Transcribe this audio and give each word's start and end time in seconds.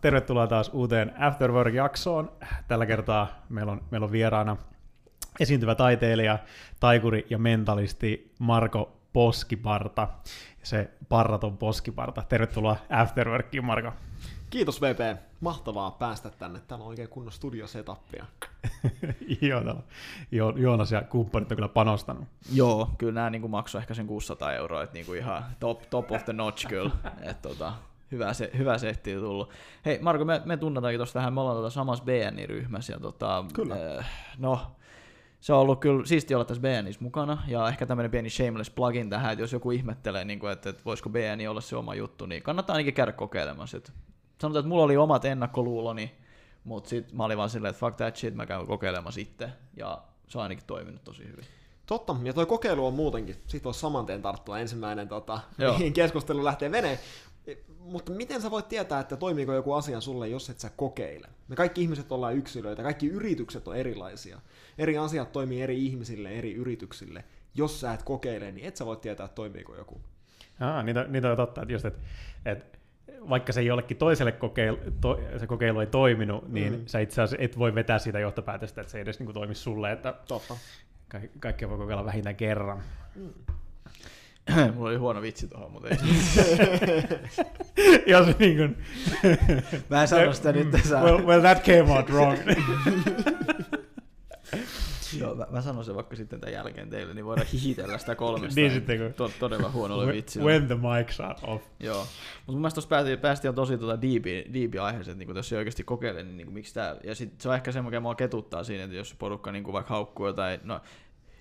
tervetuloa 0.00 0.46
taas 0.46 0.70
uuteen 0.72 1.14
Afterwork-jaksoon. 1.18 2.32
Tällä 2.68 2.86
kertaa 2.86 3.28
meillä 3.48 3.72
on, 3.72 3.80
meillä 3.90 4.04
on 4.04 4.12
vieraana 4.12 4.56
esiintyvä 5.40 5.74
taiteilija, 5.74 6.38
taikuri 6.80 7.26
ja 7.30 7.38
mentalisti 7.38 8.32
Marko 8.38 8.92
Poskiparta. 9.12 10.08
Se 10.62 10.90
parraton 11.08 11.56
Poskiparta. 11.56 12.22
Tervetuloa 12.28 12.76
Afterworkiin, 12.90 13.64
Marko. 13.64 13.92
Kiitos 14.50 14.82
VP. 14.82 15.18
Mahtavaa 15.40 15.90
päästä 15.90 16.30
tänne. 16.30 16.60
Täällä 16.68 16.82
on 16.82 16.88
oikein 16.88 17.08
kunnon 17.08 17.32
studiosetappia. 17.32 18.26
Joo, 19.40 19.62
jo, 20.32 20.52
Joonas 20.56 20.92
ja 20.92 21.02
kumppanit 21.02 21.52
on 21.52 21.56
kyllä 21.56 21.68
panostanut. 21.68 22.24
Joo, 22.52 22.90
kyllä 22.98 23.12
nämä 23.12 23.30
niin 23.30 23.50
maksoi 23.50 23.80
ehkä 23.80 23.94
sen 23.94 24.06
600 24.06 24.52
euroa, 24.52 24.82
että 24.82 24.94
niin 24.94 25.06
kuin 25.06 25.18
ihan 25.18 25.44
top, 25.60 25.82
top 25.90 26.12
of 26.12 26.24
the 26.24 26.32
notch 26.32 26.68
kyllä. 26.68 26.90
Et, 27.22 27.42
tota, 27.42 27.72
hyvä, 28.12 28.32
se, 28.32 28.50
hyvä 28.58 28.78
setti 28.78 29.14
tullut. 29.14 29.50
Hei 29.84 29.98
Marko, 30.02 30.24
me, 30.24 30.42
me 30.44 30.56
tunnetaankin 30.56 30.98
tuosta 30.98 31.18
vähän, 31.18 31.34
me 31.34 31.40
ollaan 31.40 31.56
tuota 31.56 31.70
samassa 31.70 32.04
BNI-ryhmässä. 32.04 32.92
Ja 32.92 33.00
tota, 33.00 33.44
Kyllä. 33.54 33.98
Äh, 33.98 34.10
no, 34.38 34.60
se 35.40 35.52
on 35.52 35.58
ollut 35.58 35.80
kyllä 35.80 36.06
siisti 36.06 36.34
olla 36.34 36.44
tässä 36.44 36.62
BNIssä 36.62 37.04
mukana, 37.04 37.42
ja 37.46 37.68
ehkä 37.68 37.86
tämmöinen 37.86 38.10
pieni 38.10 38.30
shameless 38.30 38.70
plugin 38.70 39.10
tähän, 39.10 39.32
että 39.32 39.42
jos 39.42 39.52
joku 39.52 39.70
ihmettelee, 39.70 40.24
niin 40.24 40.38
kuin, 40.38 40.52
että, 40.52 40.70
että 40.70 40.82
voisiko 40.84 41.10
BNI 41.10 41.48
olla 41.48 41.60
se 41.60 41.76
oma 41.76 41.94
juttu, 41.94 42.26
niin 42.26 42.42
kannattaa 42.42 42.74
ainakin 42.74 42.94
käydä 42.94 43.12
kokeilemassa. 43.12 43.76
Että 43.76 43.92
sanotaan, 44.40 44.60
että 44.60 44.68
mulla 44.68 44.84
oli 44.84 44.96
omat 44.96 45.24
ennakkoluuloni, 45.24 46.14
mutta 46.64 46.90
sitten 46.90 47.16
mä 47.16 47.24
olin 47.24 47.38
vaan 47.38 47.50
silleen, 47.50 47.70
että 47.70 47.80
fuck 47.80 47.96
that 47.96 48.16
shit, 48.16 48.34
mä 48.34 48.46
käyn 48.46 48.66
kokeilemassa 48.66 49.20
sitten, 49.20 49.52
ja 49.76 50.02
se 50.28 50.38
on 50.38 50.42
ainakin 50.42 50.64
toiminut 50.66 51.04
tosi 51.04 51.24
hyvin. 51.24 51.44
Totta, 51.86 52.16
ja 52.22 52.32
toi 52.32 52.46
kokeilu 52.46 52.86
on 52.86 52.94
muutenkin. 52.94 53.36
Siitä 53.46 53.64
voisi 53.64 53.80
saman 53.80 54.06
tien 54.06 54.22
tarttua 54.22 54.58
ensimmäinen, 54.58 55.08
tota, 55.08 55.40
Joo. 55.58 55.72
mihin 55.72 55.92
keskustelu 55.92 56.44
lähtee 56.44 56.70
veneen. 56.70 56.98
Mutta 57.92 58.12
miten 58.12 58.40
sä 58.42 58.50
voit 58.50 58.68
tietää, 58.68 59.00
että 59.00 59.16
toimiiko 59.16 59.52
joku 59.52 59.72
asia 59.72 60.00
sulle, 60.00 60.28
jos 60.28 60.50
et 60.50 60.60
sä 60.60 60.70
kokeile? 60.76 61.28
Me 61.48 61.56
kaikki 61.56 61.82
ihmiset 61.82 62.12
ollaan 62.12 62.36
yksilöitä, 62.36 62.82
kaikki 62.82 63.06
yritykset 63.06 63.68
on 63.68 63.76
erilaisia. 63.76 64.40
Eri 64.78 64.98
asiat 64.98 65.32
toimii 65.32 65.62
eri 65.62 65.86
ihmisille, 65.86 66.28
eri 66.30 66.54
yrityksille. 66.54 67.24
Jos 67.54 67.80
sä 67.80 67.92
et 67.92 68.02
kokeile, 68.02 68.52
niin 68.52 68.66
et 68.66 68.76
sä 68.76 68.86
voi 68.86 68.96
tietää, 68.96 69.24
että 69.24 69.34
toimiiko 69.34 69.76
joku. 69.76 70.00
Ah, 70.60 70.84
niitä, 70.84 71.04
niitä 71.08 71.30
on 71.30 71.36
totta, 71.36 71.62
että, 71.62 71.72
just, 71.72 71.84
että, 71.84 72.00
että 72.46 72.78
vaikka 73.28 73.52
se 73.52 73.62
jollekin 73.62 73.96
toiselle 73.96 74.32
kokeilu, 74.32 74.78
to, 75.00 75.20
se 75.38 75.46
kokeilu 75.46 75.80
ei 75.80 75.86
toiminut, 75.86 76.48
niin 76.52 76.72
Mm. 76.72 76.82
sä 76.86 76.98
itse 76.98 77.22
asiassa 77.22 77.44
et 77.44 77.58
voi 77.58 77.74
vetää 77.74 77.98
siitä 77.98 78.18
johtopäätöstä, 78.18 78.80
että 78.80 78.90
se 78.90 78.98
ei 78.98 79.02
edes 79.02 79.18
niin 79.18 79.26
kuin, 79.26 79.34
toimi 79.34 79.54
sulle, 79.54 79.92
että 79.92 80.14
Totta. 80.28 80.56
ka- 81.08 81.18
kaikkea 81.40 81.68
voi 81.68 81.78
kokeilla 81.78 82.04
vähintään 82.04 82.36
kerran. 82.36 82.82
mulla 84.74 84.88
oli 84.88 84.96
huono 84.96 85.22
vitsi 85.22 85.48
tuohon, 85.48 85.72
mutta 85.72 85.88
ei. 85.88 85.96
ja 88.06 88.24
se 88.24 88.34
niin 88.38 88.56
kuin, 88.56 88.76
Mä 89.90 90.02
en 90.02 90.08
sano 90.08 90.32
sitä 90.32 90.52
nyt 90.52 90.70
tässä. 90.70 91.00
well, 91.00 91.26
well, 91.26 91.40
that 91.40 91.64
came 91.64 91.92
out 91.92 92.10
wrong. 92.10 92.38
Joo, 95.18 95.34
mä, 95.34 95.46
mä 95.50 95.60
sanon 95.60 95.84
sen 95.84 95.94
vaikka 95.94 96.16
sitten 96.16 96.40
tämän 96.40 96.52
jälkeen 96.52 96.90
teille, 96.90 97.14
niin 97.14 97.24
voidaan 97.24 97.46
hihitellä 97.46 97.98
sitä 97.98 98.14
kolmesta. 98.14 98.60
Niin 98.60 98.72
sitten, 98.72 98.98
kun- 98.98 99.14
to, 99.14 99.30
todella 99.40 99.70
huonolla 99.70 100.06
vitsillä. 100.06 100.46
when 100.46 100.66
the 100.66 100.74
mics 100.74 101.20
are 101.20 101.34
off. 101.42 101.64
Joo. 101.80 101.98
Mutta 101.98 102.52
mun 102.52 102.60
mielestä 102.60 102.74
tuossa 102.74 102.88
päästiin, 102.88 103.18
päästiin 103.18 103.48
jo 103.48 103.52
tosi 103.52 103.78
tota 103.78 104.02
deepi, 104.02 104.44
deepi 104.54 104.78
aiheeseen, 104.78 105.12
että 105.20 105.24
niin 105.24 105.36
jos 105.36 105.52
ei 105.52 105.58
oikeasti 105.58 105.84
kokeile, 105.84 106.22
niin, 106.22 106.36
niin 106.36 106.52
miksi 106.52 106.74
tää... 106.74 106.96
Ja 107.04 107.14
sit 107.14 107.40
se 107.40 107.48
on 107.48 107.54
ehkä 107.54 107.72
se, 107.72 107.82
mikä 107.82 108.00
mua 108.00 108.14
ketuttaa 108.14 108.64
siinä, 108.64 108.84
että 108.84 108.96
jos 108.96 109.14
porukka 109.18 109.52
niin 109.52 109.72
vaikka 109.72 109.94
haukkuu 109.94 110.26
jotain, 110.26 110.60
no, 110.64 110.80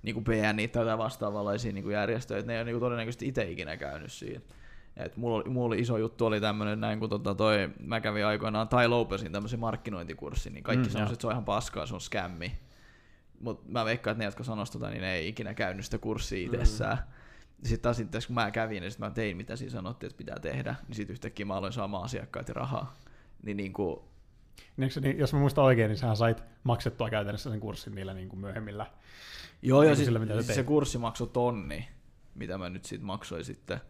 niin 0.08 0.13
kuin 0.13 0.23
BNI 0.23 0.67
tai 0.67 0.97
vastaavanlaisia 0.97 1.72
niin 1.72 1.91
järjestöjä, 1.91 2.39
että 2.39 2.47
ne 2.47 2.55
ei 2.55 2.61
ole 2.61 2.72
niin 2.72 2.80
todennäköisesti 2.80 3.27
itse 3.27 3.52
ikinä 3.52 3.77
käynyt 3.77 4.11
siinä. 4.11 4.41
Et 4.97 5.17
mulla, 5.17 5.36
oli, 5.36 5.50
mulla 5.50 5.67
oli 5.67 5.80
iso 5.80 5.97
juttu 5.97 6.25
oli 6.25 6.41
tämmöinen 6.41 6.81
näin, 6.81 7.00
kun 7.00 7.09
tota 7.09 7.36
toi, 7.36 7.69
mä 7.80 8.02
kävin 8.02 8.25
aikoinaan 8.25 8.67
Tai 8.67 8.88
Lopesin 8.88 9.31
tämmöisen 9.31 9.59
markkinointikurssin, 9.59 10.53
niin 10.53 10.63
kaikki 10.63 10.83
Mm, 10.83 10.89
mm, 10.89 10.91
sanoisivat, 10.91 11.13
että 11.13 11.22
se 11.22 11.28
on 11.28 11.33
ihan 11.33 11.45
paskaa, 11.45 11.85
se 11.85 11.94
on 11.94 12.02
skämmi. 12.02 12.52
Mutta 13.39 13.72
mä 13.72 13.85
veikkaan, 13.85 14.11
että 14.11 14.22
ne, 14.22 14.25
jotka 14.25 14.44
sanoisivat 14.44 14.81
tota, 14.81 14.91
niin 14.91 15.02
ne 15.02 15.13
ei 15.13 15.28
ikinä 15.28 15.53
käynyt 15.53 15.85
sitä 15.85 15.97
kurssia 15.97 16.45
itsessään. 16.45 16.97
Sitten 17.63 17.79
taas 17.81 17.97
sitten, 17.97 18.22
kun 18.28 18.34
mä 18.34 18.51
kävin, 18.51 18.81
niin 18.81 18.91
sit 18.91 19.00
mä 19.00 19.09
tein, 19.09 19.38
mitä 19.38 19.56
siinä 19.56 19.72
sanottiin, 19.72 20.07
että 20.07 20.17
pitää 20.17 20.40
tehdä, 20.40 20.75
niin 20.88 20.96
sitten 20.96 21.13
yhtäkkiä 21.13 21.46
mä 21.46 21.56
aloin 21.56 21.73
saamaan 21.73 22.03
asiakkaita 22.03 22.53
rahaa. 22.53 22.94
Niin, 23.44 23.57
niin 23.57 23.73
kuin, 23.73 24.00
Niin, 24.78 24.91
niin, 25.01 25.18
jos 25.18 25.34
mä 25.34 25.40
muistan 25.40 25.63
oikein, 25.63 25.90
niin 25.90 25.97
sähän 25.97 26.18
sait 26.18 26.44
maksettua 26.63 27.09
käytännössä 27.09 27.50
sen 27.50 27.59
kurssin 27.59 27.95
niillä 27.95 28.13
niin 28.13 28.29
kuin 28.29 28.40
myöhemmillä. 28.40 28.85
joo, 29.62 29.81
Niin 29.81 29.90
ja 29.90 29.95
sillä, 29.95 30.19
mitä 30.19 30.41
sä 30.41 30.53
se 30.53 30.63
kurssi 30.63 30.97
maksoi 30.97 31.28
tonni, 31.28 31.88
mitä 32.35 32.57
mä 32.57 32.69
nyt 32.69 32.85
siitä 32.85 33.06
maksoin 33.06 33.46
sitten. 33.46 33.81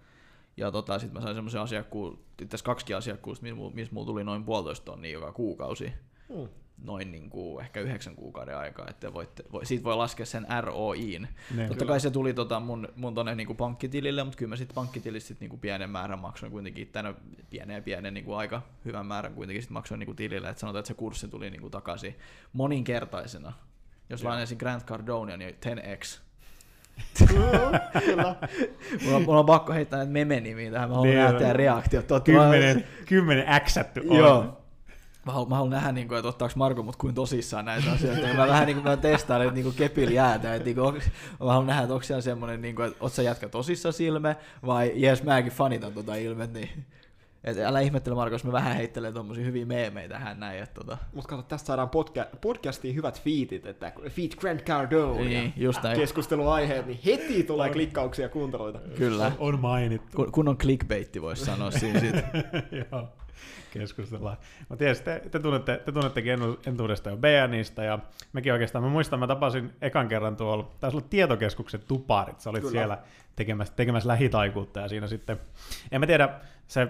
Ja 0.58 0.72
tota, 0.72 1.00
sitten 1.00 1.14
mä 1.14 1.22
sain 1.22 1.36
semmoisen 1.36 1.62
asiakkuun, 1.62 2.14
itse 2.14 2.46
asiassa 2.46 2.66
kaksi 2.66 2.94
asiakkuusta, 2.94 3.44
missä 3.44 3.56
mulla, 3.56 3.76
missä 3.76 3.94
mulla 3.94 4.06
tuli 4.06 4.24
noin 4.24 4.44
puolitoista 4.44 4.86
tonnia 4.86 5.12
joka 5.12 5.32
kuukausi. 5.32 5.94
Mm. 6.30 6.48
Noin 6.84 7.12
niin 7.12 7.30
kuin 7.30 7.62
ehkä 7.64 7.80
yhdeksän 7.80 8.16
kuukauden 8.16 8.58
aikaa, 8.58 8.86
että 8.90 9.14
voitte, 9.14 9.44
voi, 9.52 9.66
siitä 9.66 9.84
voi 9.84 9.96
laskea 9.96 10.26
sen 10.26 10.48
ROIin. 10.62 11.28
Niin. 11.56 11.68
Totta 11.70 11.86
kai 11.86 12.00
se 12.00 12.12
tuli 12.12 12.34
tota 12.34 12.60
mun, 12.60 12.88
mun 12.96 13.16
tonne 13.16 13.36
niinku 13.36 13.54
pankkitilille, 13.54 14.24
mutta 14.24 14.38
kyllä 14.38 14.50
mä 14.50 14.56
sitten 14.56 14.76
pankkitilistä 14.76 15.28
sit 15.28 15.40
niinku 15.40 15.58
pienen 15.58 15.90
määrän 15.90 16.20
maksoin 16.20 16.52
kuitenkin, 16.52 16.88
tänä 16.88 17.14
pienen 17.50 17.84
pienen 17.84 18.14
niinku 18.14 18.34
aika 18.34 18.62
hyvän 18.86 19.06
määrän 19.06 19.34
kuitenkin 19.34 19.62
sit 19.62 19.72
maksoin 19.72 20.00
niinku 20.00 20.14
tilille, 20.14 20.50
että 20.50 20.60
sanotaan, 20.60 20.80
että 20.80 20.88
se 20.88 20.94
kurssi 20.94 21.28
tuli 21.28 21.50
niinku 21.50 21.70
takaisin 21.70 22.16
moninkertaisena. 22.54 23.54
Jos 24.10 24.24
lainaisin 24.24 24.58
Grant 24.58 24.86
Cardonia, 24.86 25.38
niin 25.38 25.56
10x. 25.66 26.20
Kyllä. 27.28 27.82
Mulla, 29.04 29.18
on- 29.18 29.24
mulla 29.24 29.40
on 29.40 29.46
pakko 29.46 29.74
heittää 29.74 29.98
näitä 29.98 30.12
meme-nimiä 30.12 30.72
tähän, 30.72 30.90
mä 30.90 30.96
haluan 30.96 31.10
Niin, 31.16 31.24
nähdä 31.24 31.54
reaktiot. 31.54 32.06
Kymmenen, 32.24 32.84
kymmenen 33.06 33.50
äksätty 33.50 34.00
on. 34.10 34.18
Joo. 34.18 34.62
Mä 35.28 35.34
haluan, 35.34 35.50
mä 35.50 35.56
haluan 35.56 35.72
nähdä, 35.72 35.92
niin 35.92 36.08
kuin, 36.08 36.18
että 36.18 36.30
ottaako 36.30 36.54
Marko 36.58 36.84
mut 36.84 36.96
kuin 36.96 37.16
tosissaan 37.16 37.66
näitä 37.66 37.92
asioita. 37.92 38.28
Ja 38.28 38.34
mä 38.34 38.48
vähän 38.48 38.66
niin 38.66 38.76
kuin, 38.76 38.84
mä 38.84 38.98
testaan, 38.98 39.42
että 39.42 39.54
niin 39.54 39.74
kepillä 39.74 40.14
jäätä. 40.14 40.56
Että, 40.56 40.66
niin 40.66 40.76
kuin, 40.76 40.88
onks, 40.88 41.06
mä 41.40 41.46
haluan 41.48 41.68
nähdä, 41.68 41.82
että 41.82 41.94
onko 41.94 42.04
siellä 42.04 42.22
semmoinen, 42.22 42.62
niin 42.62 42.76
kuin, 42.76 42.88
että 42.88 42.98
oot 43.00 43.14
sä 43.14 43.22
jätkä 43.22 43.50
tosissaan 43.50 43.94
silme, 43.94 44.36
vai 44.66 44.92
jes 44.96 45.24
mäkin 45.24 45.52
fanitan 45.52 45.94
tota 45.94 46.16
ilmet. 46.16 46.54
Niin. 46.54 46.70
Et 47.44 47.58
älä 47.58 47.80
ihmettele 47.80 48.16
Marko, 48.16 48.36
jos 48.36 48.44
mä 48.44 48.52
vähän 48.52 48.76
heittelen 48.76 49.14
tommosia 49.14 49.46
hyviä 49.46 49.66
meemejä 49.66 50.10
tähän 50.10 50.40
näin. 50.40 50.64
Että, 50.64 50.74
tota. 50.76 50.98
Mutta 51.14 51.30
kato, 51.30 51.42
tästä 51.42 51.68
saadaan 51.68 51.90
podca- 51.90 52.38
podcastiin 52.42 52.96
hyvät 52.96 53.22
feedit, 53.24 53.66
että 53.66 53.92
feed 54.10 54.32
Grant 54.40 54.64
Cardone 54.64 55.24
Niin, 55.24 55.54
just 55.58 55.84
näin. 55.84 56.00
keskusteluaiheet, 56.00 56.86
niin 56.86 57.00
heti 57.06 57.44
tulee 57.44 57.70
klikkauksia 57.70 58.26
ja 58.26 58.30
kuunteluita. 58.30 58.80
Kyllä. 58.98 59.26
On, 59.26 59.54
on 59.54 59.60
mainittu. 59.60 60.16
Kun, 60.16 60.32
kun 60.32 60.48
on 60.48 60.58
clickbaitti, 60.58 61.22
voisi 61.22 61.46
sanoa 61.46 61.72
siinä 61.72 62.00
sit. 62.00 62.16
Joo, 62.92 63.08
keskustellaan. 63.74 64.38
Mä 64.70 64.76
tiedän, 64.78 64.96
te, 65.04 65.22
te, 65.32 65.40
tunnette, 65.40 65.82
te 65.86 65.92
tunnettekin 65.92 66.34
entuudesta 66.68 67.10
jo 67.10 67.18
BNistä, 67.18 67.84
ja 67.84 68.00
mekin 68.34 68.54
oikeastaan, 68.54 68.84
mä 68.84 68.90
muistan, 68.90 69.20
mä 69.20 69.28
tapasin 69.28 69.74
ekan 69.82 70.08
kerran 70.08 70.36
tuolla, 70.36 70.72
taisi 70.80 70.98
olla 70.98 71.08
tietokeskuksen 71.10 71.82
tuparit, 71.88 72.40
sä 72.40 72.50
olit 72.50 72.62
Kyllä. 72.62 72.72
siellä 72.72 72.98
tekemässä, 73.36 73.74
tekemässä 73.76 74.08
lähitaikuutta, 74.10 74.80
ja 74.80 74.88
siinä 74.88 75.08
sitten, 75.08 75.38
en 75.92 76.00
mä 76.02 76.08
tiedä, 76.08 76.30
se, 76.68 76.88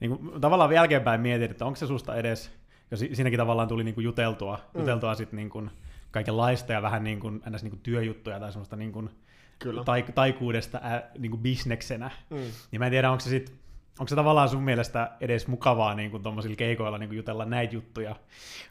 niin 0.00 0.10
kuin, 0.18 0.40
tavallaan 0.40 0.72
jälkeenpäin 0.72 1.20
mietin, 1.20 1.50
että 1.50 1.64
onko 1.66 1.76
se 1.76 1.86
susta 1.86 2.14
edes, 2.16 2.50
ja 2.90 2.96
si- 2.96 3.10
siinäkin 3.14 3.38
tavallaan 3.38 3.68
tuli 3.68 3.84
niin 3.84 3.94
kuin 3.94 4.04
juteltua, 4.04 4.58
Mm. 4.74 4.80
juteltua 4.80 5.14
sitten 5.14 5.36
niin 5.36 5.50
kuin 5.50 5.70
kaikenlaista, 6.10 6.72
ja 6.72 6.82
vähän 6.82 7.04
niin 7.04 7.20
kuin, 7.20 7.42
ns. 7.50 7.62
Niin 7.62 7.70
kuin 7.70 7.80
työjuttuja, 7.82 8.40
tai 8.40 8.52
semmoista 8.52 8.76
niin 8.76 8.92
kuin, 8.92 9.10
Kyllä. 9.58 9.84
tai, 9.84 10.04
taikuudesta 10.14 10.78
ä, 10.84 11.02
niin 11.18 11.30
kuin 11.30 11.40
bisneksenä, 11.42 12.10
Mm. 12.30 12.36
niin 12.70 12.78
mä 12.78 12.86
en 12.86 12.90
tiedä, 12.90 13.10
onko 13.10 13.20
se 13.20 13.30
sit, 13.30 13.52
onko 13.98 14.08
se 14.08 14.14
tavallaan 14.14 14.48
sun 14.48 14.62
mielestä 14.62 15.10
edes 15.20 15.46
mukavaa 15.46 15.94
niin 15.94 16.10
kuin 16.10 16.22
tuommoisilla 16.22 16.56
keikoilla 16.56 16.98
niin 16.98 17.08
kuin 17.08 17.16
jutella 17.16 17.44
näitä 17.44 17.74
juttuja, 17.74 18.16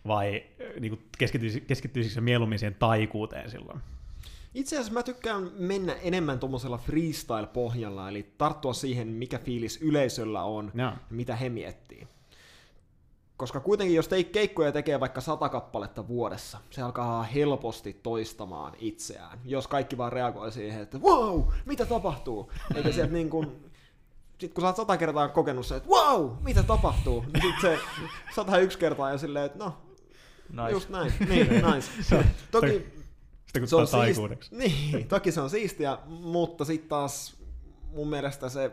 vai 0.08 0.44
niin 0.80 0.92
kuin 0.92 1.02
keskittyisi, 1.18 1.62
keskittyisikö 1.62 2.14
se 2.14 2.22
mieluummin 2.22 2.60
siihen 2.60 2.76
taikuuteen 2.80 3.50
silloin? 3.50 3.80
Itse 4.54 4.76
asiassa 4.76 4.94
mä 4.94 5.04
tykkään 5.04 5.52
mennä 5.58 5.94
enemmän 5.94 6.40
tuommoisella 6.40 6.78
freestyle-pohjalla, 6.78 8.10
eli 8.10 8.34
tarttua 8.38 8.74
siihen, 8.74 9.08
mikä 9.08 9.40
fiilis 9.40 9.82
yleisöllä 9.82 10.44
on 10.44 10.72
ja 10.76 10.98
mitä 11.10 11.36
he 11.36 11.50
miettii. 11.50 12.08
Koska 13.38 13.60
kuitenkin, 13.60 13.96
jos 13.96 14.08
tei 14.08 14.24
keikkoja 14.24 14.72
tekee 14.72 15.00
vaikka 15.00 15.22
sata 15.22 15.50
kappaletta 15.50 16.08
vuodessa, 16.08 16.58
se 16.70 16.82
alkaa 16.82 17.24
helposti 17.24 17.94
toistamaan 18.04 18.74
itseään. 18.80 19.40
Jos 19.46 19.68
kaikki 19.68 19.98
vaan 19.98 20.14
reagoi 20.14 20.52
siihen, 20.52 20.82
että 20.82 20.98
wow, 20.98 21.44
mitä 21.66 21.86
tapahtuu? 21.86 22.52
Eikä 22.76 22.92
sieltä 22.92 23.14
niin 23.14 23.30
kuin, 23.30 23.67
sit 24.40 24.54
kun 24.54 24.62
sä 24.62 24.68
oot 24.68 24.76
sata 24.76 24.98
kertaa 24.98 25.28
kokenut 25.28 25.66
se, 25.66 25.76
että 25.76 25.90
wow, 25.90 26.32
mitä 26.44 26.64
tapahtuu? 26.64 27.26
Niin 27.34 27.44
sit 27.44 27.62
se 27.62 27.80
101 28.36 28.78
kertaa 28.78 29.12
ja 29.12 29.18
silleen, 29.18 29.46
että 29.46 29.58
no, 29.60 29.74
Nice. 30.50 30.72
just 30.72 30.90
näin. 30.90 31.14
Niin, 31.30 31.48
nice. 31.74 31.92
Toki 32.52 32.68
Sitten 33.46 33.62
kun 33.62 33.68
se 33.68 33.76
on 33.76 33.88
siisti, 33.88 34.22
niin, 34.58 35.08
toki 35.08 35.32
se 35.32 35.42
on 35.42 35.50
siistiä, 35.50 35.98
mutta 36.06 36.66
sitten 36.66 36.90
taas 36.90 37.38
mun 37.94 38.10
mielestä 38.10 38.50
se 38.50 38.72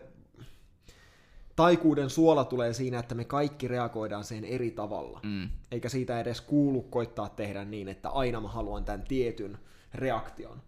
taikuuden 1.57 2.11
suola 2.11 2.45
tulee 2.45 2.73
siinä, 2.73 2.99
että 2.99 3.15
me 3.15 3.25
kaikki 3.25 3.69
reagoidaan 3.69 4.25
siihen 4.25 4.45
eri 4.45 4.71
tavalla. 4.71 5.21
Mm. 5.23 5.49
Eikä 5.71 5.89
siitä 5.89 6.21
edes 6.21 6.41
kuulu 6.41 6.83
koittaa 6.83 7.29
tehdä 7.29 7.65
niin, 7.65 7.89
että 7.89 8.09
aina 8.09 8.41
mä 8.41 8.49
haluan 8.49 8.85
tämän 8.85 9.03
tietyn 9.03 9.59
reaktion. 9.95 10.63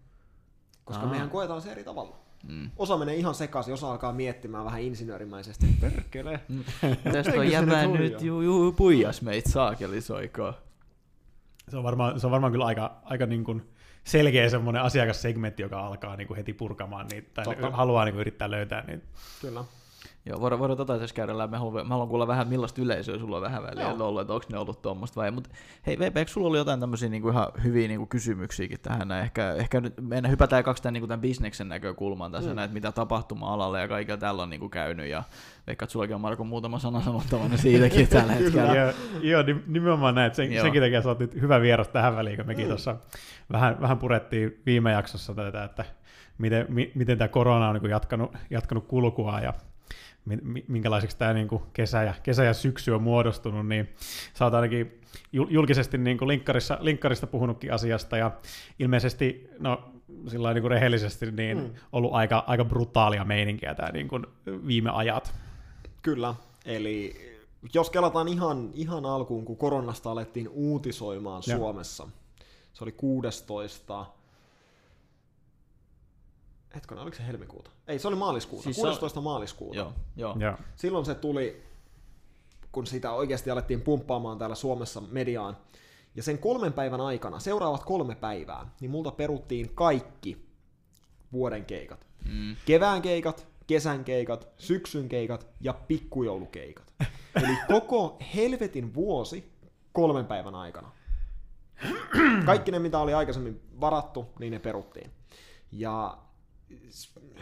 Koska 0.84 1.02
Aa. 1.02 1.10
mehän 1.10 1.30
koetaan 1.30 1.62
se 1.62 1.72
eri 1.72 1.84
tavalla. 1.84 2.25
Mm. 2.48 2.70
Osa 2.76 2.96
menee 2.96 3.14
ihan 3.14 3.34
sekaisin, 3.34 3.74
osa 3.74 3.90
alkaa 3.90 4.12
miettimään 4.12 4.64
vähän 4.64 4.80
insinöörimäisesti. 4.80 5.66
Perkele. 5.80 6.40
Tästä 7.12 7.30
Eikö 7.30 7.40
on 7.40 7.50
jäbä 7.50 7.86
nyt 7.86 8.22
juu, 8.22 8.40
juu, 8.42 8.72
puijas 8.72 9.22
meitä 9.22 9.50
saakeli 9.50 10.00
soikaa. 10.00 10.54
Se 11.68 11.76
on 11.76 11.84
varmaan, 11.84 12.20
se 12.20 12.26
on 12.26 12.30
varmaan 12.30 12.52
kyllä 12.52 12.66
aika, 12.66 13.00
aika 13.04 13.26
niin 13.26 13.44
kuin 13.44 13.62
selkeä 14.04 14.48
semmoinen 14.48 14.82
asiakassegmentti, 14.82 15.62
joka 15.62 15.86
alkaa 15.86 16.16
niin 16.16 16.28
kuin 16.28 16.36
heti 16.36 16.52
purkamaan 16.52 17.06
niitä, 17.06 17.30
tai 17.34 17.44
Totta. 17.44 17.70
haluaa 17.70 18.04
niin 18.04 18.12
kuin 18.12 18.20
yrittää 18.20 18.50
löytää 18.50 18.84
niitä. 18.86 19.06
Kyllä. 19.40 19.64
Joo, 20.26 20.40
voidaan, 20.40 20.60
voidaan 20.60 20.76
tota 20.76 20.98
tässä 20.98 21.14
käydä 21.14 21.38
läpi. 21.38 21.50
Mä 21.50 21.58
haluan, 21.58 21.86
mä 21.86 21.94
haluan 21.94 22.08
kuulla 22.08 22.26
vähän, 22.26 22.48
millaista 22.48 22.82
yleisöä 22.82 23.18
sulla 23.18 23.36
on 23.36 23.42
vähän 23.42 23.62
väliä 23.62 23.82
Joo. 23.82 24.08
ollut, 24.08 24.20
että 24.20 24.32
onko 24.32 24.46
ne 24.52 24.58
ollut 24.58 24.82
tuommoista 24.82 25.20
vai 25.20 25.30
Mutta 25.30 25.50
hei 25.86 25.98
VP, 25.98 26.16
eikö 26.16 26.30
sulla 26.30 26.48
oli 26.48 26.58
jotain 26.58 26.80
tämmöisiä 26.80 27.08
niinku 27.08 27.28
ihan 27.28 27.46
hyviä 27.64 27.88
niinku 27.88 28.06
kysymyksiäkin 28.06 28.80
tähän? 28.80 29.12
Ehkä, 29.12 29.52
ehkä 29.52 29.80
nyt 29.80 29.94
mennään 30.00 30.30
hypätään 30.30 30.64
kaksi 30.64 30.82
tämän, 30.82 30.92
niinku 30.92 31.06
tämän 31.06 31.20
bisneksen 31.20 31.68
näkökulmaan 31.68 32.32
tässä, 32.32 32.50
mm. 32.50 32.56
näin, 32.56 32.64
että 32.64 32.74
mitä 32.74 32.92
tapahtuma-alalla 32.92 33.78
ja 33.78 33.88
kaikilla 33.88 34.18
tällä 34.18 34.42
on 34.42 34.50
niinku 34.50 34.68
käynyt. 34.68 35.06
Ja 35.06 35.22
veikka, 35.66 35.84
että 35.84 35.92
sullakin 35.92 36.14
on 36.14 36.20
Marko 36.20 36.44
muutama 36.44 36.78
sana 36.78 37.00
sanottavana 37.00 37.56
siitäkin 37.56 38.08
tällä 38.18 38.32
hetkellä. 38.32 38.74
Joo, 38.74 38.92
joo, 39.22 39.42
nim- 39.42 39.62
nimenomaan 39.66 40.14
näin, 40.14 40.26
että 40.26 40.36
sen, 40.36 40.52
Joo. 40.52 40.62
senkin 40.62 40.82
takia 40.82 41.02
sä 41.02 41.08
oot 41.08 41.18
nyt 41.18 41.34
hyvä 41.40 41.60
vieras 41.60 41.88
tähän 41.88 42.16
väliin, 42.16 42.36
kun 42.36 42.46
mekin 42.46 42.68
tuossa 42.68 42.96
vähän, 43.52 43.80
vähän 43.80 43.98
purettiin 43.98 44.62
viime 44.66 44.92
jaksossa 44.92 45.34
tätä, 45.34 45.64
että 45.64 45.84
miten, 46.38 46.66
mi, 46.68 46.92
miten 46.94 47.18
tämä 47.18 47.28
korona 47.28 47.68
on 47.68 47.76
niin 47.76 47.90
jatkanut, 47.90 48.36
jatkanut 48.50 48.86
kulkua 48.86 49.40
ja 49.40 49.54
minkälaiseksi 50.68 51.18
tämä 51.18 51.32
niin 51.32 51.48
kesä, 51.72 52.02
ja, 52.02 52.14
kesä 52.22 52.44
ja 52.44 52.54
syksy 52.54 52.90
on 52.90 53.02
muodostunut, 53.02 53.68
niin 53.68 53.88
sä 54.34 54.44
oot 54.44 54.54
ainakin 54.54 55.00
jul- 55.32 55.50
julkisesti 55.50 55.98
niin 55.98 56.18
linkkarissa, 56.26 56.78
linkkarista 56.80 57.26
puhunutkin 57.26 57.72
asiasta 57.72 58.16
ja 58.16 58.30
ilmeisesti 58.78 59.50
no, 59.58 59.92
sillä 60.28 60.54
niin 60.54 60.70
rehellisesti 60.70 61.30
niin 61.30 61.58
mm. 61.58 61.70
ollut 61.92 62.14
aika, 62.14 62.44
aika 62.46 62.64
brutaalia 62.64 63.24
meininkiä 63.24 63.74
tämä 63.74 63.90
niin 63.92 64.08
viime 64.66 64.90
ajat. 64.90 65.34
Kyllä. 66.02 66.34
Eli 66.64 67.14
jos 67.74 67.90
kelataan 67.90 68.28
ihan, 68.28 68.70
ihan 68.74 69.06
alkuun, 69.06 69.44
kun 69.44 69.56
koronasta 69.56 70.10
alettiin 70.10 70.48
uutisoimaan 70.48 71.42
Joo. 71.46 71.58
Suomessa. 71.58 72.08
Se 72.72 72.84
oli 72.84 72.92
16. 72.92 74.06
Hetkinen, 76.74 77.02
oliko 77.02 77.16
se 77.16 77.26
helmikuuta? 77.26 77.70
Ei, 77.88 77.98
se 77.98 78.08
oli 78.08 78.16
maaliskuuta. 78.16 78.62
Siis 78.64 78.76
Siis 78.76 78.82
se 78.82 78.88
on- 78.88 78.92
16. 78.92 79.20
maaliskuuta. 79.20 79.76
Joo, 79.76 79.92
joo. 80.16 80.36
Joo. 80.38 80.56
Silloin 80.76 81.04
se 81.06 81.14
tuli, 81.14 81.62
kun 82.72 82.86
sitä 82.86 83.12
oikeasti 83.12 83.50
alettiin 83.50 83.80
pumppaamaan 83.80 84.38
täällä 84.38 84.56
Suomessa 84.56 85.00
mediaan. 85.10 85.56
Ja 86.14 86.22
sen 86.22 86.38
kolmen 86.38 86.72
päivän 86.72 87.00
aikana, 87.00 87.38
seuraavat 87.38 87.84
kolme 87.84 88.14
päivää, 88.14 88.70
niin 88.80 88.90
multa 88.90 89.10
peruttiin 89.10 89.70
kaikki 89.74 90.46
vuoden 91.32 91.64
keikat. 91.64 92.06
Mm. 92.24 92.56
Kevään 92.66 93.02
keikat, 93.02 93.46
kesän 93.66 94.04
keikat, 94.04 94.48
syksyn 94.58 95.08
keikat 95.08 95.46
ja 95.60 95.72
pikkujoulukeikat. 95.72 96.92
Eli 97.44 97.56
koko 97.68 98.18
helvetin 98.34 98.94
vuosi 98.94 99.52
kolmen 99.92 100.26
päivän 100.26 100.54
aikana. 100.54 100.92
Kaikki 102.46 102.70
ne, 102.70 102.78
mitä 102.78 102.98
oli 102.98 103.14
aikaisemmin 103.14 103.60
varattu, 103.80 104.26
niin 104.38 104.50
ne 104.52 104.58
peruttiin. 104.58 105.10
Ja 105.72 106.18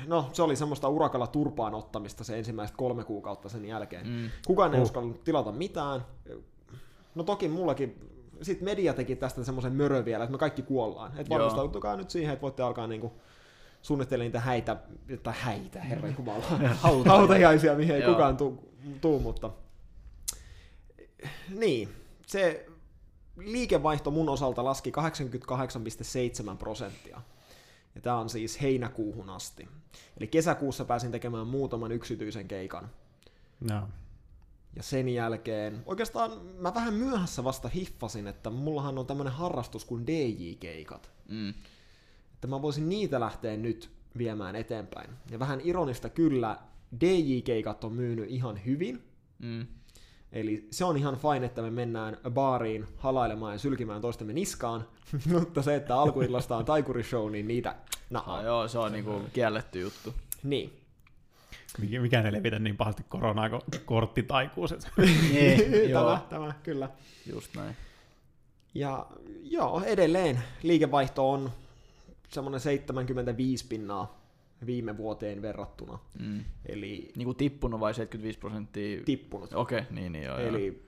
no, 0.06 0.30
se 0.32 0.42
oli 0.42 0.56
semmoista 0.56 0.88
urakalla 0.88 1.26
turpaan 1.26 1.74
ottamista 1.74 2.24
se 2.24 2.38
ensimmäiset 2.38 2.76
kolme 2.76 3.04
kuukautta 3.04 3.48
sen 3.48 3.64
jälkeen. 3.64 4.06
Mm. 4.06 4.30
Kukaan 4.46 4.74
ei 4.74 4.80
Uh. 4.80 4.84
uskaltanut 4.84 5.24
tilata 5.24 5.52
mitään. 5.52 6.06
No 7.14 7.22
toki 7.22 7.48
mullakin, 7.48 8.10
sitten 8.42 8.64
media 8.64 8.94
teki 8.94 9.16
tästä 9.16 9.44
semmoisen 9.44 9.72
mörön 9.72 10.04
vielä, 10.04 10.24
että 10.24 10.32
me 10.32 10.38
kaikki 10.38 10.62
kuollaan. 10.62 11.18
Että 11.18 11.34
valmistautukaa 11.34 11.96
nyt 11.96 12.10
siihen, 12.10 12.32
että 12.32 12.42
voitte 12.42 12.62
alkaa 12.62 12.86
niinku 12.86 13.12
suunnittelemaan 13.82 14.26
niitä 14.26 14.40
häitä, 14.40 14.76
tai 15.22 15.34
häitä, 15.40 15.80
herra 15.80 16.08
jumala, 16.08 16.44
hautajaisia, 17.06 17.74
mihin 17.74 17.94
ei 17.94 18.02
Joo. 18.02 18.12
kukaan 18.12 18.36
tuu, 18.36 18.72
tuu, 19.00 19.20
mutta 19.20 19.50
niin, 21.48 21.88
se 22.26 22.66
liikevaihto 23.36 24.10
mun 24.10 24.28
osalta 24.28 24.64
laski 24.64 24.92
88,7 26.50 26.56
prosenttia. 26.58 27.20
Ja 27.94 28.00
tämä 28.00 28.18
on 28.18 28.28
siis 28.28 28.62
heinäkuuhun 28.62 29.30
asti. 29.30 29.68
Eli 30.16 30.26
kesäkuussa 30.26 30.84
pääsin 30.84 31.12
tekemään 31.12 31.46
muutaman 31.46 31.92
yksityisen 31.92 32.48
keikan. 32.48 32.90
No. 33.60 33.88
Ja 34.76 34.82
sen 34.82 35.08
jälkeen, 35.08 35.82
oikeastaan 35.86 36.46
mä 36.58 36.74
vähän 36.74 36.94
myöhässä 36.94 37.44
vasta 37.44 37.68
hiffasin, 37.68 38.26
että 38.26 38.50
mullahan 38.50 38.98
on 38.98 39.06
tämmönen 39.06 39.32
harrastus 39.32 39.84
kuin 39.84 40.06
DJ-keikat. 40.06 41.10
Mm. 41.28 41.54
Että 42.34 42.46
mä 42.46 42.62
voisin 42.62 42.88
niitä 42.88 43.20
lähteä 43.20 43.56
nyt 43.56 43.90
viemään 44.18 44.56
eteenpäin. 44.56 45.10
Ja 45.30 45.38
vähän 45.38 45.60
ironista 45.64 46.08
kyllä, 46.08 46.58
DJ-keikat 47.00 47.84
on 47.84 47.92
myynyt 47.92 48.30
ihan 48.30 48.64
hyvin. 48.64 49.02
Mm. 49.38 49.66
Eli 50.34 50.68
se 50.70 50.84
on 50.84 50.96
ihan 50.96 51.16
fine, 51.16 51.46
että 51.46 51.62
me 51.62 51.70
mennään 51.70 52.16
baariin 52.30 52.86
halailemaan 52.96 53.52
ja 53.52 53.58
sylkimään 53.58 54.00
toistemme 54.00 54.32
niskaan. 54.32 54.88
Mutta 55.32 55.62
se, 55.62 55.74
että 55.74 55.96
alkuillasta 55.98 56.56
on 56.56 56.64
taikurishow, 56.64 57.32
niin 57.32 57.48
niitä... 57.48 57.74
No, 58.10 58.22
Ah, 58.26 58.44
joo, 58.44 58.68
se 58.68 58.78
on 58.78 58.92
niinku 58.92 59.20
kielletty 59.32 59.80
juttu. 59.80 60.14
niin. 60.42 60.80
Mikä, 62.00 62.22
ei 62.22 62.32
levitä 62.32 62.58
niin 62.58 62.76
pahasti 62.76 63.02
koronaa 63.08 63.50
kuin 63.50 63.62
korttitaikuuset. 63.84 64.90
Niin, 65.32 65.90
joo, 65.90 66.04
tämä, 66.04 66.20
tämä, 66.30 66.54
kyllä. 66.62 66.88
just 67.34 67.56
näin. 67.56 67.76
Ja 68.74 69.06
joo, 69.42 69.82
edelleen 69.86 70.42
liikevaihto 70.62 71.30
on 71.30 71.50
semmoinen 72.28 72.60
75 72.60 73.66
pinnaa 73.66 74.23
viime 74.66 74.96
vuoteen 74.96 75.42
verrattuna. 75.42 75.98
Mm. 76.18 76.44
Eli 76.66 77.12
Niinku 77.16 77.34
tippunut 77.34 77.80
vai 77.80 77.94
75 77.94 78.38
prosenttia? 78.38 79.02
tippunut. 79.04 79.54
Okei, 79.54 79.78
okay, 79.78 79.92
niin, 79.92 80.12
niin 80.12 80.24
joo. 80.24 80.38
joo. 80.38 80.48
Eli 80.48 80.84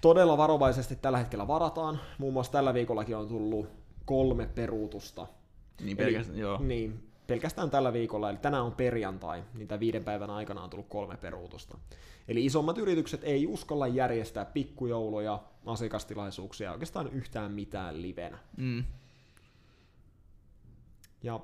todella 0.00 0.36
varovaisesti 0.36 0.96
tällä 0.96 1.18
hetkellä 1.18 1.48
varataan. 1.48 2.00
Muun 2.18 2.32
muassa 2.32 2.52
tällä 2.52 2.74
viikollakin 2.74 3.16
on 3.16 3.28
tullut 3.28 3.68
kolme 4.04 4.46
peruutusta. 4.46 5.26
Niin 5.80 6.00
Eli- 6.00 6.06
pelkästään, 6.06 6.38
joo. 6.38 6.58
Niin, 6.62 7.08
pelkästään 7.26 7.70
tällä 7.70 7.92
viikolla, 7.92 8.30
eli 8.30 8.38
tänään 8.42 8.64
on 8.64 8.72
perjantai, 8.72 9.42
niin 9.54 9.68
tämän 9.68 9.80
viiden 9.80 10.04
päivän 10.04 10.30
aikana 10.30 10.62
on 10.62 10.70
tullut 10.70 10.88
kolme 10.88 11.16
peruutusta. 11.16 11.78
Eli 12.28 12.44
isommat 12.44 12.78
yritykset 12.78 13.20
ei 13.24 13.46
uskalla 13.46 13.88
järjestää 13.88 14.44
pikkujouluja, 14.44 15.42
asiakastilaisuuksia, 15.66 16.72
oikeastaan 16.72 17.08
yhtään 17.12 17.52
mitään 17.52 18.02
livenä. 18.02 18.38
Mm. 18.56 18.84
Ja 21.22 21.40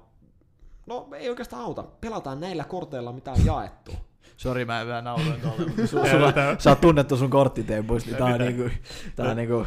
no 0.86 1.08
ei 1.18 1.28
oikeastaan 1.28 1.62
auta, 1.62 1.82
pelataan 2.00 2.40
näillä 2.40 2.64
korteilla, 2.64 3.12
mitä 3.12 3.32
on 3.32 3.44
jaettu. 3.44 3.92
Sori, 4.36 4.64
mä 4.64 4.86
vähän 4.86 5.04
nauroin 5.04 5.40
tuolla. 5.40 5.86
sulla, 5.86 6.32
sä 6.58 6.70
oot 6.70 6.80
tunnettu 6.80 7.16
sun 7.16 7.30
korttitempuista, 7.30 8.10
niin 8.10 8.18
tää 8.18 8.34
on 8.34 8.40
niinku, 8.40 8.70
tää 9.16 9.30
on 9.30 9.36
niinku, 9.36 9.66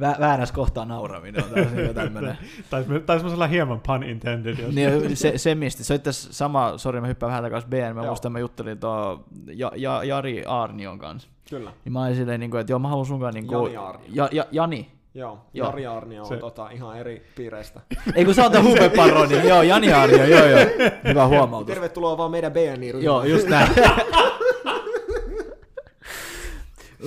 vä, 0.00 0.16
väärässä 0.20 0.54
kohtaa 0.54 0.84
nauraminen 0.84 1.44
on 1.44 1.50
taas 1.50 1.72
niinku. 1.72 1.92
Taisi 2.70 2.90
taisi 3.06 3.26
olla 3.26 3.46
hieman 3.46 3.80
pun 3.86 4.02
intended. 4.02 4.58
Jos... 4.58 4.74
Niin, 4.74 5.16
se, 5.16 5.38
se 5.38 5.54
mistä, 5.54 5.84
se 5.84 5.94
on 5.94 6.00
sama, 6.12 6.78
sori 6.78 7.00
mä 7.00 7.06
hyppään 7.06 7.30
vähän 7.30 7.44
takaisin 7.44 7.70
BN, 7.70 7.94
mä 7.94 8.06
muistan 8.06 8.32
mä 8.32 8.38
juttelin 8.38 8.78
tuo 8.78 9.24
ja, 9.46 9.72
ja, 9.76 10.04
Jari 10.04 10.44
Aarnion 10.46 10.98
kanssa. 10.98 11.28
Kyllä. 11.50 11.72
Niin 11.84 11.92
mä 11.92 12.04
olin 12.04 12.16
silleen, 12.16 12.40
niinku, 12.40 12.56
että 12.56 12.72
joo 12.72 12.78
mä 12.78 12.88
haluan 12.88 13.06
sunkaan 13.06 13.34
niinku, 13.34 13.54
Jani 13.54 13.76
Aarnio. 13.76 14.08
ja, 14.12 14.28
ja, 14.32 14.46
Jani. 14.52 14.93
Joo, 15.14 15.38
Joo. 15.54 15.66
Jari 15.66 15.86
Arnio 15.86 16.22
on 16.22 16.28
Se- 16.28 16.36
tota, 16.36 16.70
ihan 16.70 16.98
eri 16.98 17.26
piireistä. 17.36 17.80
Ei 18.14 18.24
kun 18.24 18.34
sä 18.34 18.42
oot 18.42 18.52
tää 18.52 18.62
huumeparoni, 18.62 19.48
joo 19.48 19.62
Jani 19.62 19.92
Aarnio, 19.92 20.24
joo 20.24 20.46
joo. 20.46 20.60
Hyvä 21.08 21.26
huomautus. 21.26 21.74
Tervetuloa 21.74 22.18
vaan 22.18 22.30
meidän 22.30 22.52
BNI-ryhmään. 22.52 23.04
Joo, 23.04 23.24
just 23.24 23.48
näin. 23.48 23.68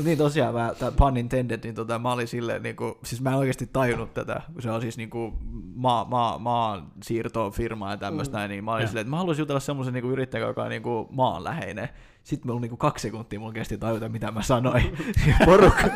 Niin 0.04 0.18
tosiaan, 0.18 0.54
mä, 0.54 0.74
tää 0.80 0.92
pun 0.92 1.18
intended, 1.18 1.60
niin 1.64 1.76
tota, 1.76 2.00
mä 2.00 2.12
olin 2.12 2.28
silleen, 2.28 2.64
niinku, 2.64 2.98
siis 3.04 3.22
mä 3.22 3.30
en 3.30 3.36
oikeasti 3.36 3.70
tajunnut 3.74 4.14
tätä, 4.14 4.42
kun 4.54 4.62
se 4.62 4.72
on 4.72 4.82
siis 4.82 4.98
niinku 4.98 5.34
maa, 5.76 6.06
maa, 6.06 6.38
maan 6.40 6.88
siirtofirma 7.04 7.92
ja 7.92 7.98
tämmöistä 7.98 8.38
mm. 8.38 8.50
niin 8.50 8.64
mä 8.64 8.72
olin 8.72 8.82
Joo. 8.82 8.88
silleen, 8.88 9.02
että 9.02 9.10
mä 9.12 9.18
haluaisin 9.18 9.42
jutella 9.42 9.60
semmoisen 9.60 9.94
niinku 9.94 10.10
yrittäjän, 10.10 10.48
joka 10.48 10.64
on 10.64 10.70
niinku 10.70 11.08
maanläheinen. 11.12 11.90
Sitten 12.24 12.48
mulla 12.52 12.62
niinku 12.62 12.78
kaksi 12.78 13.02
sekuntia 13.02 13.40
mulla 13.40 13.54
kesti 13.54 13.78
tajuta, 13.78 14.10
mitä 14.10 14.32
mä 14.32 14.42
sanoin. 14.42 14.98
Porukka. 15.46 15.88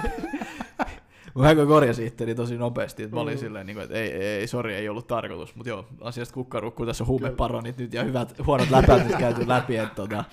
Vähän 1.37 1.67
korjasin 1.67 2.07
itteni 2.07 2.35
tosi 2.35 2.57
nopeasti, 2.57 3.03
että 3.03 3.15
mä 3.15 3.21
olin 3.21 3.33
Mm. 3.33 3.39
silleen, 3.39 3.65
niinku, 3.65 3.81
että 3.81 3.95
ei, 3.95 4.11
ei, 4.11 4.47
sori, 4.47 4.75
ei 4.75 4.89
ollut 4.89 5.07
tarkoitus, 5.07 5.55
mutta 5.55 5.69
joo, 5.69 5.85
asiasta 6.01 6.33
kukkarukku, 6.33 6.85
tässä 6.85 7.03
on 7.03 7.07
huumeparonit 7.07 7.77
nyt 7.77 7.93
ja 7.93 8.03
hyvät, 8.03 8.35
huonot 8.45 8.69
läpät 8.69 9.07
nyt 9.07 9.17
käyty 9.17 9.47
läpi, 9.47 9.77
että 9.77 9.95
tota, 9.95 10.23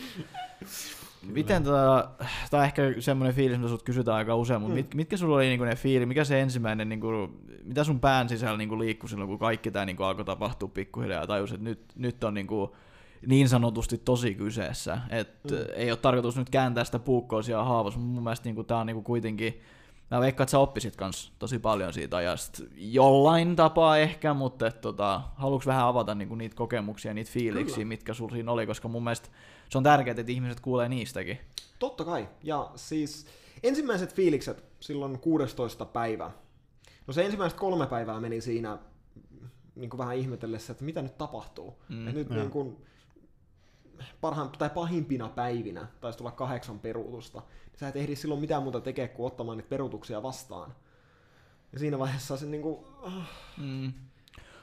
Miten 1.23 1.65
tota, 1.65 2.09
tämä 2.51 2.61
on 2.61 2.65
ehkä 2.67 2.83
semmoinen 3.01 3.35
fiilis, 3.37 3.59
mitä 3.59 3.69
sut 3.69 3.83
kysytään 3.83 4.17
aika 4.17 4.37
usein, 4.37 4.61
mutta 4.61 4.73
Mm. 4.75 4.79
mit, 4.79 4.95
mitkä 4.95 5.17
sulla 5.17 5.37
oli 5.37 5.47
niinku 5.47 5.65
ne 5.65 5.77
fiili, 5.77 6.07
mikä 6.07 6.25
se 6.25 6.41
ensimmäinen, 6.41 6.89
niinku, 6.89 7.09
mitä 7.65 7.85
sun 7.85 8.01
pään 8.01 8.29
sisällä 8.29 8.59
niinku 8.59 8.79
liikkui 8.79 9.09
silloin, 9.09 9.29
kun 9.29 9.39
kaikki 9.39 9.71
tämä 9.71 9.85
niinku 9.85 10.03
alkoi 10.03 10.25
tapahtua 10.25 10.69
pikkuhiljaa 10.69 11.21
ja 11.21 11.27
tajus, 11.27 11.53
että 11.53 11.65
nyt, 11.65 11.81
nyt 11.97 12.25
on 12.25 12.35
niinku 12.35 12.77
niin 13.27 13.49
sanotusti 13.49 13.99
tosi 13.99 14.35
kyseessä, 14.35 14.99
että 15.11 15.55
Mm. 15.55 15.61
ei 15.75 15.91
ole 15.91 15.99
tarkoitus 15.99 16.37
nyt 16.37 16.51
kääntää 16.51 16.85
sitä 16.85 16.99
puukkoa 16.99 17.43
siellä 17.43 17.65
haavassa, 17.65 18.01
mutta 18.01 18.15
mun 18.15 18.23
mielestä 18.25 18.45
niinku, 18.45 18.65
tämä 18.65 18.81
on 18.81 18.87
niinku 18.87 19.03
kuitenkin 19.03 19.61
Mä 20.11 20.21
veikkaan, 20.21 20.45
että 20.45 20.51
sä 20.51 20.59
oppisit 20.59 20.97
kans 20.97 21.33
tosi 21.39 21.59
paljon 21.59 21.93
siitä 21.93 22.17
ajasta. 22.17 22.63
Jollain 22.77 23.57
tapaa 23.57 23.99
ehkä, 23.99 24.35
mutta 24.35 24.67
et, 24.67 24.81
tota, 24.81 25.21
haluuks 25.37 25.67
vähän 25.67 25.87
avata 25.87 26.15
niinku 26.15 26.35
niitä 26.35 26.57
kokemuksia, 26.57 27.15
niitä 27.15 27.31
fiiliksiä, 27.31 27.75
Kyllä. 27.75 27.89
mitkä 27.89 28.15
sulla 28.15 28.33
siinä 28.33 28.53
oli, 28.53 28.67
koska 28.67 28.89
mun 28.89 29.05
mielestä 29.05 29.29
se 29.69 29.79
on 29.79 29.85
tärkeää, 29.85 30.15
että 30.21 30.33
ihmiset 30.33 30.61
kuulee 30.61 30.89
niistäkin. 30.89 31.39
Totta 31.79 32.05
kai. 32.05 32.29
Ja 32.43 32.71
siis 32.77 33.27
ensimmäiset 33.63 34.15
fiilikset 34.15 34.65
silloin 34.81 35.19
16 35.19 35.85
päivä. 35.85 36.31
No 37.07 37.13
se 37.13 37.25
ensimmäiset 37.25 37.59
kolme 37.59 37.87
päivää 37.87 38.21
meni 38.21 38.41
siinä 38.41 38.79
niin 39.75 39.91
kuin 39.91 39.99
vähän 39.99 40.17
ihmetellessä, 40.17 40.73
että 40.73 40.85
mitä 40.85 41.03
nyt 41.03 41.19
tapahtuu. 41.19 41.79
Mm, 41.89 41.97
Mm, 41.97 42.15
nyt 42.15 42.31
niin 42.31 42.51
kuin, 42.51 42.77
parhaan, 44.21 44.51
tai 44.59 44.71
pahimpina 44.71 45.29
päivinä 45.29 45.87
taisi 46.01 46.19
tulla 46.19 46.31
kahdeksan 46.31 46.79
peruutusta. 46.79 47.43
Sä 47.81 47.89
et 47.89 47.97
ehdi 47.97 48.17
silloin 48.17 48.41
mitään 48.41 48.63
muuta 48.63 48.81
tekemään 48.81 49.17
kuin 49.17 49.27
ottamaan 49.27 49.59
niitä 49.59 49.69
peruutuksia 49.69 50.23
vastaan. 50.23 50.75
Ja 51.73 51.79
siinä 51.79 51.99
vaiheessa 51.99 52.37
se 52.37 52.47
niin 52.47 52.63
kuin, 52.63 52.79
ah, 53.03 53.31
Mm. 53.57 53.93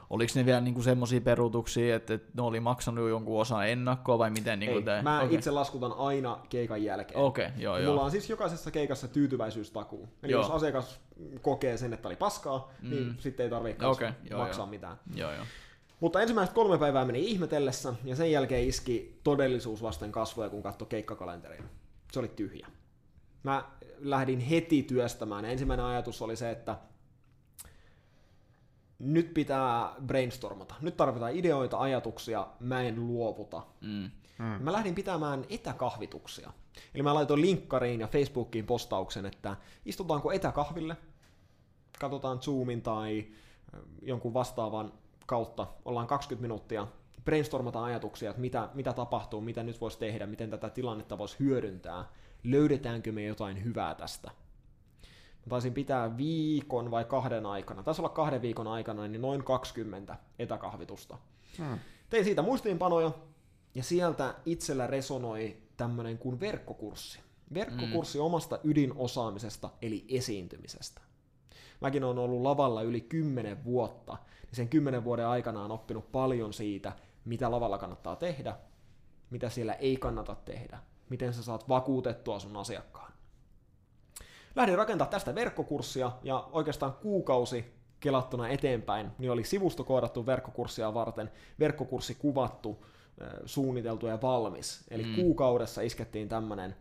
Oliko 0.10 0.32
ne 0.36 0.46
vielä 0.46 0.62
niinku 0.62 0.82
semmoisia 0.82 1.22
peruutuksia, 1.22 1.96
että, 1.96 2.14
että 2.14 2.32
ne 2.36 2.42
oli 2.42 2.60
maksanut 2.60 3.10
jonkun 3.10 3.42
osan 3.42 3.70
ennakkoa 3.70 4.18
vai 4.18 4.30
miten? 4.30 4.60
Niinku 4.60 4.78
ei, 4.78 4.84
te... 4.84 5.02
mä 5.02 5.22
Okei. 5.22 5.36
itse 5.36 5.52
laskutan 5.52 5.94
aina 5.98 6.40
keikan 6.50 6.84
jälkeen. 6.84 7.20
Okei, 7.20 7.50
joo, 7.58 7.78
Ja 7.78 7.84
joo. 7.84 7.92
Mulla 7.92 8.06
on 8.06 8.12
siis 8.12 8.30
jokaisessa 8.30 8.72
keikassa 8.72 9.08
tyytyväisyystakuu. 9.08 10.10
Eli 10.24 10.32
Joo. 10.32 10.42
jos 10.42 10.52
asiakas 10.52 11.00
kokee 11.42 11.78
sen, 11.78 11.94
että 11.94 12.08
oli 12.08 12.16
paskaa, 12.16 12.72
mm. 12.82 12.90
niin 12.90 13.16
sitten 13.20 13.44
ei 13.44 13.50
tarvitse 13.50 13.86
Okei, 13.86 14.12
joo, 14.30 14.40
maksaa 14.40 14.64
joo. 14.64 14.70
mitään. 14.70 14.98
Joo, 15.16 15.32
joo. 15.32 15.46
Mutta 16.00 16.22
ensimmäiset 16.22 16.56
kolme 16.56 16.78
päivää 16.78 17.06
meni 17.06 17.26
ihmetellessä, 17.26 17.94
ja 18.04 18.16
sen 18.16 18.32
jälkeen 18.32 18.68
iski 18.68 19.20
todellisuus 19.24 19.82
vasten 19.82 20.12
kasvoja, 20.12 20.50
kun 20.50 20.64
katsoi 20.64 20.88
keikkakalenteria. 20.88 21.64
Se 22.12 22.20
oli 22.20 22.28
tyhjä. 22.28 22.68
Mä 23.46 23.64
lähdin 23.98 24.40
heti 24.40 24.84
työstämään. 24.84 25.46
Ensimmäinen 25.46 25.86
ajatus 25.86 26.22
oli 26.22 26.36
se, 26.36 26.52
että 26.52 26.78
nyt 29.00 29.34
pitää 29.34 29.96
brainstormata. 30.06 30.76
Nyt 30.82 30.98
tarvitaan 30.98 31.36
ideoita, 31.36 31.80
ajatuksia, 31.80 32.48
mä 32.60 32.82
en 32.82 33.08
luovuta. 33.08 33.62
Mm. 33.82 34.12
Mm. 34.40 34.64
Mä 34.64 34.72
lähdin 34.72 34.96
pitämään 34.96 35.46
etäkahvituksia. 35.50 36.52
Eli 36.96 37.04
mä 37.04 37.14
laitoin 37.14 37.42
linkkariin 37.42 38.00
ja 38.00 38.08
Facebookiin 38.08 38.66
postauksen, 38.66 39.26
että 39.26 39.56
istutaanko 39.86 40.32
etäkahville, 40.32 40.98
katsotaan 42.00 42.40
Zoomin 42.40 42.82
tai 42.82 43.28
jonkun 44.02 44.34
vastaavan 44.34 44.94
kautta, 45.26 45.68
ollaan 45.86 46.08
20 46.08 46.42
minuuttia, 46.42 46.88
brainstormataan 47.26 47.86
ajatuksia, 47.86 48.30
että 48.30 48.42
mitä, 48.42 48.70
mitä 48.74 48.94
tapahtuu, 48.94 49.42
mitä 49.42 49.64
nyt 49.64 49.82
voisi 49.82 50.00
tehdä, 50.00 50.26
miten 50.26 50.50
tätä 50.50 50.70
tilannetta 50.70 51.18
voisi 51.18 51.40
hyödyntää, 51.40 52.06
löydetäänkö 52.46 53.12
me 53.12 53.24
jotain 53.24 53.64
hyvää 53.64 53.96
tästä. 53.96 54.32
Mä 55.46 55.50
taisin 55.50 55.74
pitää 55.74 56.18
viikon 56.18 56.92
vai 56.92 57.06
kahden 57.06 57.46
aikana, 57.46 57.84
taisi 57.84 58.02
olla 58.02 58.10
kahden 58.10 58.42
viikon 58.42 58.68
aikana, 58.68 59.08
niin 59.08 59.22
noin 59.22 59.44
20 59.44 60.18
etäkahvitusta. 60.40 61.18
Mm. 61.60 61.80
Tein 62.10 62.24
siitä 62.24 62.42
muistiinpanoja, 62.42 63.12
ja 63.76 63.84
sieltä 63.84 64.36
itsellä 64.46 64.88
resonoi 64.88 65.58
tämmöinen 65.78 66.18
kuin 66.18 66.40
verkkokurssi. 66.40 67.20
Verkkokurssi 67.54 68.18
mm. 68.18 68.24
omasta 68.24 68.60
ydinosaamisesta, 68.64 69.70
eli 69.82 70.06
esiintymisestä. 70.10 71.02
Mäkin 71.82 72.04
olen 72.04 72.18
ollut 72.18 72.42
lavalla 72.42 72.82
yli 72.82 73.02
10 73.02 73.64
vuotta, 73.64 74.18
niin 74.42 74.56
sen 74.56 74.70
10 74.70 75.04
vuoden 75.04 75.28
aikana 75.28 75.64
on 75.64 75.72
oppinut 75.72 76.12
paljon 76.12 76.54
siitä, 76.54 76.92
mitä 77.26 77.52
lavalla 77.52 77.78
kannattaa 77.78 78.16
tehdä, 78.16 78.58
mitä 79.30 79.50
siellä 79.50 79.74
ei 79.74 79.98
kannata 79.98 80.36
tehdä, 80.36 80.80
miten 81.10 81.34
sä 81.34 81.44
saat 81.44 81.70
vakuutettua 81.70 82.40
sun 82.40 82.58
asiakkaan. 82.58 83.14
Lähdin 84.56 84.78
rakentaa 84.78 85.08
tästä 85.08 85.36
verkkokurssia, 85.36 86.12
ja 86.24 86.50
oikeastaan 86.52 86.94
kuukausi 86.94 87.66
kelattuna 88.00 88.50
eteenpäin, 88.50 89.12
niin 89.18 89.32
oli 89.32 89.44
sivusto 89.44 89.84
koodattu 89.84 90.26
verkkokurssia 90.26 90.94
varten, 90.94 91.32
verkkokurssi 91.60 92.16
kuvattu, 92.16 92.86
suunniteltu 93.46 94.08
ja 94.08 94.22
valmis. 94.22 94.84
Eli 94.92 95.04
mm. 95.04 95.16
kuukaudessa 95.16 95.82
iskettiin 95.82 96.30
tämmöinen 96.30 96.76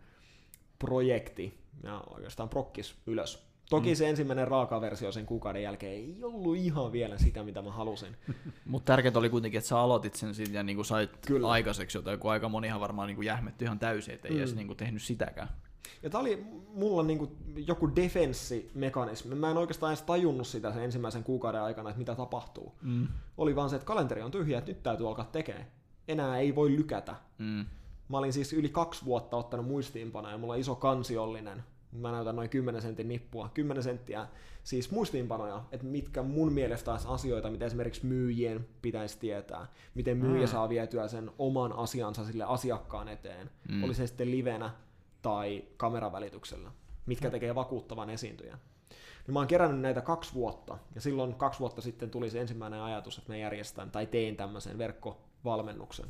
projekti, 0.79 1.59
ja 1.83 2.05
oikeastaan 2.11 2.49
prokkis 2.49 2.95
ylös. 3.07 3.54
Toki 3.71 3.89
mm. 3.89 3.95
se 3.95 4.09
ensimmäinen 4.09 4.49
raaka 4.49 4.81
versio 4.81 5.13
sen 5.13 5.27
kuukauden 5.27 5.63
jälkeen 5.63 5.93
ei 5.93 6.17
ollut 6.23 6.57
ihan 6.57 6.93
vielä 6.93 7.19
sitä, 7.19 7.43
mitä 7.43 7.63
mä 7.63 7.71
halusin. 7.73 8.17
Mutta 8.67 8.93
tärkeintä 8.93 9.19
oli 9.19 9.29
kuitenkin, 9.31 9.59
että 9.59 9.69
sä 9.69 9.79
aloitit 9.79 10.15
sen 10.15 10.35
ja 10.53 10.63
niinku 10.63 10.85
sait 10.85 11.11
Kyllä. 11.27 11.49
Aikaiseksi 11.49 11.99
jotain, 11.99 12.19
kun 12.19 12.31
aika 12.31 12.49
monihan 12.49 12.81
varmaan 12.81 13.07
niinku 13.07 13.23
jähmetty 13.23 13.65
ihan 13.65 13.79
täysin, 13.79 14.15
että 14.15 14.29
ei 14.29 14.35
Mm. 14.35 14.39
edes 14.39 14.55
niinku 14.55 14.75
tehnyt 14.75 15.03
sitäkään. 15.03 15.49
Ja 16.03 16.11
tää 16.11 16.21
oli 16.21 16.47
mulla 16.75 17.03
niinku 17.03 17.37
joku 17.67 17.97
defenssimekanismi. 17.97 19.35
Mä 19.35 19.51
en 19.51 19.57
oikeastaan 19.57 19.93
edes 19.93 20.03
tajunnut 20.03 20.47
sitä 20.47 20.73
sen 20.73 20.83
ensimmäisen 20.83 21.25
kuukauden 21.25 21.61
aikana, 21.63 21.91
että 21.91 21.99
mitä 21.99 22.15
tapahtuu. 22.15 22.73
Mm. 22.83 23.09
Oli 23.39 23.57
vaan 23.57 23.71
se, 23.71 23.77
että 23.77 23.87
kalenteri 23.87 24.23
on 24.23 24.31
tyhjä, 24.31 24.59
että 24.59 24.71
nyt 24.71 24.83
täytyy 24.83 25.09
alkaa 25.09 25.25
tekemään. 25.25 25.67
Enää 26.09 26.39
ei 26.39 26.55
voi 26.55 26.71
lykätä. 26.77 27.15
Mm. 27.39 27.67
Mä 28.09 28.19
olin 28.19 28.33
siis 28.33 28.53
yli 28.53 28.69
kaksi 28.69 29.05
vuotta 29.05 29.37
ottanut 29.37 29.67
muistiinpanoja, 29.67 30.39
mulla 30.39 30.53
on 30.53 30.61
iso 30.61 30.75
kansiollinen. 30.75 31.65
Mä 31.95 32.13
näytän 32.13 32.37
noin 32.37 32.51
10 32.51 32.83
sentin 32.83 33.09
nippua. 33.09 33.51
10 33.55 33.83
senttiä 33.83 34.27
siis 34.63 34.91
muistiinpanoja, 34.91 35.65
että 35.73 35.87
mitkä 35.87 36.23
mun 36.23 36.53
mielestä 36.53 36.91
olisi 36.93 37.09
asioita, 37.09 37.51
mitä 37.51 37.67
esimerkiksi 37.67 38.07
myyjien 38.07 38.67
pitäisi 38.83 39.19
tietää. 39.19 39.67
Miten 39.95 40.17
myyjä 40.17 40.47
Mm. 40.47 40.51
saa 40.51 40.69
vietyä 40.69 41.09
sen 41.09 41.31
oman 41.39 41.73
asiansa 41.73 42.25
sille 42.25 42.45
asiakkaan 42.45 43.09
eteen. 43.09 43.51
Mm. 43.69 43.75
Mm. 43.75 43.85
Oli 43.85 43.95
se 43.95 44.07
sitten 44.07 44.31
livenä 44.31 44.71
tai 45.23 45.65
kameravälityksellä. 45.77 46.71
Mitkä 47.07 47.31
tekee 47.31 47.55
vakuuttavan 47.55 48.11
esiintyjän. 48.11 48.59
Niin 49.27 49.33
mä 49.33 49.39
oon 49.39 49.49
kerännyt 49.49 49.81
näitä 49.81 50.01
kaksi 50.01 50.35
vuotta, 50.35 50.79
ja 50.95 51.01
silloin 51.01 51.35
kaksi 51.35 51.61
vuotta 51.61 51.81
sitten 51.81 52.11
tuli 52.11 52.31
se 52.31 52.41
ensimmäinen 52.41 52.81
ajatus, 52.81 53.19
että 53.19 53.33
mä 53.33 53.37
järjestän 53.37 53.91
tai 53.91 54.07
teen 54.07 54.37
tämmöisen 54.37 54.79
verkkovalmennuksen. 54.79 56.07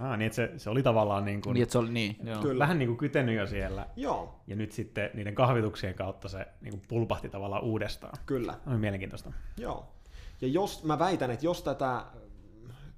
Ah, 0.00 0.18
niin 0.18 0.26
että 0.26 0.36
se, 0.36 0.52
se 0.56 0.70
oli 0.70 0.82
tavallaan 0.82 1.24
niin 1.24 1.40
kuin, 1.40 1.54
Niin, 1.54 1.62
että 1.62 1.72
se 1.72 1.78
oli 1.78 1.90
niin, 1.90 2.16
joo. 2.24 2.42
Kyllä. 2.42 2.58
vähän 2.58 2.78
niin 2.78 2.86
kuin 2.86 2.96
kytenyt 2.96 3.36
jo 3.36 3.46
siellä, 3.46 3.86
Joo, 3.96 4.40
ja 4.46 4.56
nyt 4.56 4.72
sitten 4.72 5.10
niiden 5.14 5.34
kahvituksien 5.34 5.94
kautta 5.94 6.28
se 6.28 6.46
niin 6.60 6.72
kuin 6.72 6.82
pulpahti 6.88 7.28
tavallaan 7.28 7.62
uudestaan. 7.62 8.18
kyllä. 8.26 8.54
Oli 8.66 8.78
mielenkiintoista. 8.78 9.32
Joo. 9.56 9.86
Ja 10.40 10.48
jos, 10.48 10.84
mä 10.84 10.98
väitän, 10.98 11.30
että 11.30 11.46
jos 11.46 11.62
tätä 11.62 12.04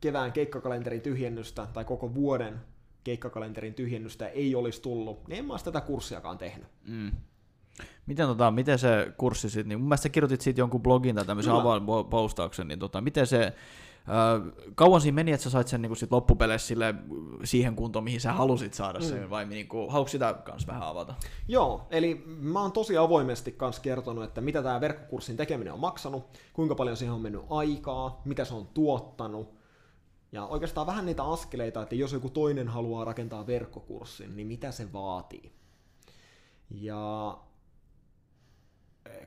kevään 0.01 0.33
keikkakalenterin 0.33 1.01
tyhjennystä 1.01 1.67
tai 1.73 1.85
koko 1.85 2.15
vuoden 2.15 2.61
keikkakalenterin 3.05 3.75
tyhjennystä 3.75 4.29
ei 4.29 4.55
olisi 4.55 4.83
tullut, 4.83 5.29
niin 5.29 5.39
en 5.39 5.45
mä 5.45 5.53
olisi 5.53 5.65
tätä 5.65 5.81
kurssiakaan 5.81 6.39
tehnyt. 6.39 6.67
Mm. 6.87 7.13
Miten, 8.07 8.27
tota, 8.27 8.51
miten 8.51 8.79
se 8.79 9.13
kurssi 9.17 9.51
sitten, 9.51 9.69
niin 9.69 9.79
mun 9.79 9.89
mielestä 9.89 10.03
sä 10.03 10.09
kirjoitit 10.09 10.41
siitä 10.41 10.61
jonkun 10.61 10.83
blogin 10.83 11.15
tai 11.15 11.25
tämmöisen 11.25 11.51
Kyllä. 11.51 11.63
avaan 11.63 11.87
postauksen, 12.11 12.69
niin 12.69 12.79
tota, 12.79 13.01
miten 13.01 13.27
se, 13.27 13.53
kauan 14.75 15.01
siinä 15.01 15.15
meni, 15.15 15.33
että 15.33 15.45
sä 15.45 15.51
sait 15.51 15.69
sen 15.69 15.83
niin 15.83 15.97
sit 15.97 16.13
loppupeleissä 16.13 16.69
sille, 16.69 16.95
siihen 17.45 17.77
kuntoon, 17.77 18.05
mihin 18.05 18.21
sä 18.21 18.33
halusit 18.33 18.75
saada 18.75 19.01
sen, 19.01 19.23
Mm. 19.23 19.31
vai 19.31 19.45
niin 19.45 19.69
kuin, 19.69 19.91
haluatko 19.93 20.11
sitä 20.11 20.35
kanssa 20.45 20.67
vähän 20.73 20.89
avata? 20.89 21.15
Joo, 21.49 21.87
eli 21.91 22.23
mä 22.27 22.61
oon 22.61 22.73
tosi 22.73 22.97
avoimesti 22.97 23.53
kanssa 23.53 23.83
kertonut, 23.83 24.25
että 24.25 24.41
mitä 24.41 24.63
tämä 24.63 24.81
verkkokurssin 24.81 25.37
tekeminen 25.37 25.73
on 25.73 25.81
maksanut, 25.81 26.39
kuinka 26.53 26.75
paljon 26.75 26.97
siihen 26.97 27.15
on 27.15 27.21
mennyt 27.21 27.43
aikaa, 27.51 28.23
mitä 28.25 28.45
se 28.45 28.55
on 28.55 28.67
tuottanut, 28.67 29.55
ja 30.33 30.47
oikeastaan 30.47 30.87
vähän 30.87 31.07
niitä 31.07 31.25
askeleita, 31.25 31.83
että 31.83 31.95
jos 31.95 32.13
joku 32.13 32.29
toinen 32.31 32.69
haluaa 32.69 33.05
rakentaa 33.05 33.47
verkkokurssin, 33.47 34.37
niin 34.37 34.47
mitä 34.47 34.71
se 34.71 34.93
vaatii. 34.93 35.53
Ja 36.71 37.37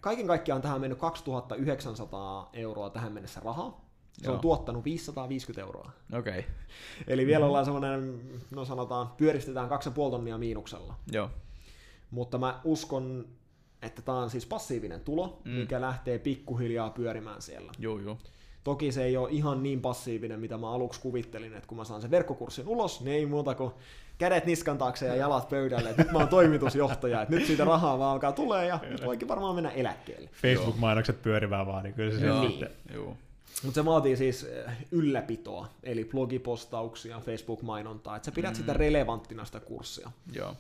kaiken 0.01 0.27
kaikkiaan 0.27 0.61
tähän 0.61 0.75
on 0.75 0.81
mennyt 0.81 0.99
2900 0.99 2.49
euroa 2.53 2.89
tähän 2.89 3.11
mennessä 3.11 3.39
rahaa. 3.43 3.86
Se 4.17 4.25
Joo. 4.25 4.33
on 4.35 4.39
tuottanut 4.39 4.85
550 4.85 5.61
euroa. 5.61 5.91
Okei, 6.13 6.39
okay. 6.39 6.51
Eli 7.07 7.25
vielä 7.27 7.45
ollaan 7.45 7.65
semmoinen, 7.65 8.21
no 8.51 8.65
sanotaan, 8.65 9.07
pyöristetään 9.17 9.69
2,5 9.69 9.93
tonnia 10.11 10.37
miinuksella. 10.37 10.95
joo. 11.11 11.29
Mutta 12.11 12.37
mä 12.37 12.59
uskon, 12.63 13.25
että 13.81 14.01
tämä 14.01 14.17
on 14.17 14.29
siis 14.29 14.45
passiivinen 14.45 14.99
tulo, 15.01 15.41
Mm. 15.45 15.51
mm. 15.51 15.57
mikä 15.57 15.81
lähtee 15.81 16.19
pikkuhiljaa 16.19 16.89
pyörimään 16.89 17.41
siellä. 17.41 17.71
Juu, 17.79 17.99
juu. 17.99 18.17
Toki 18.63 18.91
se 18.91 19.03
ei 19.03 19.17
ole 19.17 19.29
ihan 19.31 19.63
niin 19.63 19.81
passiivinen, 19.81 20.39
mitä 20.39 20.57
mä 20.57 20.71
aluksi 20.71 21.01
kuvittelin, 21.01 21.53
että 21.53 21.67
kun 21.67 21.77
mä 21.77 21.83
saan 21.83 22.01
sen 22.01 22.11
verkkokurssin 22.11 22.67
ulos, 22.67 23.01
niin 23.01 23.15
ei 23.17 23.25
muuta 23.25 23.55
kuin 23.55 23.71
kädet 24.17 24.45
niskan 24.45 24.77
taakse 24.77 25.05
ja 25.07 25.15
jalat 25.15 25.49
pöydälle, 25.49 25.89
että 25.89 26.03
nyt 26.03 26.11
mä 26.11 26.17
oon 26.19 26.27
toimitusjohtaja, 26.27 27.21
että 27.21 27.35
nyt 27.35 27.45
siitä 27.45 27.65
rahaa 27.65 27.99
vaan 27.99 28.11
alkaa 28.11 28.31
tulee 28.31 28.67
ja 28.67 28.79
nyt 28.89 29.05
voikin 29.05 29.27
varmaan 29.27 29.55
mennä 29.55 29.69
eläkkeelle. 29.71 30.29
Facebook-mainokset 30.41 31.21
pyörivää 31.21 31.65
vaan, 31.65 31.83
niin 31.83 31.93
kyllä 31.93 32.19
se 32.19 32.25
Joo, 32.25 32.49
sitten... 32.49 32.69
juu. 32.93 33.17
Mutta 33.63 33.75
se 33.81 33.85
vaatii 33.85 34.17
siis 34.17 34.43
eh, 34.43 34.65
ylläpitoa, 34.91 35.67
eli 35.83 36.05
blogipostauksia, 36.05 37.19
Facebook-mainontaa, 37.19 38.15
että 38.15 38.25
sä 38.25 38.31
pidät 38.31 38.51
Mm. 38.53 38.55
sitä 38.57 38.73
relevanttina 38.73 39.45
sitä 39.45 39.59
kurssia. 39.59 40.11
Joo. 40.33 40.55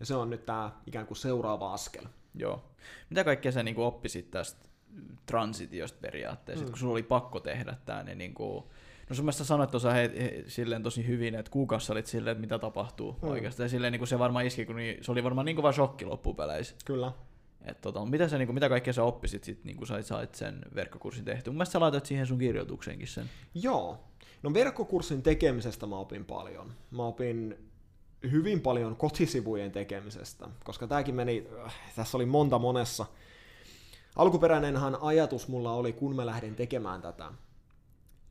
Ja 0.00 0.06
se 0.06 0.14
on 0.14 0.30
nyt 0.30 0.46
tämä 0.46 0.72
ikään 0.86 1.06
kuin 1.06 1.16
seuraava 1.18 1.72
askel. 1.74 2.04
Joo. 2.34 2.62
Mitä 3.10 3.24
kaikkea 3.24 3.52
sä 3.52 3.62
niinku 3.62 3.82
oppisit 3.84 4.30
tästä 4.30 4.68
transitiosta 5.26 5.98
periaatteessa, 6.00 6.64
mm. 6.64 6.70
kun 6.70 6.78
sulla 6.78 6.92
oli 6.92 7.02
pakko 7.02 7.40
tehdä 7.40 7.76
tämä, 7.86 8.02
niin 8.02 8.18
niinku, 8.18 8.70
No 9.08 9.14
sun 9.16 9.24
mielestä 9.24 9.44
sanoit 9.44 9.70
tuossa 9.70 9.92
he, 9.92 10.10
he, 10.18 10.44
silleen 10.46 10.82
tosi 10.82 11.06
hyvin, 11.06 11.34
että 11.34 11.50
kuukausi 11.50 11.92
olit 11.92 12.06
silleen, 12.06 12.32
että 12.32 12.40
mitä 12.40 12.58
tapahtuu 12.58 13.16
Mm. 13.22 13.28
oikeastaan. 13.28 13.64
Ja 13.64 13.68
silleen 13.68 13.92
niin 13.92 14.00
kuin 14.00 14.08
se 14.08 14.18
varmaan 14.18 14.46
iski, 14.46 14.66
kun 14.66 14.76
niin, 14.76 15.04
se 15.04 15.12
oli 15.12 15.24
varmaan 15.24 15.44
niin 15.44 15.56
kuin 15.56 15.62
vaan 15.62 15.74
shokki 15.74 16.04
loppupeleissä. 16.04 16.74
Kyllä. 16.84 17.12
Et 17.68 17.80
tota, 17.80 18.06
mitä, 18.06 18.28
sä, 18.28 18.38
niin 18.38 18.46
kuin, 18.48 18.54
mitä 18.54 18.68
kaikkea 18.68 18.92
sä 18.92 19.02
oppisit, 19.04 19.44
sit, 19.44 19.64
niin 19.64 19.76
kun 19.76 19.86
sait, 19.86 20.06
sait 20.06 20.34
sen 20.34 20.58
verkkokurssin 20.74 21.24
tehty? 21.24 21.50
Mun 21.50 21.56
mielestä 21.56 21.72
sä 21.72 21.80
laitat 21.80 22.06
siihen 22.06 22.26
sun 22.26 22.38
kirjoitukseenkin 22.38 23.08
sen. 23.08 23.30
Joo. 23.54 24.04
No 24.42 24.54
verkkokurssin 24.54 25.22
tekemisestä 25.22 25.86
mä 25.86 25.96
opin 25.96 26.24
paljon. 26.24 26.72
Mä 26.90 27.02
opin 27.02 27.68
hyvin 28.30 28.60
paljon 28.60 28.96
kotisivujen 28.96 29.72
tekemisestä, 29.72 30.48
koska 30.64 30.86
tämäkin 30.86 31.14
meni, 31.14 31.46
äh, 31.64 31.74
tässä 31.96 32.16
oli 32.16 32.26
monta 32.26 32.58
monessa. 32.58 33.06
Alkuperäinenhan 34.16 34.98
ajatus 35.00 35.48
mulla 35.48 35.72
oli, 35.72 35.92
kun 35.92 36.16
mä 36.16 36.26
lähdin 36.26 36.54
tekemään 36.54 37.02
tätä, 37.02 37.32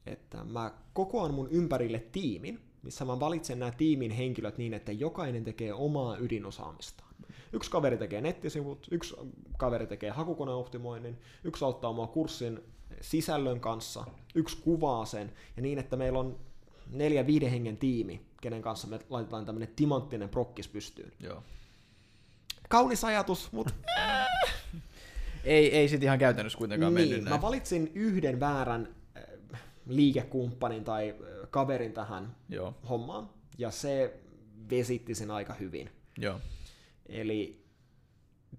että 0.06 0.44
mä 0.44 0.72
kokoan 0.94 1.34
mun 1.34 1.48
ympärille 1.52 2.00
tiimin, 2.00 2.60
missä 2.82 3.06
mä 3.06 3.20
valitsen 3.20 3.60
nämä 3.60 3.72
tiimin 3.72 4.12
henkilöt 4.12 4.58
niin, 4.58 4.74
että 4.74 4.92
jokainen 4.92 5.44
tekee 5.44 5.74
omaa 5.74 6.18
ydinosaamistaan. 6.18 7.07
Yksi 7.54 7.72
kaveri 7.72 7.98
tekee 7.98 8.22
nettisivut, 8.22 8.88
yksi 8.92 9.16
kaveri 9.58 9.88
tekee 9.88 10.10
hakukoneoptimoinnin, 10.10 11.18
yksi 11.44 11.66
auttaa 11.66 11.94
mua 11.94 12.08
kurssin 12.08 12.60
sisällön 13.02 13.60
kanssa, 13.60 14.06
yksi 14.36 14.58
kuvaa 14.58 15.06
sen, 15.06 15.34
ja 15.56 15.62
niin, 15.62 15.80
että 15.80 15.96
meillä 15.98 16.20
on 16.20 16.40
neljä 16.92 17.28
viiden 17.28 17.50
hengen 17.52 17.78
tiimi, 17.78 18.22
kenen 18.42 18.62
kanssa 18.62 18.88
me 18.88 19.00
laitetaan 19.10 19.46
tämmöinen 19.46 19.70
timanttinen 19.76 20.30
prokkis 20.30 20.68
pystyyn. 20.68 21.12
Joo. 21.20 21.44
Kaunis 22.70 23.04
ajatus, 23.04 23.52
mutta 23.52 23.74
Ei, 25.44 25.76
ei 25.76 25.90
sit 25.90 26.04
ihan 26.04 26.20
käytännössä 26.20 26.58
kuitenkaan 26.58 26.94
mennyt 26.94 27.12
niin, 27.12 27.24
näin. 27.24 27.36
mä 27.36 27.42
valitsin 27.42 27.92
yhden 27.96 28.40
väärän 28.40 28.96
äh, 29.18 29.62
liikekumppanin 29.86 30.84
tai 30.84 31.10
äh, 31.10 31.50
kaverin 31.50 31.94
tähän 31.94 32.36
Joo, 32.50 32.74
hommaan, 32.90 33.30
ja 33.58 33.72
se 33.72 34.20
vesitti 34.70 35.16
sen 35.16 35.32
aika 35.32 35.54
hyvin. 35.54 35.90
joo. 36.18 36.40
Eli 37.10 37.66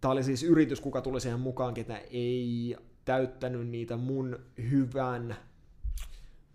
tämä 0.01 0.13
oli 0.13 0.23
siis 0.23 0.43
yritys, 0.43 0.81
kuka 0.81 1.01
tuli 1.01 1.21
siihen 1.21 1.41
mukaan, 1.41 1.75
ketä 1.75 1.99
ei 2.11 2.77
täyttänyt 3.05 3.69
niitä 3.69 3.97
mun 3.97 4.39
hyvän, 4.71 5.37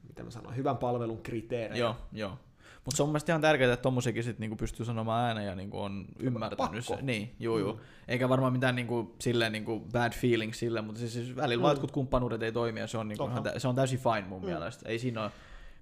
mitä 0.08 0.24
mä 0.24 0.32
sanon, 0.32 0.56
hyvän 0.56 0.78
palvelun 0.78 1.22
kriteerejä. 1.22 1.80
Joo, 1.80 1.96
joo. 2.12 2.38
Mutta 2.86 2.98
se 2.98 3.04
on 3.04 3.08
mun 3.08 3.12
mielestä 3.12 3.32
ihan 3.32 3.42
tärkeää, 3.42 3.74
että 3.74 3.84
tommosiakin 3.84 4.24
sit 4.24 4.40
niinku 4.40 4.56
pystyy 4.56 4.86
sanomaan 4.86 5.26
ääneen 5.26 5.48
ja 5.48 5.56
niinku 5.56 5.80
on 5.80 6.06
ymmärtänyt 6.20 6.86
se. 6.86 6.98
Niin, 7.02 7.36
juu, 7.40 7.58
juu. 7.58 7.74
Mm. 7.74 7.80
Eikä 8.08 8.30
varmaan 8.30 8.54
mitään 8.54 8.76
niinku, 8.76 9.16
silleen 9.20 9.52
niinku 9.52 9.80
bad 9.80 10.14
feelings 10.14 10.60
sille, 10.60 10.82
mutta 10.82 11.00
siis, 11.00 11.14
siis 11.14 11.36
välillä 11.36 11.64
Mm. 11.64 11.70
jotkut 11.70 11.92
kumppanuudet 11.92 12.44
ei 12.44 12.52
toimi 12.52 12.80
ja 12.80 12.88
se 12.88 12.98
on, 12.98 13.08
niinku 13.08 13.26
ihan, 13.26 13.44
se 13.58 13.68
on 13.68 13.76
täysin 13.76 14.00
fine 14.00 14.28
mun 14.28 14.42
mm. 14.42 14.48
mielestä. 14.48 14.90
Ei 14.90 15.00
siinä 15.00 15.24
ole 15.24 15.32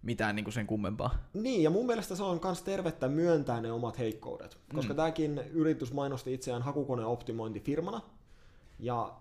mitään 0.03 0.35
niinku 0.35 0.51
sen 0.51 0.67
kummempaa. 0.67 1.15
Niin, 1.33 1.63
ja 1.63 1.69
mun 1.69 1.85
mielestä 1.85 2.15
se 2.15 2.23
on 2.23 2.39
myös 2.43 2.61
tervettä 2.63 3.07
myöntää 3.07 3.61
ne 3.61 3.71
omat 3.71 3.99
heikkoudet. 3.99 4.57
Koska 4.75 4.93
Mm. 4.93 4.97
tämäkin 4.97 5.37
yritys 5.37 5.93
mainosti 5.93 6.33
itseään 6.33 6.61
hakukoneoptimointifirmana, 6.61 8.01
ja 8.79 9.13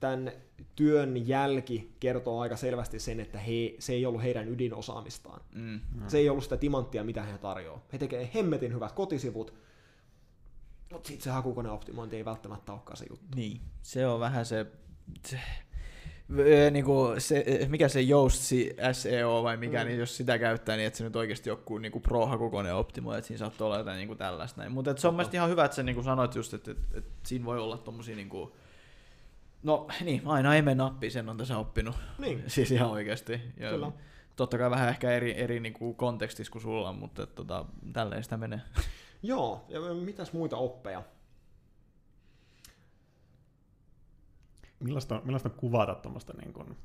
tämän 0.00 0.32
työn 0.76 1.28
jälki 1.28 1.92
kertoo 2.00 2.40
aika 2.40 2.56
selvästi 2.56 2.98
sen, 3.00 3.20
että 3.20 3.38
he, 3.38 3.74
se 3.78 3.92
ei 3.92 4.06
ollut 4.06 4.22
heidän 4.22 4.48
ydinosaamistaan. 4.48 5.40
Mm. 5.54 5.80
Se 6.08 6.18
ei 6.18 6.28
ollut 6.28 6.44
sitä 6.44 6.56
timanttia, 6.56 7.04
mitä 7.04 7.22
he 7.22 7.38
tarjoaa. 7.38 7.80
He 7.92 7.98
tekee 7.98 8.30
hemmetin 8.34 8.74
hyvät 8.74 8.92
kotisivut, 8.92 9.54
mutta 10.92 11.08
sitten 11.08 11.24
se 11.24 11.30
hakukoneoptimointi 11.30 12.16
ei 12.16 12.24
välttämättä 12.24 12.72
olekaan 12.72 12.96
se 12.96 13.06
juttu. 13.10 13.26
Niin, 13.36 13.60
se 13.82 14.06
on 14.06 14.20
vähän 14.20 14.46
se, 14.46 14.66
se 15.26 15.40
ö, 16.38 16.70
niinku 16.70 17.14
se, 17.18 17.44
mikä 17.68 17.88
se 17.88 18.02
Yoast 18.10 18.42
SEO 18.92 19.42
vai 19.42 19.56
mikä, 19.56 19.78
Mm. 19.78 19.84
mm. 19.84 19.88
niin 19.88 20.00
jos 20.00 20.16
sitä 20.16 20.38
käyttää, 20.38 20.76
niin 20.76 20.86
että 20.86 20.96
se 20.96 21.04
nyt 21.04 21.16
oikeasti 21.16 21.48
joku 21.48 21.78
niinku 21.78 22.00
pro-hakukone 22.00 22.72
optimoi, 22.72 23.18
että 23.18 23.28
siinä 23.28 23.38
saattaa 23.38 23.66
olla 23.66 23.78
jotain 23.78 23.96
niinku 23.96 24.14
tällaista 24.14 24.60
näin. 24.60 24.72
Mutta 24.72 24.94
se 24.96 25.08
on 25.08 25.14
mielestäni 25.14 25.36
ihan 25.36 25.50
hyvä, 25.50 25.64
että 25.64 25.74
sä 25.74 25.82
niinku 25.82 26.02
sanoit 26.02 26.34
just, 26.34 26.54
että, 26.54 26.70
että, 26.70 26.98
että 26.98 27.10
siinä 27.22 27.44
voi 27.44 27.58
olla 27.58 27.78
tommosia 27.78 28.16
niinku, 28.16 28.56
no 29.62 29.86
niin, 30.04 30.22
aina 30.24 30.54
ei 30.54 30.62
mene 30.62 30.74
nappiin, 30.74 31.12
sen 31.12 31.28
on 31.28 31.36
tässä 31.36 31.58
oppinut. 31.58 31.96
Niin, 32.18 32.44
Siis 32.46 32.70
ihan 32.70 32.90
oikeasti. 32.90 33.40
Ja 33.56 33.70
Kyllä. 33.70 33.92
Totta 34.36 34.58
kai 34.58 34.70
vähän 34.70 34.88
ehkä 34.88 35.10
eri, 35.10 35.40
eri 35.40 35.60
niinku 35.60 35.94
kontekstissa 35.94 36.52
kuin 36.52 36.62
sulla, 36.62 36.92
mutta 36.92 37.26
tota, 37.26 37.64
tälleen 37.92 38.22
sitä 38.24 38.36
menee. 38.36 38.60
joo. 39.22 39.64
Ja 39.68 39.80
mitäs 39.80 40.32
muita 40.32 40.56
oppeja? 40.56 41.02
Millaista 44.80 45.14
on, 45.14 45.20
millaista 45.24 45.48
on 45.48 45.54
kuvata 45.54 45.94
tuommoista 45.94 46.32
niin 46.32 46.52
kuin, 46.52 46.76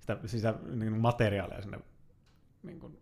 sitä, 0.00 0.18
sitä 0.26 0.54
niin 0.66 0.90
kuin 0.92 1.00
materiaalia 1.00 1.62
sinne 1.62 1.80
niin 2.62 2.80
kuin? 2.80 2.98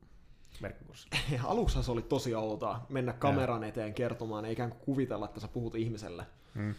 Aluksi 1.44 1.82
se 1.82 1.90
oli 1.90 2.02
tosi 2.02 2.34
outoa 2.34 2.86
mennä 2.88 3.12
kameran 3.12 3.64
eteen 3.64 3.94
kertomaan, 3.94 4.44
ja 4.44 4.50
ikään 4.50 4.70
kuin 4.70 4.80
kuvitella, 4.80 5.24
että 5.24 5.40
sä 5.40 5.48
puhut 5.48 5.74
ihmiselle. 5.74 6.26
Mm. 6.54 6.74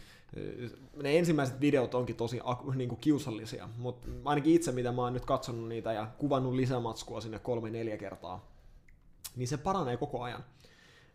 Ne 1.03 1.17
ensimmäiset 1.17 1.61
videot 1.61 1.95
onkin 1.95 2.15
tosi 2.15 2.39
niin 2.75 2.89
kuin 2.89 3.01
kiusallisia, 3.01 3.69
mutta 3.77 4.09
ainakin 4.25 4.53
itse, 4.53 4.71
mitä 4.71 4.91
mä 4.91 5.01
oon 5.01 5.13
nyt 5.13 5.25
katsonut 5.25 5.67
niitä 5.67 5.93
ja 5.93 6.07
kuvannut 6.17 6.53
lisämatskua 6.53 7.21
sinne 7.21 7.39
kolme-neljä 7.39 7.97
kertaa, 7.97 8.51
niin 9.35 9.47
se 9.47 9.57
paranee 9.57 9.97
koko 9.97 10.23
ajan. 10.23 10.43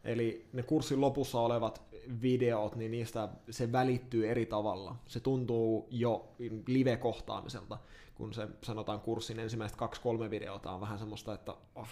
Eli 0.04 0.46
ne 0.52 0.62
kurssin 0.62 1.00
lopussa 1.00 1.40
olevat 1.40 1.82
videot, 2.22 2.76
niin 2.76 2.90
niistä 2.90 3.28
se 3.50 3.72
välittyy 3.72 4.30
eri 4.30 4.46
tavalla. 4.46 4.96
Se 5.06 5.20
tuntuu 5.20 5.86
jo 5.90 6.28
live-kohtaamiselta, 6.66 7.78
kun 8.14 8.34
se 8.34 8.48
sanotaan 8.62 9.00
kurssin 9.00 9.40
ensimmäiset 9.40 9.76
kaksi-kolme 9.78 10.30
videota 10.30 10.72
on 10.72 10.80
vähän 10.80 10.98
semmoista, 10.98 11.34
että 11.34 11.54
oh, 11.74 11.88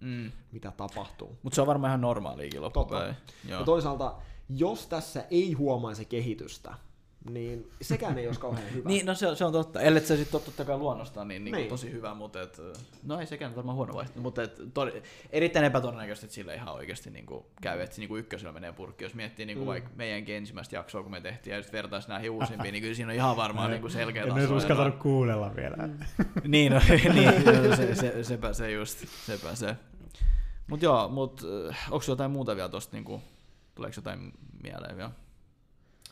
Mm. 0.00 0.32
mitä 0.52 0.72
tapahtuu. 0.76 1.38
Mutta 1.42 1.54
se 1.54 1.60
on 1.60 1.66
varmaan 1.66 1.88
ihan 1.90 2.00
normaaliikin 2.00 2.60
Totta. 2.60 2.80
loppupäin. 2.80 3.16
Ja 3.48 3.54
Joo. 3.54 3.64
toisaalta, 3.64 4.14
jos 4.48 4.86
tässä 4.86 5.24
ei 5.30 5.52
huomaisi 5.52 6.04
kehitystä, 6.04 6.74
niin 7.30 7.70
sekään 7.82 8.18
ei 8.18 8.26
olisi 8.26 8.40
kauhean 8.40 8.72
hyvä. 8.74 8.88
Niin, 8.88 9.06
no 9.06 9.14
se, 9.14 9.26
on- 9.26 9.36
se 9.36 9.44
on 9.44 9.52
totta. 9.52 9.80
Ellei 9.80 10.02
se 10.06 10.16
sitten 10.16 10.40
totta 10.40 10.64
kai 10.64 10.76
luonnostaan 10.78 11.28
niin, 11.28 11.44
niin, 11.44 11.52
Niin. 11.52 11.60
niin. 11.60 11.68
tosi 11.68 11.92
hyvä, 11.92 12.14
mutta 12.14 12.42
et, 12.42 12.60
no 13.02 13.20
ei 13.20 13.26
sekään 13.26 13.50
nyt 13.50 13.56
varmaan 13.56 13.76
huono 13.76 13.94
vaihtoehto, 13.94 14.20
mutta 14.20 14.42
et, 14.42 14.60
tod, 14.74 15.02
erittäin 15.30 15.64
epätodennäköistä, 15.64 16.26
että 16.26 16.34
sillä 16.34 16.54
ihan 16.54 16.74
oikeasti 16.74 17.10
niin 17.10 17.26
kuin, 17.26 17.44
käy, 17.62 17.80
että 17.80 17.96
niin 17.98 18.08
kuin 18.08 18.18
ykkösellä 18.20 18.52
menee 18.52 18.72
purkki. 18.72 19.04
Jos 19.04 19.14
miettii 19.14 19.46
niin 19.46 19.56
kuin 19.58 19.66
Mm. 19.66 19.70
vaikka 19.70 19.90
meidänkin 19.96 20.34
ensimmäistä 20.34 20.76
jaksoa, 20.76 21.02
kun 21.02 21.10
me 21.12 21.20
tehtiin, 21.20 21.54
ja 21.56 21.62
sitten 21.62 21.78
vertaisi 21.78 22.08
näihin 22.08 22.30
uusimpiin, 22.30 22.72
niin 22.72 22.82
kyllä 22.82 22.94
siinä 22.94 23.10
on 23.10 23.16
ihan 23.16 23.36
varmaan 23.36 23.70
niin 23.70 23.80
kuin 23.80 23.90
selkeä 23.90 24.22
En 24.22 24.30
edes 24.32 24.42
taso. 24.42 24.56
uskaltanut 24.56 24.96
kuunnella 24.96 25.56
vielä. 25.56 25.76
niin, 26.48 26.72
no, 26.72 26.80
niin 27.14 27.44
no, 27.68 27.76
se, 27.76 27.94
se, 27.94 28.24
sepä 28.24 28.52
se 28.52 28.72
just, 28.72 28.98
sepä 29.26 29.54
se. 29.54 29.76
Mut 30.66 30.82
joo, 30.82 31.08
mut 31.08 31.40
onko 31.90 32.04
jotain 32.08 32.30
muuta 32.30 32.56
vielä 32.56 32.68
tosta, 32.68 32.96
niinku, 32.96 33.22
tuleeko 33.74 33.94
jotain 33.96 34.32
mieleen 34.62 34.96
vielä? 34.96 35.10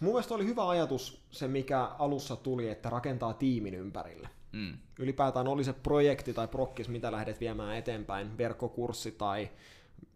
Mun 0.00 0.12
mielestä 0.12 0.34
oli 0.34 0.46
hyvä 0.46 0.68
ajatus 0.68 1.22
se, 1.30 1.48
mikä 1.48 1.84
alussa 1.84 2.36
tuli, 2.36 2.68
että 2.68 2.90
rakentaa 2.90 3.34
tiimin 3.34 3.74
ympärille. 3.74 4.28
Mm. 4.52 4.78
Ylipäätään 4.98 5.48
oli 5.48 5.64
se 5.64 5.72
projekti 5.72 6.34
tai 6.34 6.48
prokkis, 6.48 6.88
mitä 6.88 7.12
lähdet 7.12 7.40
viemään 7.40 7.76
eteenpäin, 7.76 8.38
verkkokurssi 8.38 9.12
tai 9.12 9.50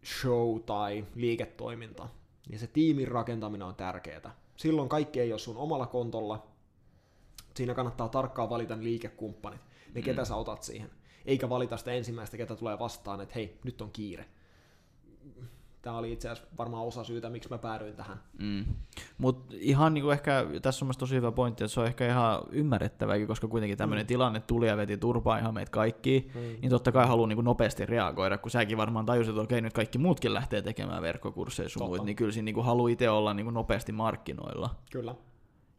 show 0.05 0.61
tai 0.61 1.07
liiketoiminta, 1.15 2.09
niin 2.49 2.59
se 2.59 2.67
tiimin 2.67 3.09
rakentaminen 3.09 3.67
on 3.67 3.75
tärkeää. 3.75 4.35
Silloin 4.57 4.89
kaikki 4.89 5.21
ei 5.21 5.33
ole 5.33 5.39
sun 5.39 5.57
omalla 5.57 5.87
kontolla. 5.87 6.47
Siinä 7.55 7.75
kannattaa 7.75 8.09
tarkkaan 8.09 8.51
valita 8.51 8.77
ne 8.77 8.85
liikekumppanit, 8.85 9.61
ne 9.95 10.01
Mm. 10.01 10.05
ketä 10.05 10.25
sä 10.25 10.37
otat 10.37 10.63
siihen. 10.63 10.91
Eikä 11.27 11.49
valita 11.49 11.77
sitä 11.77 11.93
ensimmäistä, 11.93 12.37
ketä 12.37 12.57
tulee 12.57 12.79
vastaan, 12.79 13.21
että 13.21 13.35
hei, 13.35 13.59
nyt 13.65 13.83
on 13.83 13.91
kiire. 13.93 14.27
Tämä 15.83 15.97
oli 15.99 16.13
itse 16.13 16.29
asiassa 16.29 16.51
varmaan 16.59 16.87
osa 16.87 17.05
syytä, 17.05 17.31
miksi 17.31 17.49
mä 17.49 17.59
päädyin 17.59 17.97
tähän. 17.97 18.21
Mm. 18.39 18.65
Mutta 19.19 19.55
ihan 19.59 19.95
niinku 19.95 20.11
ehkä, 20.11 20.47
tässä 20.63 20.85
on 20.85 20.87
mielestäni 20.87 21.01
tosi 21.01 21.15
hyvä 21.15 21.33
pointti, 21.33 21.65
että 21.65 21.75
se 21.75 21.81
on 21.81 21.87
ehkä 21.87 22.07
ihan 22.09 22.43
ymmärrettävääkin, 22.51 23.27
koska 23.27 23.49
kuitenkin 23.49 23.79
tämmöinen 23.79 24.05
Mm. 24.05 24.09
tilanne 24.09 24.41
tuli 24.41 24.67
ja 24.69 24.77
veti 24.77 24.97
turpaa 24.97 25.39
ihan 25.39 25.55
meitä 25.55 25.71
kaikki, 25.71 26.31
Mm. 26.35 26.41
niin 26.41 26.71
totta 26.71 26.93
kai 26.93 27.07
haluaa 27.07 27.29
niinku 27.29 27.43
nopeasti 27.43 27.87
reagoida, 27.87 28.39
kun 28.39 28.51
säkin 28.51 28.79
varmaan 28.79 29.07
tajusit, 29.07 29.31
että 29.31 29.43
okei, 29.43 29.61
nyt 29.61 29.73
kaikki 29.73 29.99
muutkin 29.99 30.35
lähtee 30.35 30.63
tekemään 30.63 31.03
verkkokursseja 31.03 31.69
sun 31.69 31.87
muut, 31.87 32.05
niin 32.05 32.17
kyllä 32.17 32.33
siinä 32.33 32.45
niinku 32.45 32.63
haluaa 32.63 32.89
itse 32.91 33.11
olla 33.11 33.35
niinku 33.35 33.51
nopeasti 33.51 33.93
markkinoilla. 33.93 34.71
Kyllä. 34.93 35.15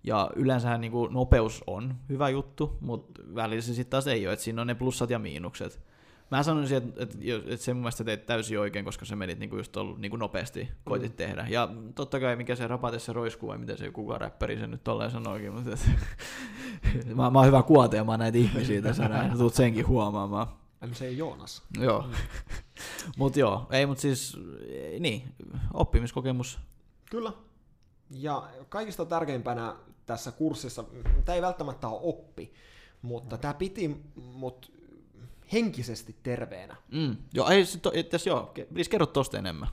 Ja 0.03 0.29
yleensähän 0.35 0.81
niinku 0.81 1.07
nopeus 1.07 1.63
on 1.67 1.95
hyvä 2.09 2.29
juttu, 2.29 2.77
mutta 2.81 3.21
välillä 3.35 3.61
se 3.61 3.73
sitten 3.73 3.91
taas 3.91 4.07
ei 4.07 4.27
ole, 4.27 4.33
että 4.33 4.43
siinä 4.43 4.61
on 4.61 4.67
ne 4.67 4.75
plussat 4.75 5.09
ja 5.09 5.19
miinukset. 5.19 5.79
Mä 6.37 6.43
sanoisin, 6.43 6.77
että, 6.77 7.03
että, 7.03 7.17
että 7.45 7.65
se 7.65 7.73
mun 7.73 7.81
mielestä 7.81 8.03
teit 8.03 8.25
täysin 8.25 8.59
oikein, 8.59 8.85
koska 8.85 9.05
se 9.05 9.15
menit 9.15 9.39
niinku 9.39 9.57
just 9.57 9.77
ollut 9.77 9.99
niinku 9.99 10.17
nopeasti, 10.17 10.69
koitit 10.85 11.11
Mm. 11.11 11.15
tehdä. 11.15 11.47
Ja 11.49 11.69
totta 11.95 12.19
kai 12.19 12.35
mikä 12.35 12.55
se 12.55 12.67
rapatessa 12.67 13.13
roiskuu 13.13 13.49
vai 13.49 13.57
mitä 13.57 13.77
se 13.77 13.91
kuka 13.91 14.17
räppäri 14.17 14.57
se 14.59 14.67
nyt 14.67 14.83
tolleen 14.83 15.11
sanoikin, 15.11 15.53
mutta 15.53 15.71
et, 15.71 15.79
mä, 17.15 17.29
mä 17.29 17.39
oon 17.39 17.47
hyvä 17.47 17.63
kuoteamaan 17.63 18.19
näitä 18.19 18.37
ihmisiä 18.37 18.81
tässä 18.81 19.07
näin, 19.07 19.31
sä 19.31 19.37
tulet 19.37 19.53
senkin 19.53 19.87
huomaamaan. 19.87 20.47
MC 20.85 21.17
Joonas. 21.17 21.61
Joo. 21.79 22.07
mut 23.17 23.35
joo, 23.35 23.67
ei 23.71 23.85
mut 23.85 23.99
siis, 23.99 24.37
niin, 24.99 25.23
oppimiskokemus. 25.73 26.59
Kyllä. 27.09 27.31
Ja 28.09 28.43
kaikista 28.69 29.05
tärkeimpänä 29.05 29.75
tässä 30.05 30.31
kurssissa, 30.31 30.83
tämä 31.25 31.35
ei 31.35 31.41
välttämättä 31.41 31.87
ole 31.87 31.99
oppi, 32.03 32.53
mutta 33.01 33.37
tämä 33.37 33.53
piti 33.53 34.01
mut 34.15 34.72
henkisesti 35.53 36.15
terveenä. 36.23 36.75
Mm. 36.91 37.15
Joo, 37.33 37.49
ei, 37.49 38.03
tässä 38.03 38.29
joo, 38.29 38.53
please 38.73 38.89
kerro 38.89 39.05
tosta 39.05 39.37
enemmän. 39.37 39.69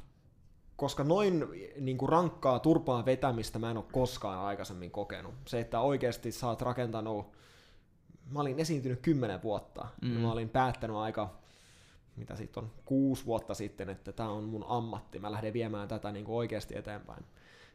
koska 0.77 1.05
noin 1.05 1.47
niin 1.81 1.99
kuin 1.99 2.09
rankkaa 2.09 2.59
turpaan 2.59 3.05
vetämistä 3.05 3.59
mä 3.59 3.71
en 3.71 3.77
ole 3.77 3.85
koskaan 3.93 4.38
aikaisemmin 4.38 4.90
kokenut. 4.90 5.35
Se, 5.45 5.61
että 5.61 5.81
oikeasti 5.81 6.33
sä 6.33 6.47
oot 6.49 6.62
rakentanut, 6.62 7.27
mä 8.31 8.40
olin 8.40 8.59
esiintynyt 8.61 9.01
kymmenen 9.01 9.43
vuotta, 9.43 9.87
mm. 10.03 10.14
ja 10.14 10.19
mä 10.21 10.33
olin 10.33 10.49
päättänyt 10.49 10.97
aika, 10.97 11.31
mitä 12.16 12.37
siitä 12.37 12.61
on, 12.61 12.71
kuusi 12.85 13.27
vuotta 13.27 13.55
sitten, 13.55 13.88
että 13.90 14.12
tämä 14.12 14.29
on 14.29 14.45
mun 14.45 14.64
ammatti, 14.69 15.19
mä 15.19 15.33
lähden 15.33 15.53
viemään 15.53 15.88
tätä 15.88 16.12
niin 16.12 16.25
kuin 16.25 16.37
oikeasti 16.37 16.77
eteenpäin. 16.79 17.25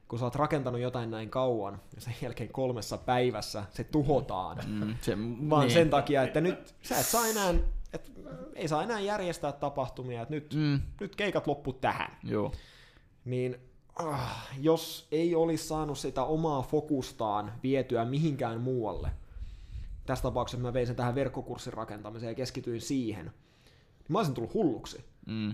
Kun 0.07 0.19
sä 0.19 0.25
oot 0.25 0.35
rakentanut 0.35 0.81
jotain 0.81 1.11
näin 1.11 1.29
kauan, 1.29 1.81
ja 1.95 2.01
sen 2.01 2.15
jälkeen 2.21 2.49
kolmessa 2.51 2.97
päivässä 2.97 3.63
se 3.69 3.83
tuhotaan, 3.83 4.57
Mm, 4.67 4.95
se, 5.01 5.17
vaan 5.49 5.61
niin. 5.67 5.73
sen 5.73 5.89
takia, 5.89 6.23
että 6.23 6.41
nyt 6.41 6.75
sä 6.81 6.99
et 6.99 7.05
saa 7.05 7.27
enää, 7.27 7.53
et, 7.95 8.11
ei 8.55 8.67
saa 8.67 8.83
enää 8.83 8.99
järjestää 8.99 9.51
tapahtumia, 9.51 10.21
että 10.21 10.33
nyt, 10.33 10.53
Mm, 10.53 10.81
nyt 10.99 11.15
keikat 11.15 11.47
loppu 11.47 11.73
tähän 11.73 12.17
joo. 12.23 12.51
niin 13.25 13.57
ah, 13.95 14.47
jos 14.59 15.07
ei 15.11 15.35
olisi 15.35 15.67
saanut 15.67 15.97
sitä 15.97 16.23
omaa 16.23 16.61
fokustaan 16.61 17.51
vietyä 17.63 18.05
mihinkään 18.05 18.61
muualle, 18.61 19.09
tässä 20.05 20.23
tapauksessa 20.23 20.61
mä 20.63 20.73
vein 20.73 20.87
sen 20.87 20.95
tähän 20.95 21.15
verkkokurssin 21.15 21.73
rakentamiseen 21.73 22.31
ja 22.31 22.35
keskityin 22.35 22.81
siihen, 22.81 23.25
niin 23.25 23.33
mä 24.09 24.19
olisin 24.19 24.33
tullut 24.35 24.53
hulluksi. 24.53 25.05
Mm. 25.25 25.53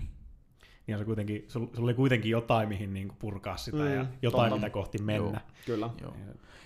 Niin 0.86 0.98
se 0.98 1.04
kuitenkin, 1.04 1.44
sulla 1.48 1.68
sul 1.74 1.84
oli 1.84 1.94
kuitenkin 1.94 2.30
jotain, 2.30 2.68
mihin 2.68 2.94
niinku 2.94 3.14
purkaa 3.18 3.56
sitä 3.56 3.76
Mm, 3.76 3.94
ja 3.94 4.06
jotain, 4.22 4.50
totta. 4.50 4.54
mitä 4.66 4.70
kohti 4.70 4.98
mennä. 5.02 5.40
Kyllä. 5.66 5.90
Joo. 6.02 6.12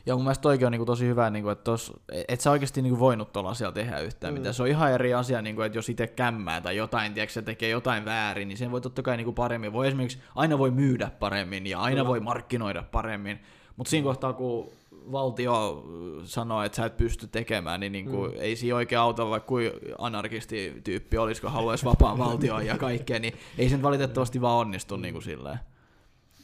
Ja 0.06 0.14
mun 0.14 0.24
mielestä 0.24 0.42
toikin 0.42 0.66
on 0.66 0.72
niinku 0.72 0.84
tosi 0.86 1.06
hyvä, 1.06 1.30
niinku, 1.30 1.48
että 1.50 1.64
tos, 1.64 1.92
et 2.28 2.40
sä 2.40 2.50
oikeasti 2.50 2.82
niinku 2.82 2.98
voinut 2.98 3.32
tuolla 3.32 3.50
asialla 3.50 3.72
tehdä 3.72 3.98
yhtään 4.00 4.32
Mm. 4.34 4.38
mitään. 4.38 4.54
Se 4.54 4.62
on 4.62 4.68
ihan 4.68 4.92
eri 4.92 5.14
asia, 5.14 5.42
niinku, 5.42 5.62
että 5.62 5.78
jos 5.78 5.88
itse 5.88 6.06
kämmää 6.06 6.60
tai 6.60 6.76
jotain, 6.76 7.14
tiedätkö, 7.14 7.32
se 7.32 7.42
tekee 7.42 7.68
jotain 7.68 8.04
väärin, 8.04 8.48
niin 8.48 8.58
sen 8.58 8.70
voi 8.70 8.80
totta 8.80 9.02
kai 9.02 9.16
niinku 9.16 9.32
paremmin. 9.32 9.72
Voi 9.72 9.86
esimerkiksi, 9.86 10.18
aina 10.34 10.58
voi 10.58 10.70
myydä 10.70 11.10
paremmin 11.18 11.66
ja 11.66 11.80
aina 11.80 11.94
Kyllä. 11.96 12.08
voi 12.08 12.20
markkinoida 12.20 12.82
paremmin. 12.92 13.38
Mutta 13.76 13.90
siinä 13.90 14.04
kohtaa, 14.04 14.32
kun 14.32 14.68
valtio 15.12 15.84
sanoo, 16.24 16.62
että 16.62 16.76
sä 16.76 16.86
et 16.86 16.96
pysty 16.96 17.26
tekemään, 17.26 17.80
niin 17.80 17.92
niinku, 17.92 18.24
Mm. 18.24 18.32
ei 18.38 18.56
siinä 18.56 18.76
oikein 18.76 18.98
auta, 18.98 19.30
vaikka 19.30 19.46
kuin 19.46 19.70
anarkisti-tyyppi 19.98 21.18
olisi, 21.18 21.40
kun 21.40 21.52
haluaisi 21.52 21.84
vapaan 21.84 22.18
valtion 22.28 22.66
ja 22.66 22.78
kaikkea, 22.78 23.18
niin 23.18 23.34
ei 23.58 23.68
sen 23.68 23.82
valitettavasti 23.82 24.40
vaan 24.40 24.56
onnistu 24.58 24.96
niinku 24.96 25.20
silleen. 25.20 25.58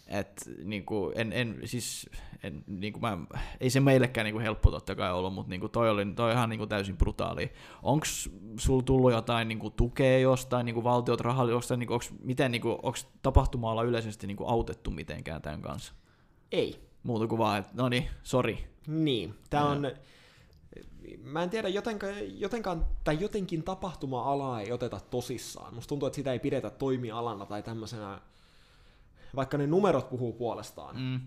Et, 0.09 0.51
niinku, 0.64 1.12
en, 1.14 1.33
en, 1.33 1.61
siis, 1.64 2.11
en, 2.42 2.64
niinku 2.66 3.01
mä, 3.01 3.18
ei 3.61 3.70
se 3.70 3.81
meillekään 3.81 4.25
niinku 4.25 4.40
helppo 4.40 4.70
totta 4.70 4.94
kai 4.94 5.12
ollut, 5.12 5.35
mutta 5.35 5.51
niinku 5.51 5.68
toi, 5.68 5.90
oli, 5.90 6.07
toi 6.07 6.33
ihan 6.33 6.48
niinku 6.51 6.66
täysin 6.66 6.96
brutaali. 6.96 7.53
Onko 7.83 8.07
sulla 8.57 8.83
tullut 8.83 9.12
jotain 9.12 9.48
niinku 9.48 9.70
tukea 9.70 10.18
jostain, 10.18 10.66
niinku 10.66 10.85
valtiot 10.85 11.20
rahalla 11.20 11.53
jostain, 11.53 11.79
niinku, 11.79 11.94
onks, 11.94 12.11
miten, 12.22 12.51
niinku, 12.51 12.70
onko 12.70 12.98
tapahtuma 13.22 13.83
yleisesti 13.83 14.27
niinku 14.27 14.44
autettu 14.46 14.90
mitenkään 14.90 15.42
tämän 15.42 15.62
kanssa? 15.62 15.92
Ei. 16.53 16.91
Muuta 17.02 17.26
kuin 17.26 17.38
vaan, 17.38 17.58
että 17.58 17.72
no 17.74 17.88
niin, 17.88 18.08
sori. 18.22 18.68
Niin. 18.86 19.34
Tämä 19.50 19.66
on, 19.66 19.92
mä 21.22 21.42
en 21.42 21.50
tiedä, 21.50 21.68
jotenka, 21.68 22.06
jotenkaan, 22.38 22.86
tai 23.04 23.20
jotenkin 23.20 23.62
tapahtuma-alaa 23.62 24.60
ei 24.60 24.72
oteta 24.72 25.00
tosissaan. 25.10 25.74
Musta 25.74 25.88
tuntuu, 25.88 26.06
että 26.06 26.16
sitä 26.16 26.32
ei 26.32 26.38
pidetä 26.38 26.70
toimialana 26.70 27.46
tai 27.46 27.62
tämmöisenä, 27.62 28.20
vaikka 29.36 29.58
ne 29.58 29.66
numerot 29.66 30.10
puhuu 30.10 30.32
puolestaan. 30.32 30.96
Mm. 30.96 31.20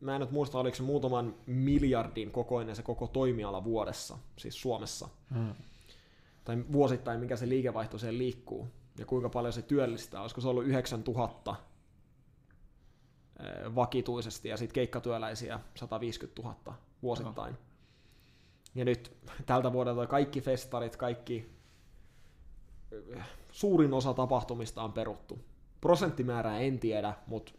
Mä 0.00 0.14
en 0.14 0.20
nyt 0.20 0.30
muista, 0.30 0.58
oliko 0.58 0.76
se 0.76 0.82
muutaman 0.82 1.34
miljardin 1.46 2.30
kokoinen 2.30 2.76
se 2.76 2.82
koko 2.82 3.06
toimiala 3.06 3.64
vuodessa, 3.64 4.18
siis 4.36 4.60
Suomessa. 4.60 5.08
Mm. 5.30 5.54
Tai 6.44 6.64
vuosittain, 6.72 7.20
mikä 7.20 7.36
se 7.36 7.48
liikevaihto 7.48 7.98
siellä 7.98 8.18
liikkuu. 8.18 8.68
Ja 8.98 9.06
kuinka 9.06 9.28
paljon 9.28 9.52
se 9.52 9.62
työllistää. 9.62 10.20
Olisiko 10.22 10.40
se 10.40 10.48
ollut 10.48 10.64
9000 10.64 11.50
eh, 11.50 11.71
vakituisesti 13.74 14.48
ja 14.48 14.56
sitten 14.56 14.74
keikkatyöläisiä 14.74 15.60
150 15.74 16.42
000 16.42 16.74
vuosittain. 17.02 17.58
Ja 18.74 18.84
nyt 18.84 19.16
tältä 19.46 19.72
vuodelta 19.72 20.06
kaikki 20.06 20.40
festarit, 20.40 20.96
kaikki 20.96 21.52
eh, 22.92 23.22
suurin 23.52 23.94
osa 23.94 24.14
tapahtumista 24.14 24.82
on 24.82 24.92
peruttu. 24.92 25.38
Prosenttimäärää 25.80 26.58
en 26.58 26.78
tiedä, 26.78 27.14
mutta 27.26 27.52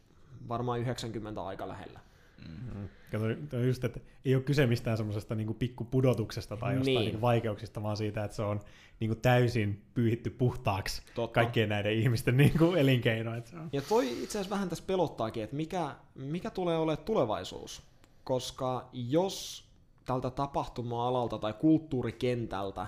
varmaan 0.47 0.79
90 0.79 1.43
aika 1.43 1.67
lähellä. 1.67 1.99
Mm. 2.47 2.89
Kato, 3.11 3.57
just, 3.57 3.83
että 3.83 3.99
ei 4.25 4.35
ole 4.35 4.43
kyse 4.43 4.67
mistään 4.67 4.97
semmoisesta 4.97 5.35
niinku 5.35 5.53
pikkupudotuksesta 5.53 6.57
tai 6.57 6.73
jostain 6.75 6.95
Niin. 6.95 7.05
niinku 7.05 7.21
vaikeuksista, 7.21 7.83
vaan 7.83 7.97
siitä, 7.97 8.23
että 8.23 8.35
se 8.35 8.41
on 8.41 8.59
niinku 8.99 9.15
täysin 9.15 9.81
pyyhitty 9.93 10.29
puhtaaksi 10.29 11.01
Totta. 11.15 11.33
kaikkien 11.33 11.69
näiden 11.69 11.93
ihmisten 11.93 12.37
niinku 12.37 12.65
elinkeino. 12.65 13.35
Että 13.35 13.49
se 13.49 13.55
on. 13.57 13.69
Ja 13.73 13.81
toi 13.81 14.11
itse 14.11 14.37
asiassa 14.39 14.49
vähän 14.55 14.69
tässä 14.69 14.83
pelottaakin, 14.87 15.43
että 15.43 15.55
mikä, 15.55 15.95
mikä 16.15 16.49
tulee 16.49 16.77
olemaan 16.77 17.05
tulevaisuus. 17.05 17.81
Koska 18.23 18.89
jos 18.93 19.65
tältä 20.05 20.29
tapahtuma-alalta 20.29 21.37
tai 21.37 21.53
kulttuurikentältä 21.53 22.87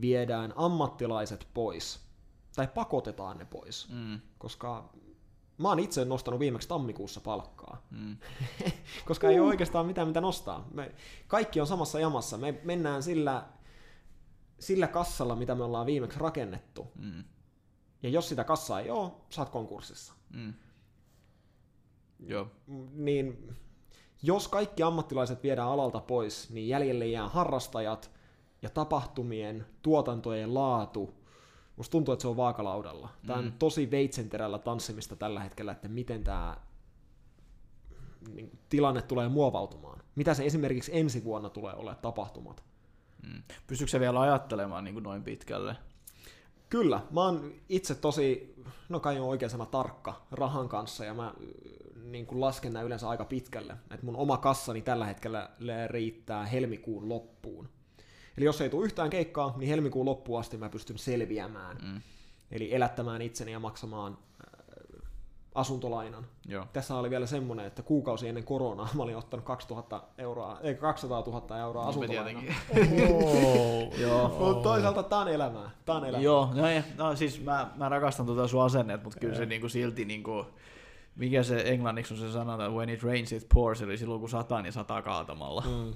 viedään 0.00 0.52
ammattilaiset 0.56 1.48
pois, 1.54 2.00
tai 2.56 2.68
pakotetaan 2.74 3.38
ne 3.38 3.44
pois, 3.44 3.88
Mm. 3.92 4.20
koska 4.38 4.90
mä 5.58 5.68
oon 5.68 5.78
itse 5.78 6.04
nostanut 6.04 6.40
viimeksi 6.40 6.68
tammikuussa 6.68 7.20
palkkaa, 7.20 7.86
Mm. 7.90 8.16
koska 9.08 9.28
ei 9.28 9.40
ole 9.40 9.48
oikeastaan 9.48 9.86
mitään 9.86 10.08
mitä 10.08 10.20
nostaa. 10.20 10.68
Me, 10.72 10.94
kaikki 11.28 11.60
on 11.60 11.66
samassa 11.66 12.00
jamassa. 12.00 12.38
Me 12.38 12.60
mennään 12.64 13.02
sillä, 13.02 13.44
sillä 14.58 14.86
kassalla, 14.86 15.36
mitä 15.36 15.54
me 15.54 15.64
ollaan 15.64 15.86
viimeksi 15.86 16.18
rakennettu. 16.18 16.86
Mm. 16.98 17.24
Ja 18.02 18.08
jos 18.08 18.28
sitä 18.28 18.44
kassaa 18.44 18.80
ei 18.80 18.90
ole, 18.90 19.10
sä 19.30 19.40
oot 19.42 19.48
konkurssissa. 19.48 20.12
Mm. 20.30 20.54
Joo. 22.26 22.48
niin 22.92 23.56
jos 24.22 24.48
kaikki 24.48 24.82
ammattilaiset 24.82 25.42
viedään 25.42 25.68
alalta 25.68 26.00
pois, 26.00 26.50
niin 26.50 26.68
jäljelle 26.68 27.06
jää 27.06 27.28
harrastajat 27.28 28.10
ja 28.62 28.70
tapahtumien, 28.70 29.66
tuotantojen 29.82 30.54
laatu. 30.54 31.14
Musta 31.76 31.92
tuntuu, 31.92 32.12
että 32.12 32.22
se 32.22 32.28
on 32.28 32.36
vaakalaudalla. 32.36 33.08
Tämä 33.26 33.38
on 33.38 33.44
Mm. 33.44 33.52
tosi 33.58 33.90
veitsenterällä 33.90 34.58
tanssimista 34.58 35.16
tällä 35.16 35.40
hetkellä, 35.40 35.72
että 35.72 35.88
miten 35.88 36.24
tämä 36.24 36.56
niin, 38.34 38.58
tilanne 38.68 39.02
tulee 39.02 39.28
muovautumaan. 39.28 40.02
Mitä 40.14 40.34
se 40.34 40.46
esimerkiksi 40.46 40.90
ensi 40.98 41.24
vuonna 41.24 41.48
tulee 41.50 41.74
olemaan 41.74 42.02
tapahtumat. 42.02 42.64
Mm. 43.26 43.42
Pystyykö 43.66 43.90
se 43.90 44.00
vielä 44.00 44.20
ajattelemaan 44.20 44.84
niin 44.84 44.94
kuin 44.94 45.02
noin 45.04 45.22
pitkälle? 45.22 45.76
Kyllä, 46.70 47.00
mä 47.10 47.20
oon 47.22 47.52
itse 47.68 47.94
tosi, 47.94 48.54
no 48.88 49.00
kai 49.00 49.20
on 49.20 49.28
oikein 49.28 49.50
sana 49.50 49.66
tarkka 49.66 50.22
rahan 50.30 50.68
kanssa 50.68 51.04
ja 51.04 51.14
mä 51.14 51.34
niin 52.04 52.26
kuin 52.26 52.40
lasken 52.40 52.72
nämä 52.72 52.82
yleensä 52.82 53.08
aika 53.08 53.24
pitkälle. 53.24 53.76
Et 53.90 54.02
mun 54.02 54.16
oma 54.16 54.36
kassani 54.36 54.82
tällä 54.82 55.06
hetkellä 55.06 55.50
riittää 55.86 56.46
helmikuun 56.46 57.08
loppuun. 57.08 57.68
Eli 58.36 58.44
jos 58.44 58.60
ei 58.60 58.70
tule 58.70 58.84
yhtään 58.84 59.10
keikkaa, 59.10 59.54
niin 59.56 59.68
helmikuun 59.68 60.06
loppuun 60.06 60.40
asti 60.40 60.56
mä 60.56 60.68
pystyn 60.68 60.98
selviämään. 60.98 61.76
Mm. 61.82 62.00
Eli 62.50 62.74
elättämään 62.74 63.22
itseni 63.22 63.52
ja 63.52 63.58
maksamaan 63.58 64.12
äh, 64.12 64.66
asuntolainan. 65.54 66.26
Joo. 66.48 66.66
Tässä 66.72 66.96
oli 66.96 67.10
vielä 67.10 67.26
semmoinen, 67.26 67.66
että 67.66 67.82
kuukausi 67.82 68.28
ennen 68.28 68.44
koronaa 68.44 68.88
mä 68.94 69.02
olin 69.02 69.16
ottanut 69.16 69.44
2000 69.44 70.02
euroa, 70.18 70.58
ei 70.62 70.74
200 70.74 71.22
000 71.26 71.58
euroa 71.58 71.90
Niinpä 71.90 72.20
asuntolainaa. 72.20 72.42
Oh. 73.10 73.98
Joo. 73.98 74.28
Mutta 74.38 74.62
toisaalta 74.62 75.02
tää 75.02 75.18
on 75.18 75.28
elämää. 75.28 75.70
Tää 75.84 75.94
on 75.94 76.04
elämää. 76.04 76.24
Joo, 76.24 76.50
no, 76.54 76.66
ei, 76.66 76.82
no 76.96 77.16
siis 77.16 77.44
mä, 77.44 77.70
mä 77.76 77.88
rakastan 77.88 78.26
tuota 78.26 78.48
sun 78.48 78.62
asennet, 78.62 79.04
mutta 79.04 79.20
kyllä 79.20 79.36
se 79.36 79.46
niinku 79.46 79.68
silti 79.68 80.04
niinku, 80.04 80.46
mikä 81.16 81.42
se 81.42 81.62
englanniksi 81.66 82.14
on 82.14 82.20
se 82.20 82.32
sana, 82.32 82.68
when 82.70 82.88
it 82.88 83.02
rains 83.02 83.32
it 83.32 83.46
pours, 83.54 83.82
eli 83.82 83.98
silloin 83.98 84.20
kun 84.20 84.28
sataa, 84.30 84.62
niin 84.62 84.72
sataa 84.72 85.02
kaatamalla. 85.02 85.64
Mm. 85.66 85.92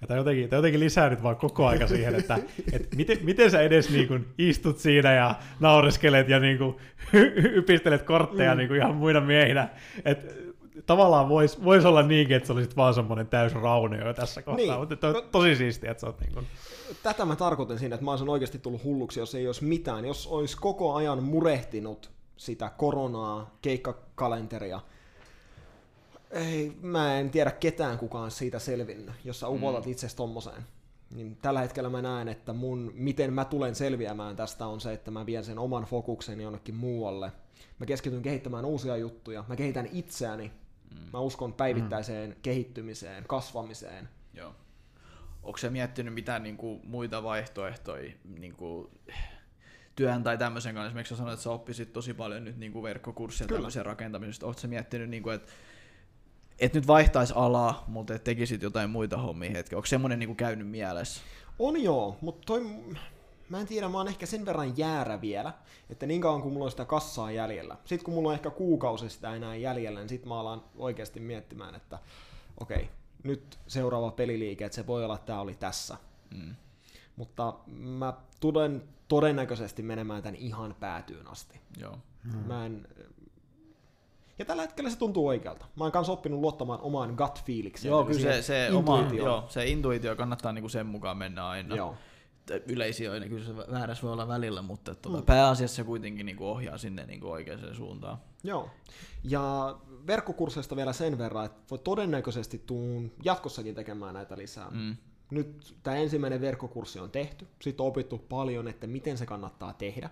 Ja 0.00 0.06
tämä 0.06 0.18
jotenkin, 0.18 0.48
tämä 0.48 0.58
jotenkin 0.58 0.80
lisää 0.80 1.10
nyt 1.10 1.22
vaan 1.22 1.36
koko 1.36 1.66
aika 1.66 1.86
siihen, 1.86 2.14
että, 2.14 2.38
että 2.72 2.96
miten, 2.96 3.18
miten 3.22 3.50
sä 3.50 3.60
edes 3.60 3.90
niin 3.90 4.08
kuin 4.08 4.26
istut 4.38 4.78
siinä 4.78 5.12
ja 5.12 5.34
naureskelet 5.60 6.28
ja 6.28 6.40
niin 6.40 6.58
kuin 6.58 6.76
ypistelet 7.54 8.02
kortteja 8.02 8.54
Mm. 8.54 8.58
niin 8.58 8.68
kuin 8.68 8.78
ihan 8.80 8.94
muina 8.94 9.20
miehinä. 9.20 9.68
Et, 10.04 10.48
tavallaan 10.86 11.28
voisi 11.28 11.64
vois 11.64 11.84
olla 11.84 12.02
niinkin, 12.02 12.36
että 12.36 12.46
sä 12.46 12.52
olisit 12.52 12.76
vaan 12.76 12.94
semmoinen 12.94 13.26
täys 13.26 13.54
raunio 13.54 14.14
tässä 14.14 14.42
kohtaa, 14.42 14.66
Niin. 14.66 14.78
mutta 14.78 14.96
to, 14.96 15.20
tosi 15.32 15.56
siistiä, 15.56 15.90
että 15.90 16.00
sä 16.00 16.06
oot 16.06 16.20
niin 16.20 16.32
kuin, 16.32 16.46
Tätä 17.02 17.24
mä 17.24 17.36
tarkoitin 17.36 17.78
siinä, 17.78 17.94
että 17.94 18.04
mä 18.04 18.10
olisin 18.10 18.28
oikeasti 18.28 18.58
tullut 18.58 18.84
hulluksi, 18.84 19.20
jos 19.20 19.34
ei 19.34 19.46
olisi 19.46 19.64
mitään. 19.64 20.04
Jos 20.04 20.26
olisi 20.26 20.56
koko 20.56 20.94
ajan 20.94 21.22
murehtinut 21.22 22.10
sitä 22.36 22.70
koronaa, 22.76 23.56
keikkakalenteria. 24.18 24.80
Ei, 26.30 26.72
mä 26.80 27.18
en 27.18 27.30
tiedä 27.30 27.50
ketään 27.50 27.98
kukaan 27.98 28.30
siitä 28.30 28.58
selvinnyt, 28.58 29.14
jos 29.24 29.40
sä 29.40 29.48
upotat 29.48 29.84
mm. 29.84 29.92
itsesi 29.92 30.16
tommoseen. 30.16 30.62
Niin 31.10 31.36
tällä 31.36 31.60
hetkellä 31.60 31.90
mä 31.90 32.02
näen, 32.02 32.28
että 32.28 32.52
mun, 32.52 32.92
miten 32.94 33.32
mä 33.32 33.44
tulen 33.44 33.74
selviämään 33.74 34.36
tästä 34.36 34.66
on 34.66 34.80
se, 34.80 34.92
että 34.92 35.10
mä 35.10 35.26
vien 35.26 35.44
sen 35.44 35.58
oman 35.58 35.84
fokukseni 35.84 36.42
jonnekin 36.42 36.74
muualle. 36.74 37.32
Mä 37.78 37.86
keskityn 37.86 38.22
kehittämään 38.22 38.64
uusia 38.64 38.96
juttuja. 38.96 39.44
Mä 39.48 39.56
kehitän 39.56 39.88
itseäni. 39.92 40.52
Mm. 40.94 41.10
Mä 41.12 41.20
uskon 41.20 41.52
päivittäiseen 41.52 42.30
mm. 42.30 42.36
kehittymiseen, 42.42 43.24
kasvamiseen. 43.28 44.08
Joo. 44.34 44.54
Onko 45.42 45.58
se 45.58 45.70
miettinyt 45.70 46.14
mitään 46.14 46.42
niinku 46.42 46.80
muita 46.84 47.22
vaihtoehtoja? 47.22 48.12
Niinku, 48.24 48.90
työn 49.98 50.22
tai 50.22 50.38
tämmöisen 50.38 50.74
kanssa. 50.74 50.86
Esimerkiksi 50.86 51.16
sanoit, 51.16 51.32
että 51.32 51.44
sä 51.44 51.50
oppisit 51.50 51.92
tosi 51.92 52.14
paljon 52.14 52.44
nyt 52.44 52.56
niin 52.56 52.72
kuin 52.72 52.82
verkkokurssia 52.82 53.46
Kyllä. 53.46 53.58
tämmöisen 53.58 53.86
rakentamisesta. 53.86 54.46
Oletko 54.46 54.68
miettinyt, 54.68 55.10
niin 55.10 55.22
kuin, 55.22 55.34
että 55.34 55.52
et 56.58 56.74
nyt 56.74 56.86
vaihtaisi 56.86 57.32
alaa, 57.36 57.84
mutta 57.88 58.14
et 58.14 58.24
tekisit 58.24 58.62
jotain 58.62 58.90
muita 58.90 59.16
hommia 59.16 59.50
hetki. 59.50 59.74
Onko 59.74 59.86
semmoinen 59.86 60.18
niin 60.18 60.28
kuin 60.28 60.36
käynyt 60.36 60.68
mielessä? 60.68 61.20
On 61.58 61.82
joo, 61.82 62.16
mutta 62.20 62.46
toi, 62.46 62.66
mä 63.48 63.60
en 63.60 63.66
tiedä, 63.66 63.88
mä 63.88 63.98
oon 63.98 64.08
ehkä 64.08 64.26
sen 64.26 64.46
verran 64.46 64.78
jäärä 64.78 65.20
vielä, 65.20 65.52
että 65.90 66.06
niin 66.06 66.20
kauan 66.20 66.42
kun 66.42 66.52
mulla 66.52 66.64
on 66.64 66.70
sitä 66.70 66.84
kassaa 66.84 67.30
jäljellä. 67.30 67.76
Sitten 67.84 68.04
kun 68.04 68.14
mulla 68.14 68.28
on 68.28 68.34
ehkä 68.34 68.50
kuukausi 68.50 69.10
sitä 69.10 69.34
enää 69.34 69.56
jäljellä, 69.56 70.00
niin 70.00 70.08
sit 70.08 70.26
mä 70.26 70.40
alan 70.40 70.62
oikeasti 70.76 71.20
miettimään, 71.20 71.74
että 71.74 71.98
okei, 72.60 72.88
nyt 73.22 73.58
seuraava 73.66 74.10
peliliike, 74.10 74.64
että 74.64 74.76
se 74.76 74.86
voi 74.86 75.04
olla, 75.04 75.14
että 75.14 75.26
tää 75.26 75.40
oli 75.40 75.54
tässä. 75.54 75.96
Mm. 76.34 76.54
Mutta 77.16 77.54
mä 77.66 78.12
tulen 78.40 78.82
todennäköisesti 79.08 79.82
menemään 79.82 80.22
tämän 80.22 80.36
ihan 80.36 80.76
päätyyn 80.80 81.26
asti. 81.26 81.60
Joo. 81.80 81.98
Mä 82.46 82.66
en... 82.66 82.88
Ja 84.38 84.44
tällä 84.44 84.62
hetkellä 84.62 84.90
se 84.90 84.98
tuntuu 84.98 85.26
oikealta. 85.26 85.66
Mä 85.76 85.84
oon 85.84 85.92
kanssa 85.92 86.12
oppinut 86.12 86.40
luottamaan 86.40 86.80
omaan 86.80 87.14
gut 87.14 87.42
feelikseen. 87.44 87.90
Joo, 87.90 88.04
kyllä 88.04 88.20
se, 88.20 88.42
siihen 88.42 88.44
se, 88.44 88.70
oma, 88.76 89.08
joo, 89.12 89.44
se 89.48 89.66
intuitio 89.66 90.16
kannattaa 90.16 90.52
niinku 90.52 90.68
sen 90.68 90.86
mukaan 90.86 91.16
mennä 91.16 91.48
aina. 91.48 91.76
Joo. 91.76 91.94
Yleisiä 92.66 93.12
on, 93.12 93.22
kyllä 93.28 93.44
se 93.44 93.56
väärässä 93.56 94.02
voi 94.02 94.12
olla 94.12 94.28
välillä, 94.28 94.62
mutta 94.62 94.94
tuota, 94.94 95.18
Mm. 95.18 95.24
pääasiassa 95.24 95.76
se 95.76 95.84
kuitenkin 95.84 96.26
niinku 96.26 96.46
ohjaa 96.46 96.78
sinne 96.78 97.06
niinku 97.06 97.30
oikeaan 97.30 97.74
suuntaan. 97.74 98.18
Joo. 98.44 98.70
Ja 99.24 99.76
verkkokursseista 100.06 100.76
vielä 100.76 100.92
sen 100.92 101.18
verran, 101.18 101.44
että 101.44 101.60
voi 101.70 101.78
todennäköisesti 101.78 102.62
tuun 102.66 103.12
jatkossakin 103.24 103.74
tekemään 103.74 104.14
näitä 104.14 104.38
lisää. 104.38 104.68
Mm. 104.70 104.96
Nyt 105.30 105.76
tämä 105.82 105.96
ensimmäinen 105.96 106.40
verkkokurssi 106.40 106.98
on 106.98 107.10
tehty, 107.10 107.46
sitten 107.60 107.84
on 107.84 107.88
opittu 107.88 108.18
paljon, 108.18 108.68
että 108.68 108.86
miten 108.86 109.18
se 109.18 109.26
kannattaa 109.26 109.72
tehdä. 109.72 110.10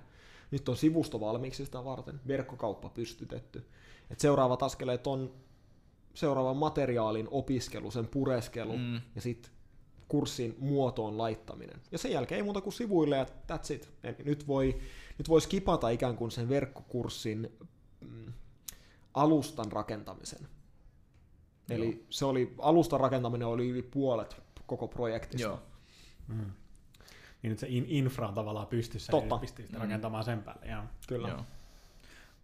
Nyt 0.51 0.69
on 0.69 0.77
sivusto 0.77 1.21
valmiiksi 1.21 1.65
sitä 1.65 1.85
varten, 1.85 2.21
verkkokauppa 2.29 2.89
pystytetty. 2.89 3.67
Et 4.11 4.21
seuraavat 4.21 4.63
askeleet 4.63 5.07
on 5.07 5.35
seuraavan 6.15 6.57
materiaalin 6.57 7.29
opiskelu, 7.31 7.91
sen 7.91 8.07
pureskelu 8.07 8.77
Mm. 8.77 9.01
ja 9.15 9.21
sitten 9.21 9.53
kurssin 10.09 10.57
muotoon 10.59 11.19
laittaminen. 11.19 11.81
Ja 11.93 11.99
sen 11.99 12.13
jälkeen 12.13 12.37
ei 12.37 12.43
muuta 12.43 12.61
kuin 12.61 12.73
sivuille 12.73 13.17
ja 13.17 13.25
that's 13.25 13.75
it. 13.75 13.91
Eli 14.05 14.17
nyt 14.25 14.47
voi, 14.47 14.81
nyt 15.19 15.29
voi 15.29 15.41
skipata 15.41 15.89
ikään 15.89 16.17
kuin 16.17 16.31
sen 16.31 16.49
verkkokurssin 16.49 17.53
mm, 18.01 18.33
alustan 19.15 19.73
rakentamisen. 19.73 20.49
Eli 21.71 21.91
Joo. 21.93 22.05
se 22.11 22.25
oli, 22.25 22.55
alustan 22.59 23.01
rakentaminen 23.01 23.49
oli 23.49 23.69
yli 23.69 23.83
puolet 23.83 24.46
koko 24.67 24.89
projektista. 24.89 25.49
Joo. 25.49 25.63
Mm. 26.29 26.53
Niin 27.43 27.51
nyt 27.51 27.59
se 27.59 27.67
in, 27.71 27.85
infra 27.89 28.29
on 28.29 28.35
tavallaan 28.35 28.67
pystyssä, 28.67 29.11
Totta. 29.11 29.35
ja 29.35 29.39
pystyy 29.39 29.67
sitä 29.67 29.79
Mm. 29.79 29.83
rakentamaan 29.83 30.25
sen 30.25 30.43
päälle. 30.43 30.67
Joo. 30.67 30.83
Kyllä. 31.09 31.29
Joo. 31.29 31.41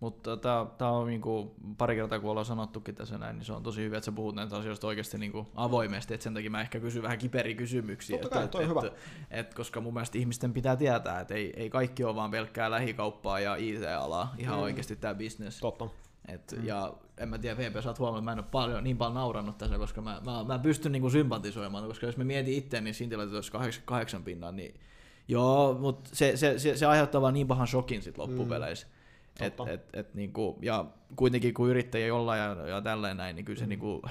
Mutta 0.00 0.36
tämä 0.36 0.90
on 0.90 1.06
niinku, 1.06 1.54
pari 1.78 1.94
kertaa, 1.96 2.20
kun 2.20 2.30
ollaan 2.30 2.44
sanottukin 2.46 2.94
tässä 2.94 3.18
näin, 3.18 3.36
niin 3.36 3.44
se 3.44 3.52
on 3.52 3.62
tosi 3.62 3.80
hyvä, 3.82 3.96
että 3.96 4.04
sä 4.04 4.12
puhut 4.12 4.34
näistä 4.34 4.56
asioista 4.56 4.86
oikeasti 4.86 5.18
niinku 5.18 5.46
avoimesti, 5.54 6.14
että 6.14 6.24
sen 6.24 6.34
takia 6.34 6.50
mä 6.50 6.60
ehkä 6.60 6.80
kysyn 6.80 7.02
vähän 7.02 7.18
kiperiä 7.18 7.54
kysymyksiä. 7.54 8.18
Totta 8.18 8.42
että, 8.42 8.58
kai, 8.58 8.64
toi 8.64 8.64
on 8.64 8.70
että, 8.70 8.80
hyvä. 8.80 8.96
että, 8.96 9.36
että, 9.40 9.56
koska 9.56 9.80
mun 9.80 9.94
mielestä 9.94 10.18
ihmisten 10.18 10.52
pitää 10.52 10.76
tietää, 10.76 11.20
että 11.20 11.34
ei, 11.34 11.52
ei 11.56 11.70
kaikki 11.70 12.04
ole 12.04 12.14
vaan 12.14 12.30
pelkkää 12.30 12.70
lähikauppaa 12.70 13.40
ja 13.40 13.56
IT-alaa, 13.56 14.34
ihan 14.38 14.56
Mm. 14.56 14.62
oikeasti 14.62 14.96
tämä 14.96 15.14
business. 15.14 15.60
Totta. 15.60 15.88
Et, 16.28 16.54
mm. 16.56 16.66
Ja 16.66 16.92
en 17.18 17.28
mä 17.28 17.38
tiedä, 17.38 17.56
VP, 17.56 17.82
sä 17.82 17.88
oot 17.88 17.98
huomannut, 17.98 18.18
että 18.18 18.24
mä 18.24 18.32
en 18.32 18.38
ole 18.38 18.46
paljon, 18.50 18.84
niin 18.84 18.96
paljon 18.98 19.14
naurannut 19.14 19.58
tässä, 19.58 19.78
koska 19.78 20.00
mä, 20.00 20.20
mä, 20.24 20.44
mä 20.44 20.58
pystyn 20.58 20.92
niinku 20.92 21.10
sympatisoimaan, 21.10 21.86
koska 21.86 22.06
jos 22.06 22.16
mä 22.16 22.24
mietin 22.24 22.54
itse, 22.54 22.80
niin 22.80 22.94
siinä 22.94 23.10
tilanteessa 23.10 23.36
olisi 23.36 23.52
88 23.52 24.24
pinnaa, 24.24 24.52
niin 24.52 24.80
joo, 25.28 25.74
mutta 25.74 26.10
se, 26.12 26.36
se, 26.36 26.58
se, 26.58 26.76
se 26.76 26.86
aiheuttaa 26.86 27.20
vaan 27.20 27.34
niin 27.34 27.48
pahan 27.48 27.66
shokin 27.66 28.02
sit 28.02 28.18
loppupeleissä. 28.18 28.86
Mm. 28.86 29.46
Et, 29.46 29.54
et, 29.68 29.88
et, 29.92 30.14
niinku, 30.14 30.58
ja 30.62 30.84
kuitenkin 31.16 31.54
kun 31.54 31.68
yrittäjä 31.70 32.14
olla 32.14 32.36
ja, 32.36 32.56
ja 32.68 32.80
tälleen 32.80 33.16
näin, 33.16 33.36
niin 33.36 33.44
kyllä 33.44 33.58
se, 33.58 33.64
Mm. 33.64 33.68
niinku, 33.68 34.02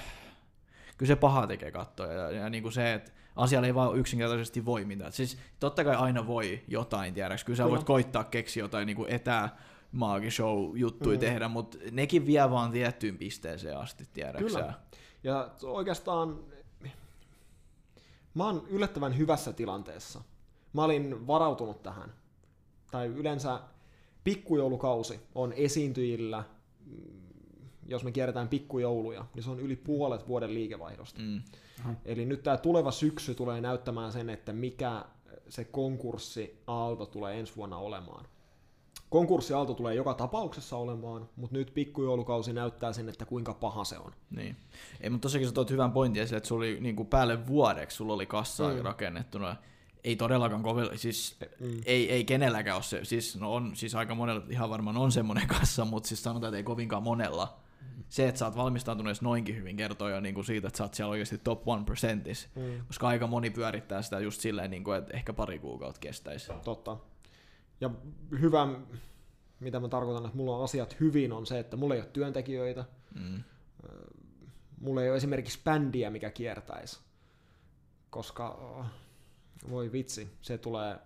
kyllä 0.98 1.08
se 1.08 1.16
paha 1.16 1.48
tekee 1.48 1.72
katsoa. 1.72 2.08
Ja, 2.08 2.32
ja 2.32 2.50
niinku 2.50 2.72
se, 2.72 2.94
että 2.94 3.12
asialla 3.36 3.68
ei 3.68 3.76
vaan 3.76 3.98
yksinkertaisesti 3.98 4.66
voi 4.66 4.86
mitään. 4.86 5.12
Siis 5.12 5.38
totta 5.60 5.84
kai 5.84 5.96
aina 5.96 6.28
voi 6.28 6.62
jotain, 6.68 7.14
tiedäks. 7.14 7.44
Kyllä 7.44 7.58
sä 7.58 7.70
voit 7.70 7.84
koittaa 7.84 8.24
keksiä 8.24 8.64
jotain 8.64 8.86
niinku 8.86 9.06
etä 9.10 9.50
maagishow 9.92 10.78
juttuja 10.78 11.16
Mm. 11.16 11.20
tehdä, 11.20 11.48
mutta 11.48 11.78
nekin 11.92 12.26
vie 12.26 12.50
vaan 12.50 12.72
tiettyyn 12.72 13.18
pisteeseen 13.18 13.78
asti, 13.78 14.08
tiedäks 14.14 14.44
Kyllä. 14.44 14.74
Ja 15.24 15.50
oikeastaan 15.64 16.40
mä 18.34 18.46
oon 18.46 18.64
yllättävän 18.70 19.18
hyvässä 19.18 19.54
tilanteessa. 19.54 20.22
Mä 20.74 20.84
olin 20.84 21.28
varautunut 21.28 21.84
tähän. 21.84 22.14
Tai 22.92 23.08
yleensä 23.08 23.60
pikkujoulukausi 24.24 25.20
on 25.36 25.54
esiintyjillä, 25.54 26.44
mm, 26.86 27.22
jos 27.86 28.04
me 28.04 28.12
kierretään 28.12 28.48
pikkujouluja, 28.48 29.26
niin 29.36 29.44
se 29.44 29.50
on 29.50 29.60
yli 29.60 29.76
puolet 29.76 30.28
vuoden 30.28 30.54
liikevaihdosta. 30.54 31.22
Mm. 31.22 31.42
Eli 32.06 32.26
nyt 32.26 32.44
tämä 32.44 32.58
tuleva 32.58 32.92
syksy 32.92 33.36
tulee 33.36 33.62
näyttämään 33.62 34.12
sen, 34.12 34.30
että 34.30 34.54
mikä 34.54 35.06
se 35.50 35.64
konkurssiaalto 35.64 37.06
tulee 37.06 37.40
ensi 37.40 37.56
vuonna 37.56 37.78
olemaan. 37.78 38.26
Konkurssiaalto 39.12 39.74
tulee 39.74 39.96
joka 39.96 40.14
tapauksessa 40.14 40.78
olemaan, 40.78 41.30
mutta 41.36 41.58
nyt 41.58 41.74
pikkujoulukausi 41.74 42.54
näyttää 42.54 42.94
sen, 42.94 43.10
että 43.10 43.26
kuinka 43.26 43.54
paha 43.54 43.84
se 43.84 43.98
on. 43.98 44.12
Niin. 44.30 44.56
Ei, 45.02 45.10
mutta 45.10 45.22
tosiaankin 45.26 45.48
sä 45.50 45.54
toit 45.54 45.70
hyvän 45.70 45.92
pointin 45.92 46.24
esille, 46.24 46.38
että 46.38 46.48
sulla 46.48 46.60
oli 46.66 46.78
niin 46.80 46.96
kuin 46.96 47.08
päälle 47.08 47.48
vuodeksi, 47.48 47.98
sulla 47.98 48.14
oli 48.14 48.26
kassaa 48.26 48.74
Mm. 48.74 48.82
rakennettuna. 48.82 49.56
Ei 50.04 50.16
todellakaan 50.16 50.64
kovin, 50.64 50.86
siis 50.96 51.38
Mm. 51.60 51.82
ei, 51.86 52.12
ei 52.12 52.24
kenelläkään 52.26 52.76
ole 52.78 52.84
se, 52.84 53.06
siis 53.06 53.36
no 53.40 53.54
on, 53.54 53.72
siis 53.76 53.96
aika 53.96 54.16
monella 54.16 54.42
ihan 54.50 54.70
varmaan 54.70 54.98
on 54.98 55.12
semmoinen 55.12 55.48
kassa, 55.60 55.86
mutta 55.86 56.08
siis 56.10 56.24
sanotaan, 56.24 56.50
että 56.50 56.58
ei 56.58 56.64
kovinkaan 56.64 57.04
monella. 57.04 57.58
Se, 58.10 58.28
että 58.28 58.40
sä 58.40 58.46
oot 58.46 58.56
valmistautunut 58.56 59.22
noinkin 59.22 59.56
hyvin, 59.56 59.78
kertoo 59.78 60.10
jo 60.10 60.20
niin 60.20 60.36
kuin 60.36 60.46
siitä, 60.46 60.68
että 60.68 60.78
sä 60.78 60.84
oot 60.84 60.94
siellä 60.94 61.12
oikeasti 61.12 61.38
top 61.38 61.64
1%, 61.68 62.48
Mm. 62.56 62.86
koska 62.88 63.08
aika 63.08 63.28
moni 63.28 63.50
pyörittää 63.50 64.02
sitä 64.02 64.20
just 64.20 64.42
silleen, 64.42 64.72
niin 64.72 64.84
kuin, 64.84 64.98
että 64.98 65.14
ehkä 65.18 65.34
pari 65.34 65.60
kuukautta 65.60 66.00
kestäisi. 66.00 66.52
Totta. 66.64 66.98
Ja 67.82 67.90
hyvä, 68.40 68.68
mitä 69.60 69.80
mä 69.80 69.88
tarkoitan, 69.88 70.26
että 70.26 70.38
mulla 70.38 70.58
on 70.58 70.64
asiat 70.64 71.00
hyvin, 71.00 71.32
on 71.34 71.46
se, 71.46 71.60
että 71.60 71.78
mulla 71.78 71.96
ei 71.96 72.02
ole 72.02 72.10
työntekijöitä, 72.14 72.86
Mm. 73.16 73.44
mulla 74.80 75.02
ei 75.04 75.10
ole 75.10 75.18
esimerkiksi 75.18 75.60
bändiä, 75.64 76.10
mikä 76.10 76.30
kiertäisi. 76.30 77.00
Koska, 78.10 78.74
voi 79.70 79.92
vitsi, 79.92 80.32
se 80.42 80.58
tulee 80.58 81.00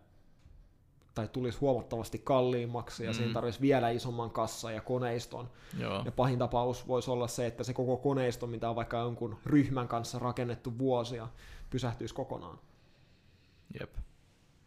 tai 1.15 1.27
tulisi 1.27 1.57
huomattavasti 1.59 2.19
kalliimmaksi 2.19 3.03
ja 3.03 3.09
mm. 3.11 3.13
Siinä 3.13 3.33
tarvitsisi 3.33 3.61
vielä 3.61 3.89
isomman 3.89 4.31
kassa 4.31 4.71
ja 4.71 4.81
koneiston. 4.81 5.49
Joo, 5.79 6.01
Ja 6.05 6.11
pahin 6.11 6.39
tapaus 6.39 6.87
voisi 6.87 7.11
olla 7.11 7.27
se, 7.27 7.45
että 7.45 7.63
se 7.63 7.73
koko 7.73 7.97
koneisto, 7.97 8.47
mitä 8.47 8.69
on 8.69 8.75
vaikka 8.75 8.97
jonkun 8.97 9.37
ryhmän 9.45 9.87
kanssa 9.87 10.19
rakennettu 10.19 10.77
vuosia, 10.77 11.27
pysähtyisi 11.69 12.13
kokonaan. 12.13 12.59
jep. 13.79 13.95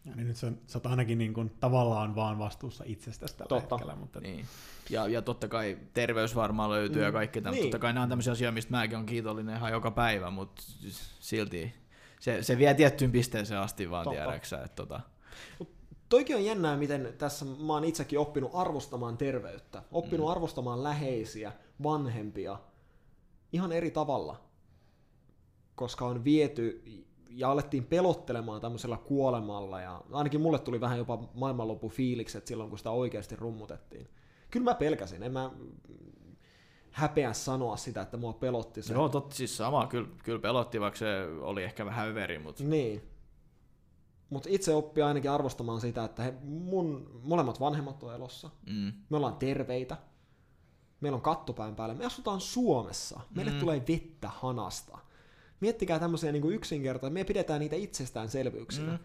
Ja 0.09 0.15
niin 0.15 0.27
nyt 0.27 0.37
sä, 0.37 0.51
sä 0.67 0.77
oot 0.77 0.85
ainakin 0.85 1.17
niin 1.17 1.33
kuin, 1.33 1.51
tavallaan 1.59 2.15
vaan 2.15 2.39
vastuussa 2.39 2.83
itsestäsi 2.87 3.37
tällä 3.37 3.49
Totta. 3.49 3.75
hetkellä. 3.75 3.95
Mutta 3.95 4.19
Niin. 4.19 4.45
Ja, 4.89 5.07
ja 5.07 5.21
totta 5.21 5.47
kai 5.47 5.77
terveys 5.93 6.35
varmaan 6.35 6.69
löytyy 6.69 7.01
mm. 7.01 7.05
ja 7.05 7.11
kaikki 7.11 7.41
tämä. 7.41 7.51
niin. 7.55 7.63
Totta 7.63 7.79
kai 7.79 7.93
nämä 7.93 8.03
on 8.03 8.09
tämmöisiä 8.09 8.33
asioita, 8.33 8.53
mistä 8.53 8.71
mäkin 8.71 8.95
olen 8.97 9.05
kiitollinen 9.05 9.57
ihan 9.57 9.71
joka 9.71 9.91
päivä, 9.91 10.29
mutta 10.29 10.61
silti 11.19 11.73
se, 12.19 12.43
se 12.43 12.57
vie 12.57 12.73
tiettyyn 12.73 13.11
pisteeseen 13.11 13.59
asti 13.59 13.89
vaan, 13.89 14.03
Totta. 14.03 14.19
tiedäksä. 14.23 14.57
Että 14.63 14.75
tota, 14.75 15.01
Toikin 16.09 16.35
on 16.35 16.45
jännää, 16.45 16.77
miten 16.77 17.13
tässä 17.17 17.45
mä 17.45 17.73
oon 17.73 17.83
itsekin 17.83 18.19
oppinut 18.19 18.51
arvostamaan 18.53 19.17
terveyttä, 19.17 19.83
oppinut 19.91 20.25
Mm. 20.27 20.31
arvostamaan 20.31 20.83
läheisiä, 20.83 21.51
vanhempia 21.83 22.59
ihan 23.53 23.71
eri 23.71 23.91
tavalla, 23.91 24.41
koska 25.75 26.05
on 26.05 26.23
viety 26.23 26.83
ja 27.29 27.51
alettiin 27.51 27.83
pelottelemaan 27.85 28.61
tämmöisellä 28.61 28.97
kuolemalla 28.97 29.81
ja 29.81 30.01
ainakin 30.11 30.41
mulle 30.41 30.59
tuli 30.59 30.81
vähän 30.81 30.97
jopa 30.97 31.19
maailmanloppu 31.33 31.89
fiilikset 31.89 32.47
silloin, 32.47 32.69
kun 32.69 32.77
sitä 32.77 32.91
oikeasti 32.91 33.35
rummutettiin. 33.35 34.07
Kyllä 34.51 34.63
mä 34.63 34.75
pelkäsin, 34.75 35.23
en 35.23 35.31
mä 35.33 35.51
häpeä 36.91 37.33
sanoa 37.33 37.77
sitä, 37.77 38.01
että 38.01 38.17
mua 38.17 38.33
pelotti 38.33 38.81
se. 38.81 38.93
joo, 38.93 39.09
totta, 39.09 39.35
siis 39.35 39.57
sama, 39.57 39.87
kyllä, 39.87 40.07
kyllä 40.23 40.39
pelotti, 40.39 40.79
vaikka 40.81 40.97
se 40.99 41.27
oli 41.41 41.63
ehkä 41.63 41.85
vähän 41.85 42.07
överi, 42.09 42.39
mutta 42.39 42.63
Niin. 42.63 43.01
Mutta 44.29 44.49
itse 44.51 44.73
oppii 44.75 45.03
ainakin 45.03 45.31
arvostamaan 45.31 45.81
sitä, 45.81 46.03
että 46.03 46.23
he, 46.23 46.33
mun 46.43 47.19
molemmat 47.23 47.59
vanhemmat 47.59 48.03
on 48.03 48.13
elossa. 48.15 48.49
mm, 48.65 48.91
Me 49.09 49.17
ollaan 49.17 49.35
terveitä. 49.35 49.97
Meillä 51.01 51.15
on 51.15 51.21
kattopään 51.21 51.75
päällä. 51.75 51.95
Me 51.95 52.05
asutaan 52.05 52.41
Suomessa. 52.41 53.19
Meille 53.35 53.51
Mm. 53.51 53.59
tulee 53.59 53.83
vettä 53.87 54.29
hanasta. 54.29 54.97
Miettikää 55.59 55.99
tämmöisiä 55.99 56.31
niin 56.31 56.51
yksinkertaisia. 56.51 57.13
Me 57.13 57.23
pidetään 57.23 57.59
niitä 57.59 57.75
itsestäänselvyyksinä. 57.75 58.91
Mm. 58.91 58.99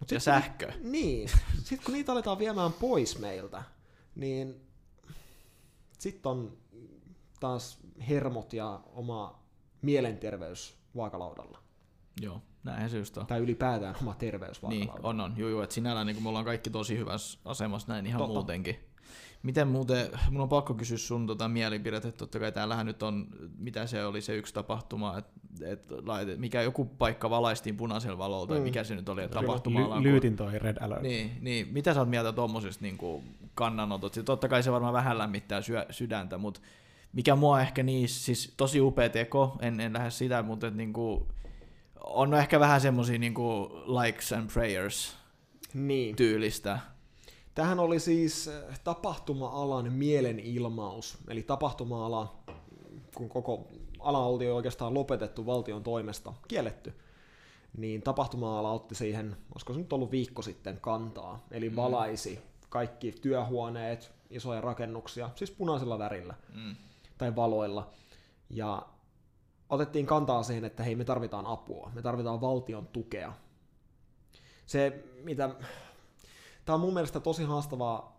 Mut 0.00 0.10
ja 0.10 0.20
sit 0.20 0.32
kun- 0.32 0.42
sähkö. 0.42 0.72
Niin. 0.82 1.28
Sitten 1.58 1.84
kun 1.84 1.94
niitä 1.94 2.12
aletaan 2.12 2.38
viemään 2.38 2.72
pois 2.72 3.18
meiltä, 3.18 3.62
niin 4.14 4.60
sitten 5.98 6.30
on 6.32 6.56
taas 7.40 7.78
hermot 8.08 8.52
ja 8.52 8.80
oma 8.92 9.42
mielenterveys 9.82 10.76
vaakalaudalla. 10.96 11.58
Joo, 12.20 12.42
näinhän 12.64 12.90
se 12.90 12.98
just 12.98 13.18
on. 13.18 13.26
Tai 13.26 13.40
ylipäätään 13.40 13.94
oma 14.02 14.14
terveys 14.14 14.62
Niin, 14.62 14.86
vaakalaudalla. 14.88 15.24
on 15.24 15.30
on. 15.32 15.38
Juu, 15.38 15.48
juu, 15.48 15.60
että 15.60 15.74
sinällään 15.74 16.06
niin 16.06 16.22
me 16.22 16.28
ollaan 16.28 16.44
kaikki 16.44 16.70
tosi 16.70 16.98
hyvässä 16.98 17.38
asemassa 17.44 17.92
näin 17.92 18.06
ihan 18.06 18.18
Totta. 18.18 18.34
muutenkin. 18.34 18.76
Miten 19.42 19.68
muuten, 19.68 20.08
mun 20.30 20.40
on 20.40 20.48
pakko 20.48 20.74
kysyä 20.74 20.96
sun 20.98 21.26
tota 21.26 21.48
mielipidettä, 21.48 22.08
että 22.08 22.18
totta 22.18 22.38
kai 22.38 22.52
täällähän 22.52 22.86
nyt 22.86 23.02
on, 23.02 23.26
mitä 23.58 23.86
se 23.86 24.04
oli 24.04 24.20
se 24.20 24.36
yksi 24.36 24.54
tapahtuma, 24.54 25.18
että 25.18 25.37
et, 25.64 25.82
mikä 26.36 26.62
joku 26.62 26.84
paikka 26.84 27.30
valaistiin 27.30 27.76
punaisella 27.76 28.18
valolla, 28.18 28.46
tai 28.46 28.58
Mm. 28.58 28.62
mikä 28.64 28.84
se 28.84 28.94
nyt 28.94 29.08
oli, 29.08 29.22
että 29.22 29.38
Ly- 29.38 29.40
tapahtuma 29.46 29.80
ly- 29.98 30.02
lyytin 30.02 30.36
toi 30.36 30.58
Red 30.58 30.76
Alert. 30.80 31.02
Niin, 31.02 31.30
niin, 31.40 31.68
mitä 31.72 31.94
sä 31.94 32.00
oot 32.00 32.10
mieltä 32.10 32.32
tuommoisesta 32.32 32.82
niin 32.84 32.98
kannanotot? 33.54 34.14
Sitten 34.14 34.24
totta 34.26 34.48
kai 34.48 34.62
se 34.62 34.72
varmaan 34.72 34.92
vähän 34.92 35.18
lämmittää 35.18 35.62
syö, 35.62 35.86
sydäntä, 35.90 36.38
mutta 36.38 36.60
mikä 37.12 37.36
mua 37.36 37.60
ehkä 37.60 37.82
niissä, 37.82 38.24
siis 38.24 38.54
tosi 38.56 38.80
upea 38.80 39.08
teko, 39.08 39.56
en, 39.60 39.80
en 39.80 39.92
lähde 39.92 40.10
sitä, 40.10 40.42
mutta 40.42 40.66
et 40.66 40.74
niin 40.74 40.92
kuin, 40.92 41.24
on 42.00 42.34
ehkä 42.34 42.60
vähän 42.60 42.80
semmosia 42.80 43.18
niin 43.18 43.34
likes 43.86 44.32
and 44.32 44.50
prayers 44.52 45.16
Niin. 45.74 46.16
tyylistä. 46.16 46.78
Tähän 47.54 47.78
oli 47.80 48.00
siis 48.00 48.48
äh, 48.48 48.80
tapahtuma-alan 48.84 49.92
mielenilmaus, 49.92 51.18
eli 51.28 51.42
tapahtuma-ala, 51.42 52.34
kun 53.14 53.28
koko 53.28 53.68
ala 54.08 54.18
oli 54.26 54.50
oikeastaan 54.50 54.94
lopetettu 54.94 55.46
valtion 55.46 55.82
toimesta, 55.82 56.32
kielletty, 56.48 56.94
niin 57.76 58.02
tapahtuma-ala 58.02 58.70
otti 58.72 58.94
siihen, 58.94 59.36
olisiko 59.54 59.72
se 59.72 59.78
nyt 59.78 59.92
ollut 59.92 60.10
viikko 60.10 60.42
sitten, 60.42 60.78
kantaa, 60.80 61.46
eli 61.50 61.76
valaisi 61.76 62.40
kaikki 62.68 63.12
työhuoneet, 63.12 64.12
isoja 64.30 64.60
rakennuksia, 64.60 65.30
siis 65.34 65.50
punaisella 65.50 65.98
värillä 65.98 66.34
Mm. 66.54 66.76
tai 67.18 67.36
valoilla, 67.36 67.90
ja 68.50 68.86
otettiin 69.68 70.06
kantaa 70.06 70.42
siihen, 70.42 70.64
että 70.64 70.82
hei, 70.82 70.94
me 70.96 71.04
tarvitaan 71.04 71.46
apua, 71.46 71.90
me 71.94 72.02
tarvitaan 72.02 72.40
valtion 72.40 72.86
tukea. 72.86 73.32
Se, 74.66 75.04
mitä... 75.24 75.50
Tämä 76.64 76.74
on 76.74 76.80
mun 76.80 76.94
mielestä 76.94 77.20
tosi 77.20 77.44
haastava 77.44 78.12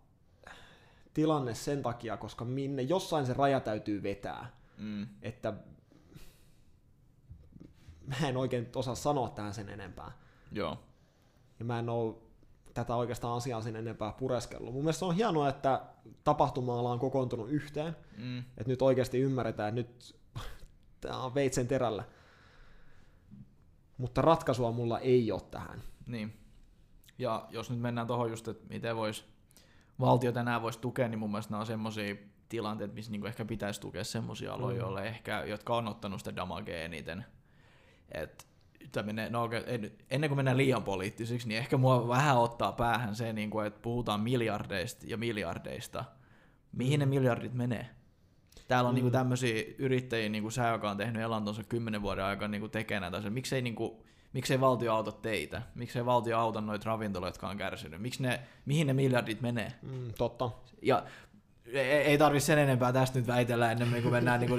tilanne 1.14 1.54
sen 1.56 1.82
takia, 1.84 2.18
koska 2.18 2.46
minne 2.46 2.82
jossain 2.82 3.26
se 3.26 3.34
raja 3.34 3.60
täytyy 3.60 4.04
vetää, 4.04 4.60
Mm. 4.78 5.08
että 5.22 5.54
mä 8.10 8.28
en 8.28 8.38
oikein 8.38 8.70
osaa 8.76 8.96
sanoa 8.96 9.30
tähän 9.30 9.54
sen 9.54 9.70
enempää. 9.70 10.12
Joo. 10.52 10.78
Ja 11.60 11.66
mä 11.66 11.80
en 11.80 11.90
ole 11.90 12.16
tätä 12.74 12.96
oikeastaan 12.96 13.38
asiaa 13.38 13.62
sen 13.62 13.76
enempää 13.76 14.12
pureskellut. 14.12 14.74
Mun 14.74 14.84
mielestä 14.84 15.00
se 15.00 15.06
on 15.06 15.16
hienoa, 15.16 15.50
että 15.50 15.82
tapahtuma-ala 16.24 16.92
on 16.92 17.00
kokoontunut 17.00 17.50
yhteen, 17.50 17.96
Mm. 18.18 18.38
että 18.40 18.68
nyt 18.68 18.82
oikeasti 18.82 19.20
ymmärretään, 19.20 19.78
että 19.78 19.82
nyt 19.82 20.16
tämä 21.02 21.18
on 21.24 21.36
veitsen 21.36 21.68
terällä. 21.68 22.04
Mutta 23.98 24.22
ratkaisua 24.22 24.72
mulla 24.72 25.00
ei 25.00 25.32
ole 25.32 25.42
tähän. 25.52 25.82
Niin. 26.06 26.34
Ja 27.18 27.48
jos 27.50 27.70
nyt 27.70 27.80
mennään 27.80 28.08
tuohon 28.08 28.30
just, 28.30 28.48
että 28.48 28.68
miten 28.70 28.96
vois 28.96 29.26
valtio 30.00 30.32
tänään 30.32 30.62
voisi 30.62 30.80
tukea, 30.80 31.08
niin 31.08 31.20
mun 31.20 31.32
mielestä 31.32 31.52
nämä 31.52 31.60
on 31.60 31.66
semmoisia 31.68 32.16
tilanteita, 32.50 32.94
missä 32.94 33.12
niinku 33.12 33.28
ehkä 33.28 33.46
pitäisi 33.46 33.82
tukea 33.82 34.04
semmoisia 34.04 34.54
aloja, 34.54 34.76
Mm. 34.76 34.80
joille 34.82 35.08
ehkä, 35.08 35.44
jotka 35.46 35.76
on 35.78 35.88
ottanut 35.88 36.20
sitä 36.20 36.36
damagea 36.36 36.84
eniten. 36.84 37.26
Et, 38.12 38.50
menee, 39.04 39.30
no, 39.30 39.50
en- 39.66 39.92
ennen 40.10 40.30
kuin 40.30 40.38
mennään 40.38 40.58
liian 40.58 40.84
poliittisiksi, 40.84 41.48
niin 41.48 41.58
ehkä 41.58 41.78
mua 41.78 42.08
vähän 42.08 42.38
ottaa 42.38 42.72
päähän 42.72 43.16
se, 43.16 43.34
niin 43.34 43.50
kuin, 43.50 43.68
että 43.68 43.80
puhutaan 43.82 44.22
miljardeista 44.22 45.06
ja 45.10 45.18
miljardeista. 45.18 46.06
Mihin 46.72 47.00
ne 47.00 47.06
miljardit 47.06 47.54
menee? 47.54 47.90
Täällä 48.68 48.88
on 48.88 48.94
mm. 48.94 48.96
niinku 48.96 49.12
tämmöisiä 49.12 49.64
yrittäjiä, 49.78 50.30
niin 50.30 50.42
kuin 50.42 50.52
sä, 50.52 50.68
joka 50.68 50.92
on 50.92 50.98
tehnyt 50.98 51.22
elantonsa 51.22 51.64
kymmenen 51.64 52.02
vuoden 52.02 52.26
aikana 52.26 52.52
niinku 52.52 52.68
tekee 52.68 53.00
näitä 53.00 53.18
asioita. 53.18 53.34
Miksei, 53.34 53.62
niinku, 53.62 54.04
miksei 54.34 54.60
valtio 54.60 54.94
auta 54.94 55.12
teitä? 55.12 55.62
Miksei 55.76 56.06
valtio 56.06 56.38
auta 56.38 56.62
noita 56.62 56.86
ravintoloita, 56.86 57.36
jotka 57.36 57.50
on 57.50 57.58
kärsinyt? 57.58 58.02
Miksi 58.02 58.24
ne, 58.24 58.40
mihin 58.66 58.88
ne 58.88 58.94
miljardit 58.94 59.42
menee? 59.42 59.74
Mm, 59.82 60.14
totta. 60.18 60.52
Ja 60.82 61.04
ei, 61.74 62.18
tarvi 62.18 62.40
sen 62.40 62.60
enempää 62.60 62.94
tästä 62.94 63.20
nyt 63.20 63.28
väitellä 63.28 63.72
ennen 63.72 64.02
kuin 64.02 64.12
mennään 64.12 64.40
niinku 64.40 64.56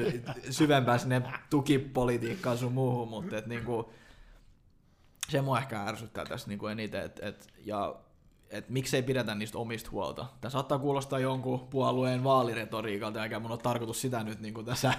syvempään 0.51 1.01
sinne 1.01 1.23
tukipolitiikkaan 1.51 2.59
sun 2.59 2.73
muuhun, 2.73 3.09
mutta 3.09 3.37
et 3.37 3.47
niinku, 3.47 3.93
se 5.29 5.41
mua 5.43 5.59
ehkä 5.59 5.83
ärsyttää 5.83 6.25
tässä 6.25 6.49
niinku 6.49 6.67
eniten, 6.67 7.05
et, 7.05 7.21
et, 7.23 7.49
ja 7.65 7.95
et 8.51 8.69
miksei 8.69 9.03
pidetä 9.03 9.35
niistä 9.35 9.59
omista 9.59 9.91
huolta. 9.91 10.27
Tämä 10.41 10.51
saattaa 10.51 10.79
kuulostaa 10.79 11.19
jonkun 11.19 11.61
puolueen 11.61 12.25
vaaliretoriikalta, 12.25 13.23
eikä 13.23 13.41
mun 13.41 13.51
ole 13.51 13.59
tarkoitus 13.59 14.01
sitä 14.01 14.25
nyt 14.25 14.41
niinku 14.41 14.63
tässä 14.63 14.93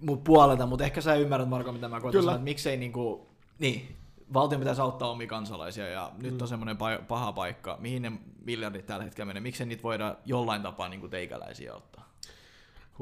mun 0.00 0.18
puolelta, 0.18 0.66
mutta 0.66 0.84
ehkä 0.84 1.00
sä 1.00 1.14
ymmärrät 1.14 1.48
Marko, 1.48 1.72
mitä 1.72 1.88
mä 1.88 2.00
koitan 2.00 2.22
sanoa, 2.22 2.34
että 2.34 2.44
miksei 2.44 2.76
niinku, 2.76 3.28
niin, 3.58 3.96
valtion 4.34 4.60
pitäisi 4.60 4.80
auttaa 4.80 5.10
omia 5.10 5.26
kansalaisia 5.26 5.88
ja 5.88 6.10
nyt 6.22 6.34
Mm. 6.34 6.38
on 6.42 6.48
semmoinen 6.48 6.76
pa- 6.76 7.02
paha 7.08 7.32
paikka, 7.32 7.76
mihin 7.80 8.02
ne 8.02 8.12
miljardit 8.44 8.86
tällä 8.86 9.04
hetkellä 9.04 9.26
menee, 9.26 9.40
miksei 9.40 9.66
niitä 9.66 9.82
voida 9.82 10.16
jollain 10.24 10.62
tapaa 10.62 10.88
niinku 10.88 11.08
teikäläisiä 11.08 11.74
ottaa. 11.74 12.08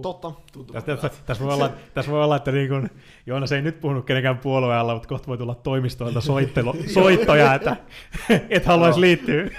Totta. 0.02 0.32
Tuntuu 0.52 0.74
Tässä, 0.82 1.10
tässä, 1.26 1.44
voi 1.44 1.54
olla, 1.54 1.70
tässä 1.94 2.12
voi 2.12 2.24
olla, 2.24 2.36
että 2.36 2.52
niin 2.52 2.68
kun, 2.68 2.90
Joonas 3.26 3.52
ei 3.52 3.62
nyt 3.62 3.80
puhunut 3.80 4.06
kenenkään 4.06 4.38
puolueen 4.38 4.80
alla, 4.80 4.92
mutta 4.92 5.08
kohta 5.08 5.26
voi 5.26 5.38
tulla 5.38 5.54
toimistoilta 5.54 6.20
soittelu, 6.20 6.74
soittoja, 6.94 7.54
että 7.54 7.76
et 8.50 8.64
haluaisi 8.66 9.00
liittyä. 9.00 9.50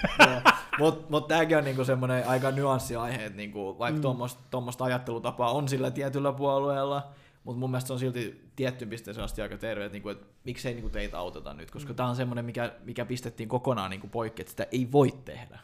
Mutta 0.80 1.06
mut 1.10 1.28
tämäkin 1.28 1.58
on 1.58 1.64
niinku 1.64 1.86
semmoinen 1.86 2.28
aika 2.28 2.52
nyanssiaihe, 2.52 3.26
että 3.26 3.38
niinku, 3.38 3.80
vaikka 3.80 4.10
mm. 4.10 4.18
tuommoista 4.52 4.84
ajattelutapaa 4.84 5.52
on 5.52 5.68
sillä 5.68 5.92
tietyllä 5.92 6.32
puolueella, 6.32 7.08
mutta 7.48 7.60
mun 7.60 7.72
mielestä 7.72 7.88
se 7.88 7.94
on 7.94 8.00
silti 8.00 8.42
tiettyyn 8.56 8.90
pisteeseen 8.90 9.26
asti 9.26 9.42
aika 9.42 9.58
terve, 9.58 9.86
että 9.86 9.94
niinku, 9.94 10.10
et 10.10 10.22
miksei 10.44 10.74
niinku 10.74 10.90
teitä 10.90 11.18
auteta 11.20 11.54
nyt, 11.54 11.72
koska 11.72 11.94
mm. 11.94 11.96
tämä 11.96 12.10
on 12.10 12.16
semmoinen, 12.16 12.46
mikä, 12.46 12.72
mikä 12.84 13.06
pistettiin 13.06 13.50
kokonaan 13.50 13.90
niinku 13.90 14.08
poikki, 14.08 14.42
että 14.42 14.50
sitä 14.50 14.68
ei 14.72 14.88
voi 14.92 15.14
tehdä. 15.26 15.60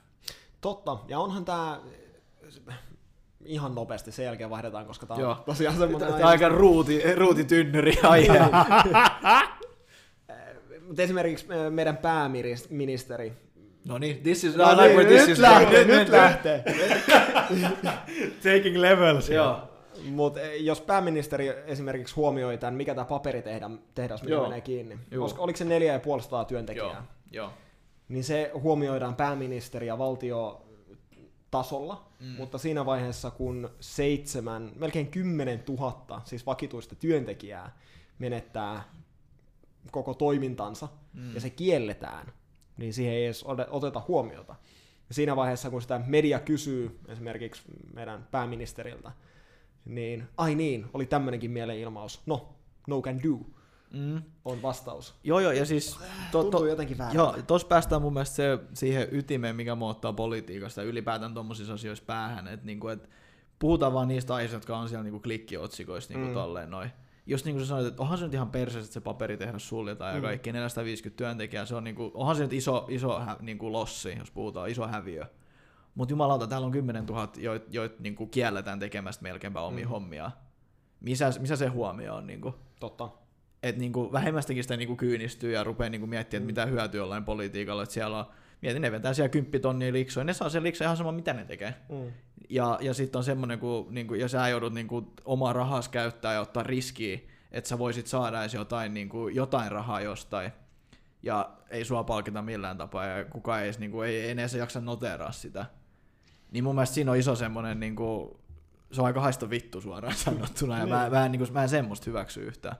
Totta. 0.61 0.97
Ja 1.07 1.19
onhan 1.19 1.45
tämä 1.45 1.81
ihan 3.45 3.75
nopeasti 3.75 4.11
sen 4.11 4.25
jälkeen 4.25 4.49
vaihdetaan, 4.49 4.85
koska 4.85 5.05
tämä 5.05 5.19
Joo. 5.19 5.31
on 5.31 5.43
tosiaan 5.45 5.77
semmoinen 5.77 6.09
Tämä 6.09 6.23
on 6.23 6.29
aika 6.29 6.49
ruuti, 6.49 7.01
ruutitynnyri 7.15 7.97
aihe. 8.03 8.39
Mutta 10.87 11.01
esimerkiksi 11.01 11.47
meidän 11.69 11.97
pääministeri. 11.97 13.33
no 13.87 13.97
niin, 13.97 14.17
this 14.23 14.43
is, 14.43 14.55
No 14.55 14.71
like 14.71 14.81
niin, 14.81 14.95
where 14.95 15.09
this 15.09 15.21
nyt 15.21 15.29
is 15.29 15.39
lähtee, 15.39 15.83
nyt 15.83 16.09
lähtee. 16.09 16.63
Taking 18.43 18.77
levels. 18.77 19.29
Joo, 19.29 19.72
Mutta 20.11 20.39
jos 20.41 20.81
pääministeri 20.81 21.47
esimerkiksi 21.65 22.15
huomioi 22.15 22.57
tämän, 22.57 22.73
mikä 22.73 22.95
tämä 22.95 23.05
paperitehdas, 23.05 24.21
mikä 24.21 24.33
Joo. 24.33 24.43
menee 24.43 24.61
kiinni, 24.61 24.99
koska 25.19 25.41
oliko 25.41 25.57
se 25.57 25.65
neljä 25.65 25.93
ja 25.93 25.99
puolisataa 25.99 26.45
työntekijää, 26.45 26.87
joo, 26.87 27.03
joo. 27.31 27.53
niin 28.07 28.23
se 28.23 28.51
huomioidaan 28.53 29.15
pääministeri- 29.15 29.87
ja 29.87 29.97
valtiotasolla, 29.97 32.05
mm. 32.19 32.25
mutta 32.25 32.57
siinä 32.57 32.85
vaiheessa, 32.85 33.31
kun 33.31 33.69
seitsemän, 33.79 34.71
melkein 34.75 35.07
kymmenen 35.07 35.59
tuhatta, 35.59 36.21
siis 36.25 36.45
vakituista 36.45 36.95
työntekijää, 36.95 37.77
menettää 38.19 38.83
koko 39.91 40.13
toimintansa, 40.13 40.87
mm. 41.13 41.35
ja 41.35 41.41
se 41.41 41.49
kielletään, 41.49 42.33
niin 42.77 42.93
siihen 42.93 43.13
ei 43.13 43.25
edes 43.25 43.45
oteta 43.69 44.01
huomiota. 44.07 44.55
Ja 45.09 45.15
siinä 45.15 45.35
vaiheessa, 45.35 45.69
kun 45.69 45.81
sitä 45.81 46.01
media 46.07 46.39
kysyy 46.39 46.99
esimerkiksi 47.07 47.61
meidän 47.93 48.27
pääministeriltä, 48.31 49.11
niin 49.85 50.23
ai 50.37 50.55
niin, 50.55 50.85
oli 50.93 51.05
tämmöinenkin 51.05 51.51
mielenilmaus. 51.51 52.21
No, 52.25 52.55
no 52.87 53.01
can 53.01 53.23
do, 53.23 53.37
Mm. 53.91 54.21
on 54.45 54.61
vastaus. 54.61 55.13
Joo, 55.23 55.39
joo, 55.39 55.51
ja 55.51 55.65
siis... 55.65 55.97
To, 56.31 56.41
Tuntuu 56.41 56.65
jotenkin 56.65 56.97
väärältä. 56.97 57.17
Joo, 57.17 57.35
tuossa 57.47 57.67
päästään 57.67 58.01
mun 58.01 58.13
mielestä 58.13 58.35
se, 58.35 58.59
siihen 58.73 59.07
ytimeen, 59.11 59.55
mikä 59.55 59.75
mua 59.75 59.89
ottaa 59.89 60.13
politiikasta 60.13 60.81
ja 60.81 60.87
ylipäätään 60.87 61.33
tuommoisissa 61.33 61.73
asioissa 61.73 62.03
päähän, 62.07 62.47
että 62.47 62.65
niinku, 62.65 62.87
et 62.87 63.09
puhutaan 63.59 63.93
vaan 63.93 64.07
niistä 64.07 64.33
aiheista, 64.35 64.55
jotka 64.55 64.77
on 64.77 64.89
siellä 64.89 65.03
niinku 65.03 65.19
klikkiotsikoissa 65.19 66.13
niinku 66.13 66.27
Mm. 66.27 66.33
tolleen 66.33 66.71
noin. 66.71 66.89
Just 67.25 67.45
niin 67.45 67.55
kuin 67.55 67.65
sä 67.65 67.69
sanoit, 67.69 67.87
että 67.87 68.01
onhan 68.01 68.17
se 68.17 68.23
nyt 68.25 68.33
ihan 68.33 68.49
perseestä, 68.51 68.85
että 68.87 68.93
se 68.93 69.01
paperitehdas 69.01 69.69
suljetaan 69.69 70.11
ja 70.13 70.19
Mm. 70.19 70.23
kaikki 70.23 70.51
450 70.51 71.17
työntekijää, 71.17 71.65
se 71.65 71.75
on 71.75 71.83
niinku, 71.83 72.11
onhan 72.13 72.35
se 72.35 72.43
nyt 72.43 72.53
iso, 72.53 72.85
iso 72.89 73.19
hä, 73.19 73.37
niinku 73.41 73.71
lossi, 73.71 74.15
jos 74.19 74.31
puhutaan, 74.31 74.69
iso 74.69 74.87
häviö. 74.87 75.25
Mutta 75.95 76.11
jumalauta, 76.13 76.47
täällä 76.47 76.65
on 76.65 76.71
10 76.71 77.05
000, 77.05 77.31
joita 77.37 77.65
joit, 77.69 77.99
niinku 77.99 78.27
kielletään 78.27 78.79
tekemästä 78.79 79.23
melkeinpä 79.23 79.61
omia 79.61 79.85
Mm. 79.85 79.87
mm. 79.87 79.91
hommia. 79.91 80.31
Missä, 80.99 81.33
missä 81.39 81.55
se 81.55 81.67
huomio 81.67 82.15
on? 82.15 82.27
Niinku? 82.27 82.55
Totta. 82.79 83.09
että 83.63 83.79
niinku 83.79 84.11
vähemmästäkin 84.11 84.63
sitä 84.63 84.77
niinku 84.77 84.95
kyynistyy 84.95 85.51
ja 85.51 85.63
rupeaa 85.63 85.89
niinku 85.89 86.07
miettimään, 86.07 86.41
että 86.41 86.63
Mm. 86.63 86.65
mitä 86.65 86.65
hyötyä 86.81 86.97
jollain 86.99 87.23
politiikalla, 87.25 87.83
että 87.83 87.93
siellä 87.93 88.17
on, 88.17 88.25
mietin, 88.61 88.81
ne 88.81 88.91
vetää 88.91 89.13
siellä 89.13 89.29
kymppitonnia 89.29 89.93
liksoja, 89.93 90.23
ne 90.23 90.33
saa 90.33 90.49
sen 90.49 90.63
liksoja 90.63 90.85
ihan 90.87 90.97
sama, 90.97 91.11
mitä 91.11 91.33
ne 91.33 91.45
tekee. 91.45 91.73
Mm. 91.89 92.11
Ja, 92.49 92.77
ja 92.81 92.93
sitten 92.93 93.19
on 93.19 93.23
semmoinen, 93.23 93.59
kun 93.59 93.87
niinku, 93.89 94.13
ja 94.13 94.27
sä 94.27 94.47
joudut 94.47 94.73
niinku, 94.73 95.13
omaa 95.25 95.53
rahas 95.53 95.89
käyttää 95.89 96.33
ja 96.33 96.41
ottaa 96.41 96.63
riskiä, 96.63 97.19
että 97.51 97.67
sä 97.67 97.79
voisit 97.79 98.07
saada 98.07 98.41
edes 98.41 98.53
jotain, 98.53 98.93
niinku, 98.93 99.27
jotain 99.27 99.71
rahaa 99.71 100.01
jostain, 100.01 100.51
ja 101.23 101.49
ei 101.69 101.85
sua 101.85 102.03
palkita 102.03 102.41
millään 102.41 102.77
tapaa, 102.77 103.05
ja 103.05 103.25
kukaan 103.25 103.59
ei 103.59 103.65
edes, 103.65 103.79
niinku, 103.79 104.01
ei, 104.01 104.21
ei 104.21 104.31
edes 104.31 104.53
jaksa 104.53 104.81
noteraa 104.81 105.31
sitä. 105.31 105.65
Niin 106.53 106.63
mun 106.63 106.75
mielestä 106.75 106.93
siinä 106.93 107.11
on 107.11 107.17
iso 107.17 107.35
semmoinen, 107.35 107.79
niinku, 107.79 108.39
se 108.91 109.01
on 109.01 109.07
aika 109.07 109.21
haista 109.21 109.49
vittu 109.49 109.81
suoraan 109.81 110.15
sanottuna, 110.25 110.79
ja 110.79 110.87
mä, 110.87 111.09
mä, 111.09 111.25
en, 111.25 111.31
niinku, 111.31 111.53
mä 111.53 111.63
en 111.63 111.69
semmoista 111.69 112.05
hyväksy 112.05 112.41
yhtään. 112.41 112.75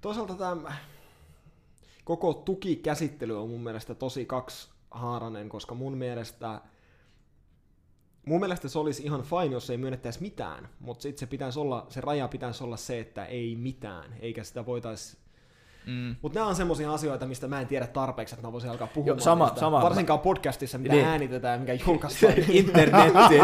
Toisaalta 0.00 0.34
tämä, 0.34 0.72
koko 2.04 2.34
tukikäsittely 2.34 3.42
on 3.42 3.48
mun 3.48 3.62
mielestä 3.62 3.94
tosi 3.94 4.26
kaksihaarainen, 4.26 5.48
koska 5.48 5.74
mun 5.74 5.96
mielestä 5.96 6.60
Mun 8.26 8.40
mielestä 8.40 8.68
se 8.68 8.78
olisi 8.78 9.02
ihan 9.02 9.22
fine, 9.22 9.52
jos 9.52 9.70
ei 9.70 9.76
myönnettäisi 9.76 10.20
mitään, 10.20 10.68
mutta 10.80 11.02
sitten 11.02 11.20
se, 11.20 11.26
pitäisi 11.26 11.58
olla, 11.58 11.86
se 11.88 12.00
raja 12.00 12.28
pitäisi 12.28 12.64
olla 12.64 12.76
se, 12.76 13.00
että 13.00 13.24
ei 13.24 13.56
mitään, 13.56 14.14
eikä 14.20 14.44
sitä 14.44 14.66
voitaisi 14.66 15.16
Mm. 15.90 16.16
mutta 16.22 16.38
nämä 16.38 16.48
on 16.48 16.56
semmoisia 16.56 16.92
asioita, 16.92 17.26
mistä 17.26 17.48
mä 17.48 17.60
en 17.60 17.66
tiedä 17.66 17.86
tarpeeksi, 17.86 18.34
että 18.34 18.46
mä 18.46 18.52
voisin 18.52 18.70
alkaa 18.70 18.86
puhumaan. 18.86 19.16
Joo, 19.18 19.24
sama- 19.24 19.44
niistä. 19.44 19.60
sama. 19.60 19.82
Varsinkaan 19.82 20.18
podcastissa, 20.20 20.78
mitä 20.78 20.94
Niin. 20.94 21.06
äänitetään 21.06 21.60
mikä 21.60 21.72
julkaistaan. 21.86 22.34
internettiin. 22.48 23.42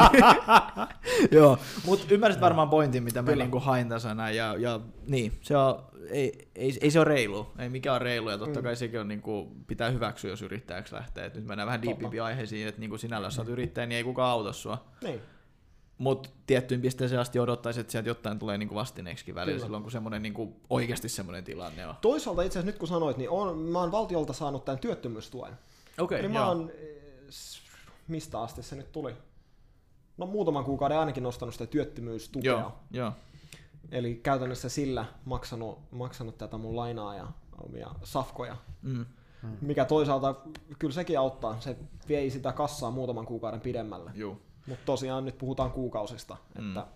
Joo, 1.39 1.59
mutta 1.87 2.07
ymmärsit 2.11 2.41
varmaan 2.41 2.69
pointin, 2.69 3.03
mitä 3.03 3.23
mä 3.23 3.33
niinku 3.35 3.61
hain 3.61 3.89
tässä 3.89 4.15
näin, 4.15 4.37
ja, 4.37 4.55
ja 4.59 4.81
niin, 5.07 5.33
se 5.41 5.57
on, 5.57 5.83
ei, 6.11 6.49
ei, 6.55 6.79
ei 6.81 6.91
se 6.91 6.99
ole 7.01 7.05
reilu, 7.05 7.47
ei 7.59 7.69
mikään 7.69 7.95
ole 7.95 8.05
reilu, 8.05 8.31
ja 8.31 8.39
totta 8.39 8.61
Mm. 8.61 8.65
kai 8.65 8.77
sekin 8.77 9.01
on, 9.01 9.09
niinku, 9.09 9.53
pitää 9.67 9.91
hyväksyä, 9.91 10.31
jos 10.31 10.43
yrittäjäksi 10.43 10.95
lähtee. 10.95 11.25
Et 11.27 11.35
nyt 11.35 11.47
mennään 11.47 11.67
vähän 11.67 11.81
Totta. 11.81 11.91
deepimpiin 11.91 12.23
aiheisiin, 12.23 12.69
että 12.69 12.81
niinku 12.81 12.99
sinällä 12.99 13.27
jos 13.27 13.35
sä 13.35 13.43
oot 13.43 13.49
yrittäjä, 13.49 13.87
niin 13.87 13.97
ei 13.97 14.05
kukaan 14.05 14.31
auta 14.31 14.53
sua. 14.53 14.85
niin. 15.03 15.21
Mutta 15.99 16.29
tiettyyn 16.47 16.81
pisteeseen 16.81 17.21
asti 17.21 17.39
odottaisi, 17.39 17.81
että 17.81 17.91
sieltä 17.91 18.09
jotain 18.09 18.39
tulee 18.39 18.59
niinku 18.59 18.75
vastineeksi 18.75 19.35
välillä 19.35 19.53
Kyllä. 19.53 19.65
silloin, 19.67 19.83
kun 19.83 19.93
semmoinen 19.93 20.23
niinku, 20.23 20.57
oikeasti 20.71 21.09
semmoinen 21.09 21.45
tilanne 21.45 21.87
on. 21.87 21.95
Toisaalta 22.01 22.43
itse 22.43 22.59
asiassa 22.59 22.73
nyt 22.73 22.79
kun 22.79 22.89
sanoit, 22.89 23.17
niin 23.17 23.31
on, 23.31 23.59
mä 23.59 23.81
oon 23.81 23.93
valtiolta 23.93 24.33
saanut 24.33 24.65
tämän 24.65 24.79
työttömyystuen. 24.79 25.59
Okei, 25.99 26.21
Eli 26.21 26.29
mä 26.29 26.49
oon, 26.49 26.71
eh, 26.71 26.87
mistä 28.09 28.41
asti 28.41 28.63
se 28.63 28.77
nyt 28.77 28.93
tuli? 28.93 29.15
No 30.17 30.27
muutaman 30.27 30.65
kuukauden 30.65 30.99
ainakin 30.99 31.23
nostanut 31.23 31.55
sitä 31.55 31.67
työttömyystukea. 31.67 32.53
Joo, 32.53 32.73
joo. 32.91 33.13
Eli 33.91 34.15
käytännössä 34.15 34.69
sillä 34.69 35.05
maksanut, 35.25 35.79
maksanut 35.91 36.39
tätä 36.39 36.59
mun 36.59 36.77
lainaa 36.77 37.15
ja 37.15 37.27
omia 37.63 37.91
safkoja. 38.05 38.57
Mm. 38.83 39.07
Mikä 39.61 39.85
toisaalta, 39.85 40.35
kyllä 40.79 40.95
sekin 40.95 41.19
auttaa. 41.19 41.61
Se 41.61 41.77
vei 42.09 42.31
sitä 42.31 42.53
kassaa 42.53 42.91
muutaman 42.91 43.27
kuukauden 43.27 43.61
pidemmälle. 43.61 44.11
Juu. 44.15 44.43
Mutta 44.67 44.85
tosiaan 44.87 45.25
nyt 45.25 45.39
puhutaan 45.39 45.71
kuukausista. 45.71 46.37
Mm. 46.59 46.69
Että 46.69 46.87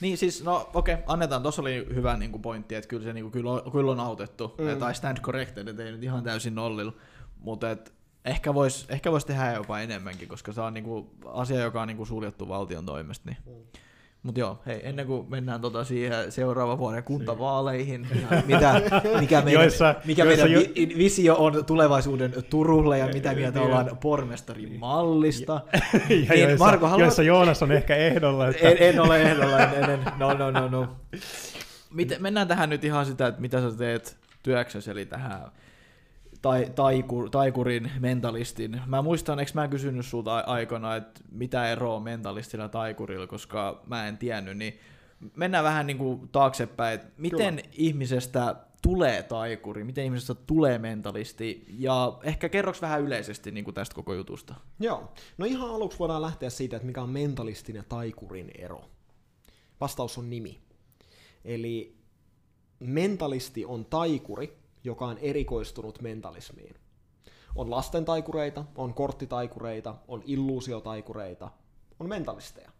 Niin 0.00 0.18
siis, 0.18 0.44
no 0.44 0.70
okei, 0.74 0.94
okay, 0.94 1.04
annetaan, 1.06 1.42
tuossa 1.42 1.62
oli 1.62 1.86
hyvä 1.94 2.16
niin 2.16 2.30
kuin 2.32 2.42
pointti, 2.42 2.74
että 2.74 2.88
kyllä 2.88 3.04
se 3.04 3.12
niin 3.12 3.24
kuin, 3.24 3.32
kyllä, 3.32 3.50
on, 3.50 3.72
kyllä 3.72 3.90
on 3.90 4.00
autettu, 4.00 4.54
Mm. 4.58 4.78
tai 4.78 4.94
stand 4.94 5.18
corrected, 5.20 5.68
että 5.68 5.84
ei 5.84 5.92
nyt 5.92 6.02
ihan 6.02 6.22
täysin 6.24 6.54
nollilla, 6.54 6.92
mutta 7.38 7.70
et, 7.70 7.94
ehkä 8.24 8.54
voisi 8.54 8.86
ehkä 8.88 9.10
vois 9.10 9.24
tehdä 9.24 9.52
jopa 9.52 9.80
enemmänkin, 9.80 10.28
koska 10.28 10.52
se 10.52 10.60
on 10.60 10.74
niin 10.74 10.84
kuin, 10.84 11.10
asia, 11.24 11.60
joka 11.60 11.82
on 11.82 11.88
niin 11.88 11.96
kuin, 11.96 12.06
suljettu 12.06 12.48
valtion 12.48 12.86
toimesta. 12.86 13.30
Niin. 13.30 13.38
Mm. 13.46 13.80
Mutta 14.26 14.40
joo, 14.40 14.58
hei, 14.66 14.80
ennen 14.88 15.06
kuin 15.06 15.30
mennään 15.30 15.60
tota 15.60 15.84
siihen 15.84 16.32
seuraavan 16.32 16.78
vuoden 16.78 17.02
kuntavaaleihin, 17.04 18.06
ja 18.30 18.42
mitä, 18.46 18.80
mikä 19.20 19.40
meidän, 19.42 19.62
Joissa- 19.62 19.94
mikä 20.04 20.24
joissa 20.24 20.44
meidän 20.46 20.62
jo- 20.62 20.68
vi- 20.76 20.94
visio 20.98 21.36
on 21.38 21.64
tulevaisuuden 21.64 22.34
Turulle 22.50 22.98
ja 22.98 23.06
mitä 23.06 23.34
mieltä 23.34 23.60
ollaan 23.60 23.96
pormestarin 24.02 24.78
mallista. 24.78 25.52
ja 25.92 26.00
Niin, 26.08 26.40
joissa, 26.40 26.64
Marko, 26.64 26.86
haluat- 26.86 27.00
joissa 27.00 27.22
Joonas 27.22 27.62
on 27.62 27.72
ehkä 27.72 27.96
ehdolla. 27.96 28.48
Että... 28.48 28.68
En, 28.68 28.76
en 28.80 29.00
ole 29.00 29.22
ehdolla, 29.22 29.58
en, 29.60 29.84
en, 29.84 29.90
en. 29.90 30.00
No, 30.18 30.32
no, 30.34 30.50
no, 30.50 30.68
no. 30.68 30.88
Miten, 31.94 32.22
mennään 32.22 32.48
tähän 32.48 32.70
nyt 32.70 32.84
ihan 32.84 33.06
sitä, 33.06 33.26
että 33.26 33.40
mitä 33.40 33.60
sä 33.60 33.76
teet 33.78 34.16
työksessä, 34.42 34.92
eli 34.92 35.06
tähän 35.06 35.40
tai, 36.42 36.72
taikur, 36.74 37.30
taikurin 37.30 37.90
mentalistin. 37.98 38.80
Mä 38.86 39.02
muistan, 39.02 39.38
eikö 39.38 39.50
mä 39.54 39.68
kysynyt 39.68 40.06
sulta 40.06 40.38
aikana, 40.38 40.96
että 40.96 41.20
mitä 41.30 41.68
eroa 41.72 41.96
on 41.96 42.02
mentalistilla 42.02 42.64
ja 42.64 42.68
taikurilla, 42.68 43.26
koska 43.26 43.82
mä 43.86 44.08
en 44.08 44.18
tiennyt, 44.18 44.58
niin 44.58 44.78
mennään 45.36 45.64
vähän 45.64 45.86
niin 45.86 45.98
kuin 45.98 46.28
taaksepäin, 46.28 46.94
että 46.94 47.08
miten 47.16 47.56
Kyllä. 47.56 47.68
ihmisestä 47.72 48.56
tulee 48.82 49.22
taikuri, 49.22 49.84
miten 49.84 50.04
ihmisestä 50.04 50.34
tulee 50.34 50.78
mentalisti, 50.78 51.64
ja 51.78 52.18
ehkä 52.22 52.48
kerroks 52.48 52.82
vähän 52.82 53.02
yleisesti 53.02 53.50
niin 53.50 53.64
kuin 53.64 53.74
tästä 53.74 53.94
koko 53.94 54.14
jutusta. 54.14 54.54
Joo. 54.80 55.12
No 55.38 55.46
ihan 55.46 55.70
aluksi 55.70 55.98
voidaan 55.98 56.22
lähteä 56.22 56.50
siitä, 56.50 56.76
että 56.76 56.86
mikä 56.86 57.02
on 57.02 57.10
mentalistin 57.10 57.76
ja 57.76 57.82
taikurin 57.88 58.50
ero. 58.58 58.84
Vastaus 59.80 60.18
on 60.18 60.30
nimi. 60.30 60.60
Eli 61.44 61.96
mentalisti 62.80 63.64
on 63.64 63.84
taikuri, 63.84 64.58
joka 64.86 65.04
on 65.06 65.18
erikoistunut 65.18 66.02
mentalismiin. 66.02 66.74
On 67.56 67.70
lasten 67.70 68.04
taikureita, 68.04 68.64
on 68.76 68.94
korttitaikureita, 68.94 69.94
on 70.08 70.22
illuusiotaikureita, 70.26 71.50
on 72.00 72.08
mentalisteja. 72.08 72.70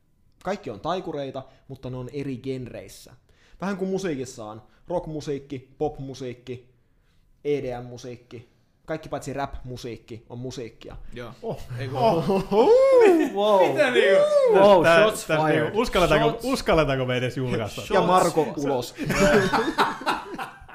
Kaikki 0.44 0.70
on 0.70 0.80
taikureita, 0.80 1.42
mutta 1.68 1.90
ne 1.90 1.96
on 1.96 2.08
eri 2.12 2.36
genreissä. 2.36 3.12
Vähän 3.60 3.76
kuin 3.76 3.90
musiikissa 3.90 4.44
on 4.44 4.62
rockmusiikki, 4.88 5.74
popmusiikki, 5.78 6.68
EDM-musiikki, 7.44 8.48
kaikki 8.86 9.08
paitsi 9.08 9.32
rap-musiikki 9.32 10.26
on 10.28 10.38
musiikkia. 10.38 10.96
Joo. 11.14 11.30
Oh, 11.42 11.58
Ei 11.78 11.88
kun- 11.88 11.98
oh, 11.98 12.26
Wow. 13.34 13.68
Mitä 13.72 13.90
niinku? 13.90 14.22
Wow, 14.60 14.82
Tää- 14.82 15.02
shots 15.02 15.26
tää- 15.26 15.44
fired. 15.46 15.62
niinku, 15.62 15.80
Uskalletaanko, 15.80 16.30
Shots. 16.30 16.44
uskalletaanko 16.44 17.04
me 17.04 17.16
edes 17.16 17.36
julkaista? 17.36 17.82
Ja 17.94 18.00
Marko 18.00 18.46
ulos. 18.56 18.94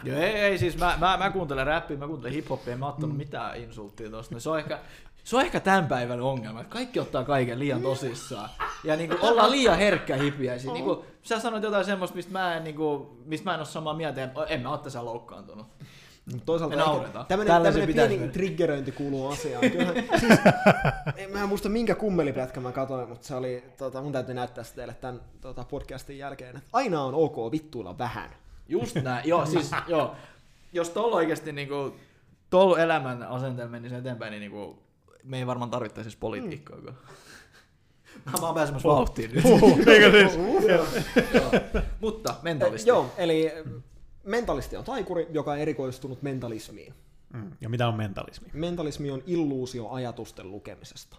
Joo, 0.03 0.17
ei, 0.19 0.35
ei, 0.35 0.57
siis 0.57 0.77
mä, 0.77 0.97
mä, 0.99 1.17
mä 1.17 1.29
kuuntelen 1.29 1.67
räppiä, 1.67 1.97
mä 1.97 2.07
kuuntelen 2.07 2.33
hiphoppia, 2.33 2.73
en 2.73 2.79
mä 2.79 2.87
ottanut 2.87 3.17
mitään 3.17 3.57
insulttia 3.57 4.09
tosta. 4.09 4.39
Se 4.39 4.49
on 4.49 4.59
ehkä, 4.59 4.79
se 5.23 5.35
on 5.35 5.41
ehkä 5.41 5.59
tämän 5.59 5.87
päivän 5.87 6.21
ongelma, 6.21 6.61
että 6.61 6.73
kaikki 6.73 6.99
ottaa 6.99 7.23
kaiken 7.23 7.59
liian 7.59 7.81
tosissaan. 7.81 8.49
Ja 8.83 8.95
niinku 8.95 9.17
ollaan 9.21 9.51
liian 9.51 9.77
herkkä 9.77 10.15
hipiäisiä. 10.15 10.73
Niinku, 10.73 11.05
sä 11.23 11.39
sanoit 11.39 11.63
jotain 11.63 11.85
semmoista, 11.85 12.15
mistä 12.15 12.31
mä 12.31 12.55
en, 12.57 12.63
niinku, 12.63 13.17
mistä 13.25 13.45
mä 13.45 13.53
en 13.53 13.59
ole 13.59 13.65
samaa 13.67 13.93
mieltä, 13.93 14.23
en, 14.23 14.31
en 14.47 14.61
mä 14.61 14.69
oo 14.69 14.77
tässä 14.77 15.05
loukkaantunut. 15.05 15.67
Toisaalta 16.45 16.75
Me 16.75 16.81
ehkä 16.81 16.91
nauretaan. 16.91 17.25
tämmönen, 17.25 17.63
tämmönen 17.63 17.93
pieni 17.93 18.17
mennä. 18.17 18.33
triggeröinti 18.33 18.91
kuuluu 18.91 19.27
asiaan. 19.27 19.61
Kyllähän, 19.71 19.95
siis, 20.19 20.39
en, 21.17 21.31
mä 21.31 21.41
en 21.41 21.49
muista 21.49 21.69
minkä 21.69 21.95
kummelipätkä 21.95 22.59
mä 22.59 22.71
katsoin, 22.71 23.09
mutta 23.09 23.27
se 23.27 23.35
oli, 23.35 23.63
tota, 23.77 24.01
mun 24.01 24.11
täytyy 24.11 24.35
näyttää 24.35 24.63
se 24.63 24.75
teille 24.75 24.93
tämän 24.93 25.21
tota, 25.41 25.63
podcastin 25.63 26.17
jälkeen. 26.17 26.57
Että 26.57 26.69
aina 26.73 27.03
on 27.03 27.13
ok 27.15 27.51
vittuilla 27.51 27.97
vähän. 27.97 28.29
Just 28.71 28.95
näin, 28.95 29.27
joo, 29.29 29.45
siis 29.45 29.71
joo. 29.87 30.15
Jos 30.73 30.89
tuolla 30.89 31.15
oikeesti 31.15 31.51
niinku, 31.51 31.95
tuolla 32.49 32.79
elämän 32.79 33.23
asenteella 33.23 33.71
menisi 33.71 33.95
eteenpäin, 33.95 34.31
niin 34.31 34.39
niinku, 34.41 34.79
me 35.23 35.37
ei 35.37 35.47
varmaan 35.47 35.71
tarvittaisi 35.71 36.07
edes 36.07 36.15
politiikkaa. 36.19 36.77
Mm. 36.77 36.85
Mä 38.25 38.45
oon 38.47 38.55
pääsemässä 38.55 38.87
vauhtiin 38.89 39.31
nyt. 39.33 39.45
Eikö 39.87 40.11
siis? 40.11 40.39
Joo. 40.69 41.51
Mutta 42.01 42.35
mentalisti. 42.41 42.89
Joo, 42.89 43.11
eli 43.17 43.51
mentalisti 44.23 44.77
on 44.77 44.83
taikuri, 44.83 45.27
joka 45.29 45.51
on 45.51 45.57
erikoistunut 45.57 46.21
mentalismiin. 46.21 46.93
Mm, 47.33 47.51
Ja 47.61 47.69
mitä 47.69 47.87
on 47.87 47.95
mentalismi? 47.97 48.47
Mentalismi 48.53 49.11
on 49.11 49.23
illuusio 49.27 49.89
ajatusten 49.89 50.51
lukemisesta. 50.51 51.17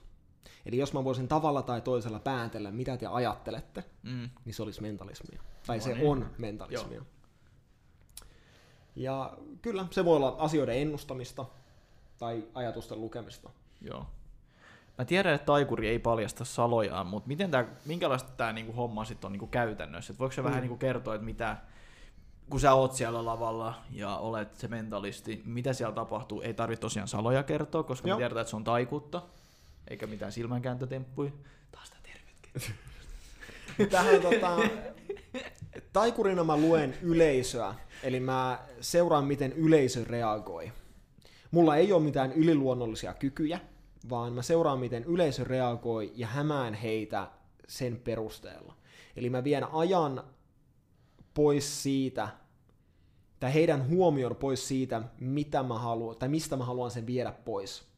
Eli 0.66 0.76
jos 0.78 0.92
mä 0.92 1.04
voisin 1.04 1.28
tavalla 1.28 1.62
tai 1.62 1.80
toisella 1.80 2.18
päätellä, 2.18 2.70
mitä 2.70 2.96
te 2.96 3.06
ajattelette, 3.06 3.84
Mm. 4.02 4.30
niin 4.44 4.54
se 4.54 4.62
olisi 4.62 4.82
mentalismia. 4.82 5.42
Tai 5.66 5.76
No 5.78 5.84
se 5.84 5.94
niin. 5.94 6.06
on 6.08 6.30
mentalismia. 6.38 7.02
Ja 8.96 9.32
kyllä, 9.62 9.86
se 9.90 10.04
voi 10.04 10.16
olla 10.16 10.36
asioiden 10.38 10.78
ennustamista 10.78 11.46
tai 12.18 12.44
ajatusten 12.54 13.00
lukemista. 13.00 13.50
Joo. 13.80 14.06
Mä 14.98 15.04
tiedän, 15.04 15.34
että 15.34 15.46
taikuri 15.46 15.88
ei 15.88 15.98
paljasta 15.98 16.44
salojaan, 16.44 17.06
mutta 17.06 17.28
miten 17.28 17.50
tää, 17.50 17.66
minkälaista 17.86 18.30
tämä 18.36 18.52
niinku 18.52 18.72
homma 18.72 19.04
sitten 19.04 19.28
on 19.28 19.32
niinku 19.32 19.46
käytännössä? 19.46 20.12
Et 20.12 20.18
voiko 20.18 20.32
se 20.32 20.40
mm. 20.40 20.44
vähän 20.44 20.60
niinku 20.60 20.76
kertoa, 20.76 21.14
että 21.14 21.24
mitä, 21.24 21.56
kun 22.50 22.60
sä 22.60 22.74
oot 22.74 22.92
siellä 22.92 23.24
lavalla 23.24 23.74
ja 23.90 24.16
olet 24.16 24.56
se 24.56 24.68
mentalisti, 24.68 25.42
mitä 25.44 25.72
siellä 25.72 25.94
tapahtuu? 25.94 26.40
Ei 26.40 26.54
tarvitse 26.54 26.80
tosiaan 26.80 27.08
saloja 27.08 27.42
kertoa, 27.42 27.82
koska 27.82 28.08
Joo. 28.08 28.16
me 28.16 28.20
tiedetään, 28.20 28.40
että 28.40 28.50
se 28.50 28.56
on 28.56 28.64
taikuutta, 28.64 29.22
eikä 29.88 30.06
mitään 30.06 30.32
silmänkääntötemppuja. 30.32 31.30
Taas 31.72 31.90
tää 31.90 32.00
tervetkin. 32.02 32.74
Tähän 33.90 34.20
tota, 34.22 34.56
taikurina 35.92 36.44
mä 36.44 36.56
luen 36.56 36.94
yleisöä, 37.02 37.74
eli 38.02 38.20
mä 38.20 38.58
seuraan, 38.80 39.24
miten 39.24 39.52
yleisö 39.52 40.04
reagoi. 40.04 40.72
Mulla 41.50 41.76
ei 41.76 41.92
ole 41.92 42.02
mitään 42.02 42.32
yliluonnollisia 42.32 43.14
kykyjä, 43.14 43.60
vaan 44.10 44.32
mä 44.32 44.42
seuraan, 44.42 44.78
miten 44.78 45.04
yleisö 45.04 45.44
reagoi 45.44 46.12
ja 46.14 46.26
hämään 46.26 46.74
heitä 46.74 47.28
sen 47.68 48.00
perusteella. 48.04 48.74
Eli 49.16 49.30
mä 49.30 49.44
vien 49.44 49.64
ajan 49.64 50.24
pois 51.34 51.82
siitä, 51.82 52.28
tai 53.40 53.54
heidän 53.54 53.88
huomion 53.88 54.36
pois 54.36 54.68
siitä, 54.68 55.02
mitä 55.20 55.62
mä 55.62 55.78
haluan, 55.78 56.16
tai 56.16 56.28
mistä 56.28 56.56
mä 56.56 56.64
haluan 56.64 56.90
sen 56.90 57.06
viedä 57.06 57.32
pois. 57.32 57.91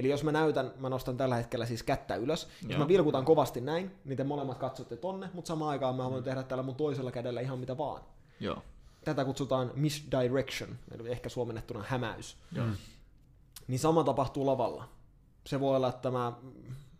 Eli 0.00 0.08
jos 0.08 0.24
mä 0.24 0.32
näytän, 0.32 0.72
mä 0.78 0.88
nostan 0.88 1.16
tällä 1.16 1.36
hetkellä 1.36 1.66
siis 1.66 1.82
kättä 1.82 2.16
ylös, 2.16 2.48
jos 2.62 2.70
Joo. 2.70 2.78
mä 2.78 2.88
vilkutan 2.88 3.24
kovasti 3.24 3.60
näin, 3.60 3.90
niin 4.04 4.16
te 4.16 4.24
molemmat 4.24 4.58
katsotte 4.58 4.96
tonne, 4.96 5.30
mutta 5.34 5.48
samaan 5.48 5.70
aikaan 5.70 5.94
mä 5.94 6.10
voin 6.10 6.24
tehdä 6.24 6.42
tällä 6.42 6.62
mun 6.62 6.74
toisella 6.74 7.10
kädellä 7.10 7.40
ihan 7.40 7.58
mitä 7.58 7.78
vaan. 7.78 8.02
Joo. 8.40 8.62
Tätä 9.04 9.24
kutsutaan 9.24 9.70
misdirection, 9.74 10.78
eli 10.90 11.10
ehkä 11.10 11.28
suomennettuna 11.28 11.84
hämäys. 11.88 12.36
Joo. 12.52 12.66
Niin 13.68 13.78
sama 13.78 14.04
tapahtuu 14.04 14.46
lavalla. 14.46 14.88
Se 15.46 15.60
voi 15.60 15.76
olla, 15.76 15.88
että 15.88 16.02
tämä 16.02 16.32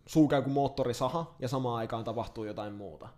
suu 0.06 0.28
käy 0.28 0.42
kuin 0.42 0.52
moottorisaha 0.52 1.34
ja 1.38 1.48
samaan 1.48 1.76
aikaan 1.76 2.04
tapahtuu 2.04 2.44
jotain 2.44 2.72
muuta. 2.72 3.08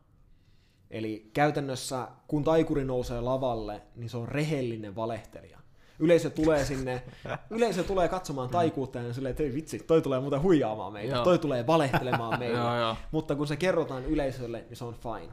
Eli 0.90 1.30
käytännössä, 1.32 2.08
kun 2.28 2.44
taikuri 2.44 2.84
nousee 2.84 3.20
lavalle, 3.20 3.82
niin 3.96 4.10
se 4.10 4.16
on 4.16 4.28
rehellinen 4.28 4.96
valehtelija. 4.96 5.58
Yleisö 6.02 6.30
tulee 6.30 6.64
sinne, 6.64 7.02
yleisö 7.50 7.84
tulee 7.84 8.08
katsomaan 8.08 8.48
taikuutta 8.48 8.98
ja 8.98 9.12
silleen, 9.14 9.30
että 9.30 9.42
ei 9.42 9.54
vitsi, 9.54 9.78
toi 9.78 10.02
tulee 10.02 10.20
muuten 10.20 10.42
huijaamaan 10.42 10.92
meitä, 10.92 11.14
Joo. 11.14 11.24
toi 11.24 11.38
tulee 11.38 11.66
valehtelemaan. 11.66 12.42
Joo, 12.42 12.76
joo. 12.76 12.96
Mutta 13.12 13.34
kun 13.34 13.46
se 13.46 13.56
kerrotaan 13.56 14.04
yleisölle, 14.04 14.64
niin 14.68 14.76
se 14.76 14.84
on 14.84 14.94
fine. 14.94 15.32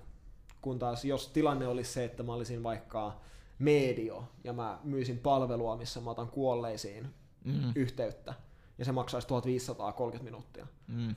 Kun 0.61 0.79
taas 0.79 1.05
jos 1.05 1.27
tilanne 1.27 1.67
olisi 1.67 1.91
se, 1.93 2.03
että 2.03 2.23
mä 2.23 2.33
olisin 2.33 2.63
vaikka 2.63 3.19
medio 3.59 4.23
ja 4.43 4.53
mä 4.53 4.79
myisin 4.83 5.17
palvelua, 5.19 5.77
missä 5.77 6.01
mä 6.01 6.09
otan 6.11 6.27
kuolleisiin 6.29 7.07
Mm. 7.43 7.71
yhteyttä 7.75 8.33
ja 8.77 8.85
se 8.85 8.91
maksaisi 8.91 9.27
1530 9.27 10.23
minuuttia, 10.23 10.67
Mm. 10.87 11.15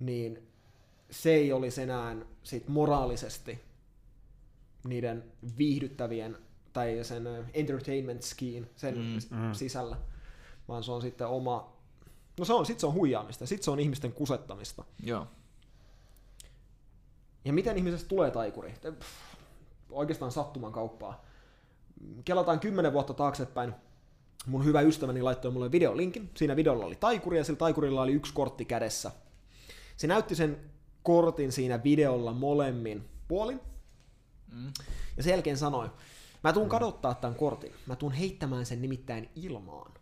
niin 0.00 0.48
se 1.10 1.30
ei 1.34 1.52
olisi 1.52 1.82
enää 1.82 2.16
sit 2.42 2.68
moraalisesti 2.68 3.60
niiden 4.84 5.24
viihdyttävien 5.58 6.36
tai 6.72 6.98
sen 7.02 7.28
entertainment 7.54 8.22
skiin 8.22 8.70
sen 8.76 8.94
Mm, 8.98 9.36
mm. 9.38 9.52
sisällä, 9.52 9.96
vaan 10.68 10.84
se 10.84 10.92
on 10.92 11.02
sitten 11.02 11.26
oma, 11.26 11.72
no 12.38 12.44
se 12.44 12.52
on, 12.52 12.66
sit 12.66 12.80
se 12.80 12.86
on 12.86 12.94
huijaamista, 12.94 13.46
sit 13.46 13.62
se 13.62 13.70
on 13.70 13.80
ihmisten 13.80 14.12
kusettamista. 14.12 14.84
Joo. 15.02 15.26
Ja 17.44 17.52
miten 17.52 17.76
ihmisestä 17.76 18.08
tulee 18.08 18.30
taikuri? 18.30 18.74
Pff, 18.98 19.08
Oikeastaan 19.90 20.32
sattuman 20.32 20.72
kauppaa. 20.72 21.24
Kelataan 22.24 22.60
kymmenen 22.60 22.92
vuotta 22.92 23.14
taaksepäin. 23.14 23.74
Mun 24.46 24.64
hyvä 24.64 24.80
ystäväni 24.80 25.22
laittoi 25.22 25.50
mulle 25.50 25.72
videolinkin. 25.72 26.30
Siinä 26.36 26.56
videolla 26.56 26.86
oli 26.86 26.94
taikuri 26.96 27.38
ja 27.38 27.44
sillä 27.44 27.58
taikurilla 27.58 28.02
oli 28.02 28.12
yksi 28.12 28.34
kortti 28.34 28.64
kädessä. 28.64 29.10
Se 29.96 30.06
näytti 30.06 30.34
sen 30.34 30.60
kortin 31.02 31.52
siinä 31.52 31.82
videolla 31.84 32.32
molemmin 32.32 33.08
puolin. 33.28 33.60
Mm. 34.52 34.72
Ja 35.16 35.22
sen 35.22 35.30
jälkeen 35.30 35.58
sanoi, 35.58 35.90
mä 36.44 36.52
tuun 36.52 36.68
kadottaa 36.68 37.14
tämän 37.14 37.34
kortin. 37.34 37.74
Mä 37.86 37.96
tuun 37.96 38.12
heittämään 38.12 38.66
sen 38.66 38.82
nimittäin 38.82 39.30
ilmaan. 39.34 39.92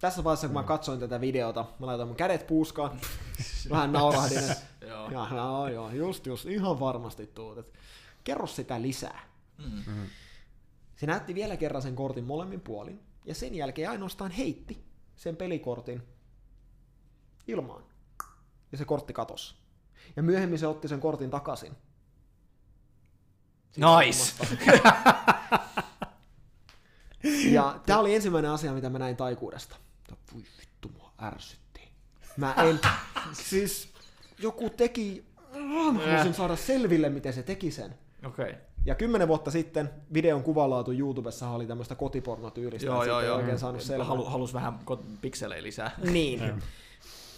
Tässä 0.00 0.24
vaiheessa, 0.24 0.46
kun 0.46 0.54
mä 0.54 0.62
katsoin 0.62 1.00
tätä 1.00 1.20
videota, 1.20 1.66
mä 1.78 1.86
laitoin 1.86 2.08
mun 2.08 2.16
kädet 2.16 2.46
puuskaan, 2.46 3.00
vähän 3.70 3.92
naurahdin, 3.92 4.42
Joo. 4.88 5.10
ja, 5.10 5.28
no, 5.30 5.68
joo, 5.68 5.90
just, 5.90 6.26
just, 6.26 6.46
ihan 6.46 6.80
varmasti 6.80 7.26
tuut. 7.26 7.58
Et, 7.58 7.72
kerro 8.24 8.46
sitä 8.46 8.82
lisää. 8.82 9.20
Mm. 9.58 10.06
Se 10.96 11.06
näytti 11.06 11.34
vielä 11.34 11.56
kerran 11.56 11.82
sen 11.82 11.96
kortin 11.96 12.24
molemmin 12.24 12.60
puolin, 12.60 13.00
ja 13.24 13.34
sen 13.34 13.54
jälkeen 13.54 13.90
ainoastaan 13.90 14.30
heitti 14.30 14.84
sen 15.16 15.36
pelikortin 15.36 16.02
ilmaan. 17.48 17.82
Ja 18.72 18.78
se 18.78 18.84
kortti 18.84 19.12
katosi. 19.12 19.54
Ja 20.16 20.22
myöhemmin 20.22 20.58
se 20.58 20.66
otti 20.66 20.88
sen 20.88 21.00
kortin 21.00 21.30
takaisin. 21.30 21.76
Nice! 23.76 24.34
Ja 27.50 27.80
tämä 27.86 27.98
oli 27.98 28.14
ensimmäinen 28.14 28.50
asia, 28.50 28.72
mitä 28.72 28.90
mä 28.90 28.98
näin 28.98 29.16
taikuudesta. 29.16 29.76
Voi 30.34 30.42
vittu, 30.60 30.88
mua 30.88 31.12
ärsytti. 31.22 31.88
Mä 32.36 32.54
en, 32.54 32.80
siis 33.48 33.88
joku 34.38 34.70
teki, 34.70 35.24
mä 35.54 35.92
haluaisin 35.92 36.34
saada 36.34 36.56
selville, 36.56 37.08
miten 37.08 37.32
se 37.32 37.42
teki 37.42 37.70
sen. 37.70 37.94
Okei. 38.26 38.44
Okay. 38.44 38.60
Ja 38.84 38.94
kymmenen 38.94 39.28
vuotta 39.28 39.50
sitten 39.50 39.90
videon 40.14 40.42
kuvalaatu 40.42 40.92
YouTubessa 40.92 41.50
oli 41.50 41.66
tämmöistä 41.66 41.94
kotipornotyylistä, 41.94 42.86
Joo, 42.86 43.04
joo, 43.04 43.20
joo. 43.20 43.36
oikein 43.36 43.58
saanut 43.58 43.82
selvää. 43.82 44.06
Halu, 44.06 44.24
halus 44.24 44.54
vähän 44.54 44.78
pikselejä 45.20 45.62
lisää. 45.62 45.90
Niin. 46.10 46.40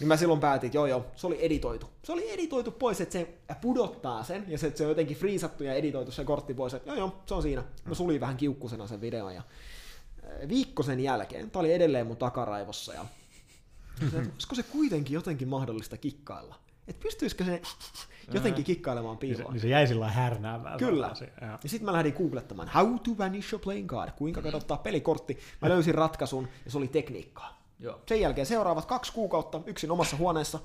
Niin 0.00 0.08
mä 0.08 0.16
silloin 0.16 0.40
päätin, 0.40 0.66
että 0.66 0.76
joo 0.76 0.86
joo, 0.86 1.06
se 1.16 1.26
oli 1.26 1.44
editoitu. 1.44 1.90
Se 2.02 2.12
oli 2.12 2.30
editoitu 2.32 2.70
pois, 2.70 3.00
että 3.00 3.12
se 3.12 3.34
pudottaa 3.60 4.24
sen, 4.24 4.44
ja 4.48 4.58
se, 4.58 4.66
että 4.66 4.78
se 4.78 4.84
on 4.84 4.90
jotenkin 4.90 5.16
friisattu 5.16 5.64
ja 5.64 5.74
editoitu 5.74 6.12
se 6.12 6.24
kortti 6.24 6.54
pois, 6.54 6.74
että 6.74 6.90
joo 6.90 6.96
joo, 6.96 7.22
se 7.26 7.34
on 7.34 7.42
siinä. 7.42 7.64
Mä 7.84 7.94
sulin 7.94 8.20
vähän 8.20 8.36
kiukkusena 8.36 8.86
sen 8.86 9.00
videon, 9.00 9.34
ja 9.34 9.42
äh, 10.24 10.48
viikko 10.48 10.82
sen 10.82 11.00
jälkeen, 11.00 11.50
tää 11.50 11.60
oli 11.60 11.72
edelleen 11.72 12.06
mun 12.06 12.16
takaraivossa, 12.16 12.94
ja 12.94 13.04
se, 14.10 14.18
olisiko 14.32 14.54
se 14.54 14.62
kuitenkin 14.62 15.14
jotenkin 15.14 15.48
mahdollista 15.48 15.96
kikkailla? 15.96 16.54
Että 16.88 17.02
pystyisikö 17.02 17.44
se 17.44 17.62
jotenkin 18.34 18.64
kikkailemaan 18.64 19.18
Niin 19.22 19.30
se, 19.30 19.36
piiloon? 19.36 19.52
niin 19.52 19.60
se 19.60 19.68
jäi 19.68 19.86
sillä 19.86 20.10
härnäämään. 20.10 20.78
Kyllä. 20.78 21.14
joo. 21.40 21.50
Ja 21.62 21.68
sitten 21.68 21.84
mä 21.84 21.92
lähdin 21.92 22.14
googlettamaan 22.18 22.68
How 22.68 22.98
to 22.98 23.10
vanish 23.18 23.54
a 23.54 23.58
playing 23.58 23.88
card, 23.88 24.12
kuinka 24.16 24.42
kadottaa 24.42 24.76
pelikortti. 24.76 25.38
Mä 25.62 25.68
löysin 25.68 25.94
ratkaisun 25.94 26.48
ja 26.64 26.70
se 26.70 26.78
oli 26.78 26.88
tekniikkaa. 26.88 27.61
Joo. 27.82 28.00
Sen 28.06 28.20
jälkeen 28.20 28.46
seuraavat 28.46 28.84
kaksi 28.84 29.12
kuukautta 29.12 29.60
yksin 29.66 29.90
omassa 29.90 30.16
huoneessa, 30.16 30.58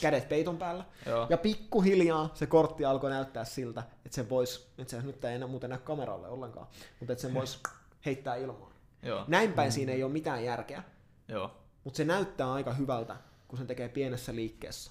kädet 0.00 0.28
peiton 0.28 0.56
päällä. 0.58 0.84
Joo. 1.06 1.26
Ja 1.30 1.38
pikkuhiljaa 1.38 2.30
se 2.34 2.46
kortti 2.46 2.84
alkoi 2.84 3.10
näyttää 3.10 3.44
siltä, 3.44 3.82
että 4.04 4.16
se 4.16 4.28
voisi, 4.28 4.66
että 4.78 4.90
se 4.90 5.02
nyt 5.02 5.24
ei 5.24 5.34
enää 5.34 5.48
muuten 5.48 5.70
näy 5.70 5.78
kameralle 5.78 6.28
ollenkaan, 6.28 6.66
mutta 7.00 7.12
että 7.12 7.22
sen 7.22 7.34
voisi 7.34 7.58
heittää 8.06 8.36
ilmaan. 8.36 8.72
Joo. 9.02 9.24
Näin 9.28 9.52
päin 9.52 9.72
siinä 9.72 9.92
ei 9.92 10.02
ole 10.02 10.12
mitään 10.12 10.44
järkeä, 10.44 10.82
Joo. 11.28 11.50
mutta 11.84 11.96
se 11.96 12.04
näyttää 12.04 12.52
aika 12.52 12.72
hyvältä, 12.72 13.16
kun 13.48 13.58
sen 13.58 13.66
tekee 13.66 13.88
pienessä 13.88 14.34
liikkeessä. 14.34 14.90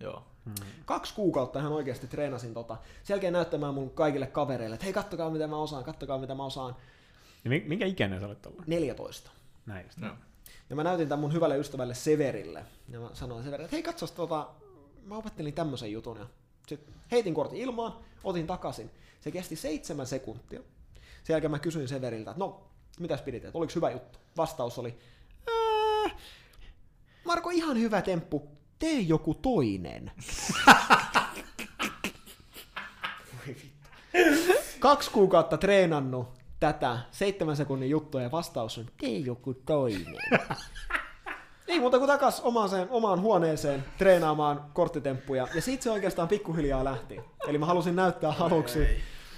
Joo. 0.00 0.22
Kaksi 0.84 1.14
kuukautta 1.14 1.58
ihan 1.58 1.72
oikeasti 1.72 2.06
treenasin 2.06 2.54
tota. 2.54 2.76
Sen 3.02 3.14
jälkeen 3.14 3.32
näyttämään 3.32 3.74
mun 3.74 3.90
kaikille 3.90 4.26
kavereille, 4.26 4.74
että 4.74 4.84
hei 4.84 4.92
kattokaa 4.92 5.30
mitä 5.30 5.46
mä 5.46 5.56
osaan, 5.56 5.84
kattokaa 5.84 6.18
mitä 6.18 6.34
mä 6.34 6.44
osaan. 6.44 6.76
Ja 7.44 7.50
mi- 7.50 7.64
minkä 7.66 7.86
ikäinen 7.86 8.20
sä 8.20 8.26
olet 8.26 8.46
ollut? 8.46 8.66
14. 8.66 9.30
Näin 9.66 9.86
just. 9.86 9.98
Joo. 9.98 10.12
Ja 10.70 10.76
mä 10.76 10.84
näytin 10.84 11.08
tämän 11.08 11.20
mun 11.20 11.32
hyvälle 11.32 11.58
ystävälle 11.58 11.94
Severille. 11.94 12.64
Ja 12.88 13.00
mä 13.00 13.10
sanoin 13.12 13.44
Severille, 13.44 13.64
että 13.64 13.76
hei 13.76 13.82
katsos 13.82 14.12
tota, 14.12 14.48
mä 15.04 15.16
opettelin 15.16 15.54
tämmöisen 15.54 15.92
jutun. 15.92 16.16
Ja 16.18 16.26
sit 16.68 16.80
heitin 17.10 17.34
kortin 17.34 17.58
ilmaan, 17.58 17.94
otin 18.24 18.46
takaisin. 18.46 18.90
Se 19.20 19.30
kesti 19.30 19.56
seitsemän 19.56 20.06
sekuntia. 20.06 20.60
Sen 21.24 21.34
jälkeen 21.34 21.50
mä 21.50 21.58
kysyin 21.58 21.88
Severiltä, 21.88 22.30
että 22.30 22.38
no, 22.44 22.70
mitäs 23.00 23.22
pidit, 23.22 23.44
että 23.44 23.58
oliko 23.58 23.72
hyvä 23.76 23.90
juttu? 23.90 24.18
Vastaus 24.36 24.78
oli, 24.78 24.98
"Ää, 25.50 26.10
Marko, 27.24 27.50
ihan 27.50 27.78
hyvä 27.78 28.02
temppu, 28.02 28.48
tee 28.78 29.00
joku 29.00 29.34
toinen. 29.34 30.10
Kaksi 34.80 35.10
kuukautta 35.10 35.56
treenannut 35.58 36.39
tätä 36.60 36.98
seitsemän 37.10 37.56
sekunnin 37.56 37.90
juttua 37.90 38.22
ja 38.22 38.30
vastaus 38.30 38.78
on, 38.78 38.86
tee 39.00 39.18
joku 39.18 39.54
toinen. 39.54 40.16
Ei 41.68 41.80
muuta 41.80 41.98
kuin 41.98 42.08
takas 42.08 42.40
omaan, 42.40 42.70
omaan 42.90 43.20
huoneeseen 43.20 43.84
treenaamaan 43.98 44.64
korttitemppuja. 44.72 45.48
Ja 45.54 45.62
siitä 45.62 45.82
se 45.82 45.90
oikeastaan 45.90 46.28
pikkuhiljaa 46.28 46.84
lähti. 46.84 47.20
Eli 47.48 47.58
mä 47.58 47.66
halusin 47.66 47.96
näyttää 47.96 48.34
aluksi, 48.38 48.78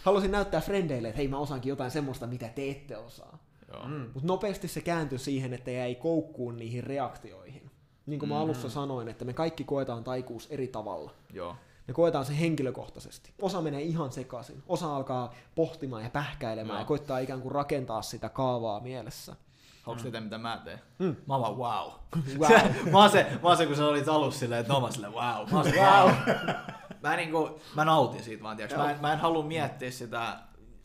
halusin 0.03 0.31
näyttää 0.31 0.61
frendeille, 0.61 1.09
että 1.09 1.17
hei 1.17 1.29
mä 1.29 1.39
osaankin 1.39 1.71
jotain 1.71 1.91
semmoista, 1.91 2.27
mitä 2.27 2.49
te 2.49 2.71
ette 2.71 2.97
osaa. 2.97 3.39
Mm. 3.87 4.11
Mutta 4.15 4.27
nopeasti 4.27 4.69
se 4.69 4.81
kääntyi 4.81 5.19
siihen, 5.19 5.55
että 5.55 5.71
jäi 5.71 5.95
koukkuun 5.95 6.57
niihin 6.57 6.85
reaktioihin. 6.85 7.71
Niin 8.07 8.19
kuin 8.19 8.29
mä 8.29 8.41
alussa 8.41 8.71
sanoin, 8.71 9.09
että 9.09 9.25
me 9.25 9.33
kaikki 9.33 9.65
koetaan 9.65 10.05
taikuus 10.05 10.47
eri 10.51 10.69
tavalla. 10.69 11.11
Joo. 11.33 11.57
Me 11.93 11.97
koetaan 11.97 12.25
se 12.25 12.41
henkilökohtaisesti. 12.41 13.33
Osa 13.43 13.61
menee 13.61 13.83
ihan 13.83 14.13
sekaisin. 14.13 14.63
Osa 14.69 14.97
alkaa 14.97 15.35
pohtimaan 15.55 16.03
ja 16.03 16.11
pähkäilemään 16.11 16.77
Joo. 16.77 16.79
ja 16.79 16.85
koittaa 16.85 17.19
ikään 17.19 17.41
kuin 17.41 17.53
rakentaa 17.53 18.03
sitä 18.03 18.29
kaavaa 18.29 18.81
mielessä. 18.81 19.37
Haluatko 19.83 20.03
tietää, 20.03 20.21
mitä 20.21 20.39
mä 20.39 20.61
teen? 20.65 20.81
Mm. 20.99 21.17
Mä 21.27 21.41
vaan 21.41 21.57
wow. 21.57 21.91
Wow. 22.39 22.91
mä, 22.93 22.99
oon 22.99 23.11
se, 23.11 23.27
mä 23.43 23.49
oon 23.49 23.57
se, 23.57 23.67
kun 23.67 23.77
sä 23.77 23.87
olit 23.87 24.09
alussa 24.09 24.41
silleen, 24.41 24.61
että 24.61 24.73
no 24.73 24.81
mä 24.81 24.87
oon 24.87 24.93
silleen 24.93 25.13
wow. 25.13 25.51
Mä 25.51 25.57
oon 25.57 25.65
se 25.65 25.81
wow. 25.81 26.11
mä, 27.03 27.17
niinku, 27.17 27.61
mä 27.75 27.85
nautin 27.85 28.25
siitä 28.25 28.43
vaan, 28.43 28.57
tiiäks. 28.57 28.77
Mä, 28.77 28.91
en, 28.91 29.01
mä 29.01 29.13
en 29.13 29.19
halua 29.19 29.45
miettiä 29.45 29.91
sitä, 29.91 30.39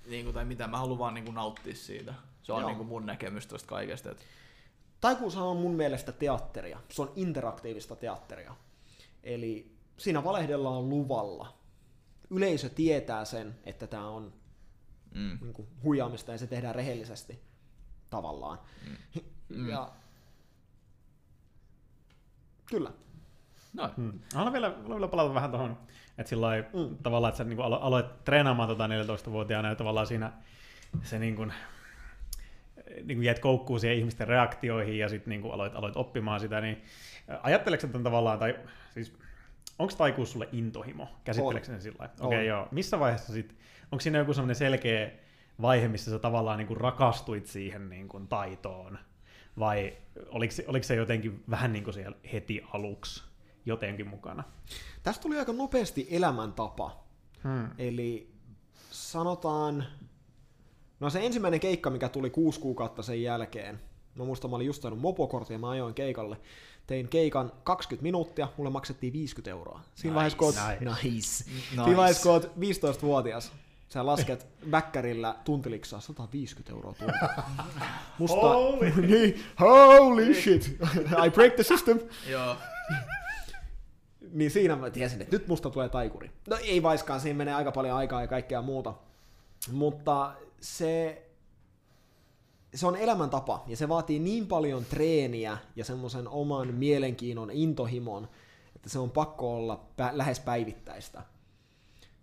niinku, 0.07 0.33
tai 0.33 0.45
mitä, 0.45 0.67
mä 0.67 0.77
haluan 0.77 0.99
vaan 0.99 1.13
niinku 1.13 1.31
nauttia 1.31 1.75
siitä. 1.75 2.13
Se 2.43 2.53
on 2.53 2.61
Joo. 2.61 2.69
niinku 2.69 2.83
mun 2.83 3.05
näkemys 3.05 3.47
tosta 3.47 3.69
kaikesta. 3.69 4.11
Et, 4.11 4.25
Taikuushan 5.01 5.43
on 5.43 5.57
mun 5.57 5.75
mielestä 5.75 6.11
teatteria. 6.11 6.79
Se 6.89 7.01
on 7.01 7.11
interaktiivista 7.15 7.95
teatteria. 7.95 8.55
Eli 9.23 9.76
siinä 9.97 10.23
valehdellaan 10.23 10.89
luvalla. 10.89 11.57
Yleisö 12.29 12.69
tietää 12.69 13.25
sen, 13.25 13.55
että 13.65 13.87
tämä 13.87 14.07
on 14.07 14.33
mm. 15.15 15.37
niin 15.41 15.53
kuin, 15.53 15.67
huijaamista 15.83 16.31
ja 16.31 16.37
se 16.37 16.47
tehdään 16.47 16.75
rehellisesti 16.75 17.41
tavallaan. 18.09 18.59
Mm. 19.49 19.69
Ja 19.69 19.91
kyllä. 22.65 22.91
Noin. 23.73 23.91
Hmm. 23.97 24.19
Haluan 24.33 24.53
vielä, 24.53 24.69
haluan 24.69 24.89
vielä 24.89 25.07
palata 25.07 25.33
vähän 25.33 25.51
tuohon, 25.51 25.77
että 26.17 26.29
sillä 26.29 26.47
lailla, 26.47 26.67
Mm. 26.73 26.97
tavallaan, 27.03 27.29
että 27.29 27.37
sä 27.37 27.43
niin 27.43 27.59
alo- 27.59 27.79
aloit 27.81 28.23
treenaamaan 28.23 28.69
tota 28.69 28.87
14-vuotiaana 28.87 29.69
ja 29.69 29.75
tavallaan 29.75 30.07
siinä 30.07 30.31
se 31.03 31.19
niin 31.19 31.35
kuin, 31.35 31.53
niin 33.03 33.17
kuin 33.17 33.23
jäit 33.23 33.39
koukkuun 33.39 33.79
siihen 33.79 33.97
ihmisten 33.97 34.27
reaktioihin 34.27 34.97
ja 34.97 35.09
sitten 35.09 35.29
niin 35.29 35.53
aloit, 35.53 35.75
aloit 35.75 35.97
oppimaan 35.97 36.39
sitä, 36.39 36.61
niin 36.61 36.83
ajatteleeko 37.43 37.81
sä 37.81 37.87
tämän 37.87 38.03
tavallaan, 38.03 38.39
tai 38.39 38.59
siis 38.93 39.13
onko 39.79 39.93
taikuus 39.97 40.31
sulle 40.31 40.49
intohimo? 40.51 41.07
Käsitteleekö 41.23 41.65
sen 41.67 41.81
sillä? 41.81 42.09
Okei, 42.19 42.39
On. 42.39 42.45
joo. 42.45 42.67
Missä 42.71 42.99
vaiheessa 42.99 43.33
sitten, 43.33 43.57
onko 43.91 44.01
siinä 44.01 44.17
joku 44.17 44.33
semmoinen 44.33 44.55
selkeä 44.55 45.11
vaihe, 45.61 45.87
missä 45.87 46.11
sä 46.11 46.19
tavallaan 46.19 46.57
niin 46.57 46.67
kuin 46.67 46.77
rakastuit 46.77 47.45
siihen 47.45 47.89
niin 47.89 48.07
kuin 48.07 48.27
taitoon? 48.27 48.99
Vai 49.59 49.97
oliko 50.29 50.53
oliko 50.67 50.83
se 50.83 50.95
jotenkin 50.95 51.43
vähän 51.49 51.73
niin 51.73 51.83
kuin 51.83 51.93
siellä 51.93 52.17
heti 52.33 52.63
aluksi 52.73 53.23
jotenkin 53.65 54.07
mukana? 54.07 54.43
Tästä 55.03 55.21
tuli 55.21 55.37
aika 55.37 55.53
nopeasti 55.53 56.07
elämäntapa. 56.11 57.03
Hmm. 57.43 57.69
Eli 57.77 58.31
sanotaan 58.91 59.85
No 60.99 61.09
se 61.09 61.25
ensimmäinen 61.25 61.59
keikka, 61.59 61.89
mikä 61.89 62.09
tuli 62.09 62.29
kuusi 62.29 62.59
kuukautta 62.59 63.03
sen 63.03 63.21
jälkeen, 63.21 63.79
mä 64.15 64.25
muistan, 64.25 64.49
mä 64.49 64.55
olin 64.55 64.67
just 64.67 64.81
saanut 64.81 64.99
mopokortin 64.99 65.55
ja 65.55 65.59
mä 65.59 65.69
ajoin 65.69 65.93
keikalle. 65.93 66.37
Tein 66.87 67.07
keikan 67.07 67.51
20 67.63 68.03
minuuttia, 68.03 68.47
mulle 68.57 68.69
maksettiin 68.69 69.13
50 69.13 69.49
euroa. 69.51 69.81
Siinä 69.95 70.15
vaiheessa, 70.15 70.37
kun 70.37 70.47
oot, 70.47 70.55
Nice. 70.55 70.85
nice. 70.85 71.09
Nice. 71.09 71.27
Siinä 71.83 71.97
vaiheessa, 71.97 72.23
kun 72.23 72.31
oot 72.31 72.45
15-vuotias, 72.45 73.51
sä 73.89 74.05
lasket 74.05 74.47
bäkkärillä 74.69 75.35
tuntiliksaa 75.43 75.99
150 75.99 76.71
euroa 76.71 76.93
tunti. 76.93 77.13
Musta, 78.19 78.35
Holy. 78.35 78.93
niin, 79.07 79.43
holy 79.59 80.33
shit, 80.33 80.77
I 81.25 81.29
break 81.29 81.53
the 81.53 81.63
system. 81.63 81.99
Joo. 82.29 82.55
Niin 84.31 84.51
siinä 84.51 84.75
mä 84.75 84.89
tiesin, 84.89 85.21
että 85.21 85.35
nyt 85.35 85.47
musta 85.47 85.69
tulee 85.69 85.89
taikuri. 85.89 86.31
No 86.49 86.57
ei 86.61 86.83
vaiskaan, 86.83 87.19
siinä 87.19 87.37
menee 87.37 87.53
aika 87.53 87.71
paljon 87.71 87.97
aikaa 87.97 88.21
ja 88.21 88.27
kaikkea 88.27 88.61
muuta. 88.61 88.93
Mutta 89.71 90.33
se, 90.61 91.21
se 92.75 92.87
on 92.87 92.95
elämäntapa 92.95 93.63
ja 93.67 93.77
se 93.77 93.89
vaatii 93.89 94.19
niin 94.19 94.47
paljon 94.47 94.85
treeniä 94.85 95.57
ja 95.75 95.85
semmoisen 95.85 96.27
oman 96.27 96.73
mielenkiinnon, 96.73 97.51
intohimon, 97.51 98.27
että 98.75 98.89
se 98.89 98.99
on 98.99 99.11
pakko 99.11 99.57
olla 99.57 99.85
pä- 100.01 100.17
lähes 100.17 100.39
päivittäistä. 100.39 101.23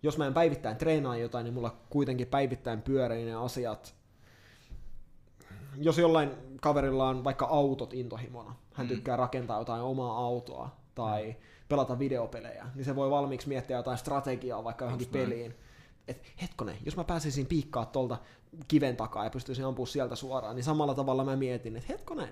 Jos 0.02 0.18
mä 0.18 0.26
en 0.26 0.34
päivittäin 0.34 0.76
treenaa 0.76 1.16
jotain, 1.16 1.44
niin 1.44 1.54
mulla 1.54 1.76
kuitenkin 1.90 2.26
päivittäin 2.26 2.82
pyörii 2.82 3.24
ne 3.24 3.34
asiat. 3.34 3.94
Jos 5.76 5.98
jollain 5.98 6.30
kaverilla 6.60 7.08
on 7.08 7.24
vaikka 7.24 7.46
autot 7.46 7.94
intohimona, 7.94 8.54
hän 8.72 8.88
tykkää 8.88 9.16
rakentaa 9.16 9.58
jotain 9.58 9.82
omaa 9.82 10.18
autoa 10.18 10.76
tai 10.94 11.36
pelata 11.68 11.98
videopelejä, 11.98 12.66
niin 12.74 12.84
se 12.84 12.96
voi 12.96 13.10
valmiiksi 13.10 13.48
miettiä 13.48 13.76
jotain 13.76 13.98
strategiaa 13.98 14.64
vaikka 14.64 14.84
johonkin 14.84 15.08
peliin. 15.08 15.54
Et 16.08 16.22
hetkonen, 16.42 16.76
jos 16.84 16.96
mä 16.96 17.04
pääsisin 17.04 17.46
piikkaa 17.46 17.86
tuolta 17.86 18.18
kiven 18.68 18.96
takaa 18.96 19.24
ja 19.24 19.30
pystyisin 19.30 19.64
ampumaan 19.66 19.86
sieltä 19.92 20.16
suoraan, 20.16 20.56
niin 20.56 20.64
samalla 20.64 20.94
tavalla 20.94 21.24
mä 21.24 21.36
mietin, 21.36 21.76
että 21.76 21.92
hetkonen, 21.92 22.28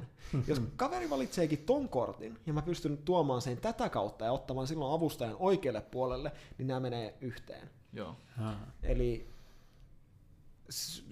jos 0.46 0.62
kaveri 0.76 1.10
valitseekin 1.10 1.58
ton 1.58 1.88
kortin 1.88 2.38
ja 2.46 2.52
mä 2.52 2.62
pystyn 2.62 2.98
tuomaan 2.98 3.42
sen 3.42 3.56
tätä 3.56 3.88
kautta 3.88 4.24
ja 4.24 4.32
ottamaan 4.32 4.66
silloin 4.66 4.94
avustajan 4.94 5.36
oikealle 5.38 5.80
puolelle, 5.80 6.32
niin 6.58 6.66
nämä 6.66 6.80
menee 6.80 7.14
yhteen. 7.20 7.70
Joo. 7.92 8.16
Ah. 8.42 8.54
Eli 8.82 9.28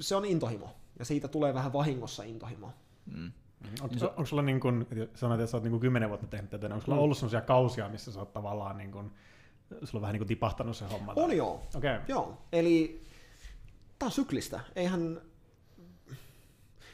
se 0.01 0.17
on 0.17 0.25
intohimo 0.25 0.69
ja 0.99 1.05
siitä 1.05 1.29
tulee 1.29 1.55
vähän 1.55 1.73
vahingossa 1.73 2.23
intohimo. 2.23 2.73
Mm. 3.17 3.33
Onko, 3.83 3.95
no. 4.01 4.09
onko 4.09 4.25
sulla 4.27 4.43
niin 4.43 4.61
kuin, 4.61 4.87
sanoit, 5.15 5.41
että 5.41 5.51
sä 5.51 5.57
oot 5.57 5.65
niin 5.65 5.71
kuin 5.71 5.81
10 5.81 6.09
vuotta 6.09 6.27
tehnyt 6.27 6.51
tätä, 6.51 6.69
niin 6.69 6.73
onko 6.73 6.85
sulla 6.85 6.99
Mm. 6.99 7.03
ollut 7.03 7.17
sellaisia 7.19 7.41
kausia, 7.41 7.89
missä 7.89 8.13
sä 8.13 8.19
oot 8.19 8.33
tavallaan 8.33 8.79
niin 8.79 8.93
kuin, 8.93 9.11
sulla 9.71 9.99
on 9.99 10.01
vähän 10.03 10.13
niin 10.13 10.21
kuin 10.21 10.29
tipahtanut 10.29 10.77
se 10.77 10.85
homma? 10.85 11.15
tai- 11.15 11.25
On 11.25 11.37
joo. 11.37 11.55
Okei. 11.77 11.95
Okay. 11.95 12.01
Joo, 12.09 12.39
eli 12.53 13.03
tää 14.01 14.07
on 14.07 14.13
syklistä. 14.13 14.61
Eihän... 14.77 15.23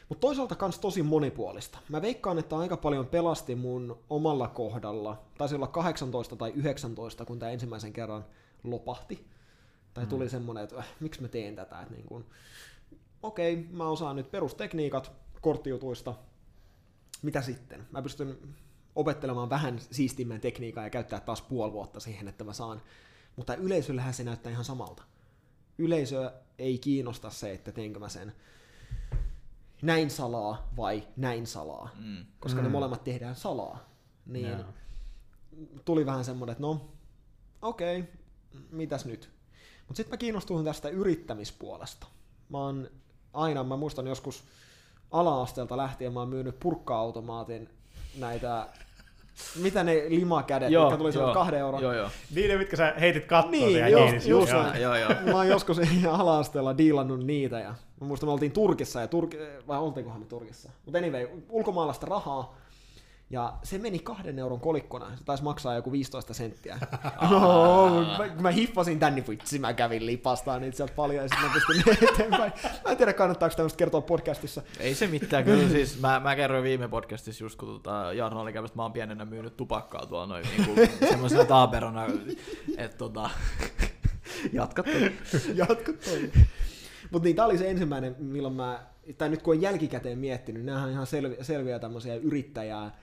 Mutta 0.08 0.20
toisaalta 0.20 0.54
kans 0.54 0.78
tosi 0.78 1.02
monipuolista. 1.02 1.78
Mä 1.88 2.02
veikkaan, 2.02 2.38
että 2.38 2.58
aika 2.58 2.76
paljon 2.76 3.06
pelasti 3.06 3.54
mun 3.54 3.98
omalla 4.10 4.48
kohdalla. 4.48 5.22
Taisi 5.38 5.54
olla 5.54 5.66
18 5.66 6.36
tai 6.36 6.52
19, 6.54 7.24
kun 7.24 7.38
tämä 7.38 7.52
ensimmäisen 7.52 7.92
kerran 7.92 8.24
lopahti. 8.64 9.26
Tai 9.94 10.06
tuli 10.06 10.28
semmonen, 10.28 10.64
että 10.64 10.78
äh, 10.78 10.86
miksi 11.00 11.22
mä 11.22 11.28
teen 11.28 11.56
tätä. 11.56 11.80
Että 11.80 11.94
niin 11.94 12.06
kun, 12.06 12.26
okei, 13.22 13.56
mä 13.70 13.88
osaan 13.88 14.16
nyt 14.16 14.30
perustekniikat 14.30 15.12
korttijutuista. 15.40 16.14
Mitä 17.22 17.42
sitten? 17.42 17.86
Mä 17.90 18.02
pystyn 18.02 18.38
opettelemaan 18.96 19.50
vähän 19.50 19.80
siistimmän 19.90 20.40
tekniikan 20.40 20.84
ja 20.84 20.90
käyttää 20.90 21.20
taas 21.20 21.42
puoli 21.42 21.72
vuotta 21.72 22.00
siihen, 22.00 22.28
että 22.28 22.44
mä 22.44 22.52
saan. 22.52 22.82
Mutta 23.36 23.54
yleisöllähän 23.54 24.14
se 24.14 24.24
näyttää 24.24 24.52
ihan 24.52 24.64
samalta. 24.64 25.02
Yleisö 25.78 26.32
ei 26.58 26.78
kiinnosta 26.78 27.30
se, 27.30 27.52
että 27.52 27.72
teenkö 27.72 27.98
mä 27.98 28.08
sen 28.08 28.32
näin 29.82 30.10
salaa 30.10 30.68
vai 30.76 31.08
näin 31.16 31.46
salaa, 31.46 31.88
Mm. 31.98 32.26
koska 32.40 32.58
mm. 32.58 32.62
ne 32.62 32.68
Mm. 32.68 32.72
molemmat 32.72 33.04
tehdään 33.04 33.36
salaa. 33.36 33.88
Niin 34.26 34.48
Joo. 34.50 34.64
tuli 35.84 36.06
vähän 36.06 36.24
semmoinen, 36.24 36.52
että 36.52 36.62
no, 36.62 36.88
okei, 37.62 38.00
okay, 38.00 38.12
mitäs 38.70 39.04
nyt? 39.04 39.30
Mutta 39.86 39.96
sitten 39.96 40.12
mä 40.12 40.16
kiinnostuin 40.16 40.64
tästä 40.64 40.88
yrittämispuolesta. 40.88 42.06
Mä 42.48 42.58
oon 42.58 42.90
aina, 43.32 43.64
mä 43.64 43.76
muistan 43.76 44.06
joskus 44.06 44.44
ala-asteelta 45.10 45.76
lähtien, 45.76 46.12
mä 46.12 46.20
oon 46.20 46.28
myynyt 46.28 46.60
purkka-automaatin 46.60 47.68
näitä, 48.18 48.68
mitä 49.62 49.84
ne 49.84 50.02
limakädet, 50.08 50.70
Joo, 50.70 50.84
jotka 50.84 50.96
tuli 50.98 51.12
silloin 51.12 51.34
kahden 51.34 51.60
euron. 51.60 51.82
Joo, 51.82 51.92
joo. 51.92 52.08
Niiden, 52.34 52.58
mitkä 52.58 52.76
sä 52.76 52.94
heitit 53.00 53.24
kattoon 53.26 53.52
Niin, 53.52 53.68
siihen 53.68 53.92
just- 53.92 54.02
kiinni. 54.10 54.28
just 54.28 54.52
Joo. 54.52 54.74
Joo, 54.80 54.96
joo. 54.96 55.10
Mä 55.26 55.32
oon 55.36 55.48
joskus 55.48 55.78
ala-asteella 56.18 56.78
diilannut 56.78 57.24
niitä 57.26 57.58
ja 57.60 57.74
mä 58.00 58.06
muistan, 58.06 58.28
me 58.28 58.32
oltiin 58.32 58.52
Turkissa 58.52 59.00
ja 59.00 59.06
Turki, 59.08 59.38
vai 59.68 59.78
oltiinkohan 59.78 60.20
me 60.20 60.26
Turkissa. 60.26 60.70
Mutta 60.84 60.98
anyway, 60.98 61.28
ulkomaalaista 61.48 62.06
rahaa 62.06 62.56
ja 63.30 63.54
se 63.62 63.78
meni 63.78 63.98
kahden 63.98 64.38
euron 64.38 64.60
kolikkona. 64.60 65.16
Se 65.16 65.24
taisi 65.24 65.44
maksaa 65.44 65.74
joku 65.74 65.92
15 65.92 66.34
senttiä. 66.34 66.78
no, 67.30 68.04
mä, 68.18 68.42
mä 68.42 68.50
hiffasin 68.50 68.98
tän, 68.98 69.14
niin 69.14 69.24
vitsi 69.28 69.58
mä 69.58 69.74
kävin 69.74 70.06
lipastaan 70.06 70.60
niitä 70.60 70.76
sieltä 70.76 70.94
paljon 70.94 71.24
ja 71.24 71.28
sitten 71.28 71.46
mä 71.46 71.54
pystyn 71.54 72.08
eteenpäin. 72.08 72.52
Mä 72.84 72.90
en 72.90 72.96
tiedä 72.96 73.12
kannattaako 73.12 73.54
tämmöistä 73.56 73.76
kertoa 73.76 74.00
podcastissa. 74.00 74.62
Ei 74.80 74.94
se 74.94 75.06
mitään, 75.06 75.44
kyllä 75.44 75.68
siis 75.68 76.00
mä, 76.00 76.20
mä 76.20 76.36
kerroin 76.36 76.64
viime 76.64 76.88
podcastissa 76.88 77.44
just 77.44 77.58
kun 77.58 77.68
tota, 77.68 78.12
Jarno 78.12 78.40
oli 78.40 78.52
käynyt, 78.52 78.68
että 78.68 78.78
mä 78.78 78.82
oon 78.82 78.92
pienenä 78.92 79.24
myynyt 79.24 79.56
tupakkaa 79.56 80.06
tuolla 80.06 80.26
noin 80.26 80.46
niinku, 80.56 80.74
semmoisena 81.08 81.44
taaperona, 81.44 82.06
että 82.76 82.96
tota, 82.96 83.30
jatka 84.52 84.82
toki. 84.82 85.12
Jatka 85.54 85.92
toi. 85.92 86.32
Mutta 87.10 87.26
niin, 87.26 87.36
tää 87.36 87.46
oli 87.46 87.58
se 87.58 87.70
ensimmäinen, 87.70 88.16
milloin 88.18 88.54
mä, 88.54 88.86
tai 89.18 89.28
nyt 89.28 89.42
kun 89.42 89.54
on 89.54 89.62
jälkikäteen 89.62 90.18
miettinyt, 90.18 90.64
nämä 90.64 90.82
on 90.82 90.90
ihan 90.90 91.06
selviä, 91.06 91.44
selviä 91.44 91.78
tämmöisiä 91.78 92.14
yrittäjää, 92.14 92.96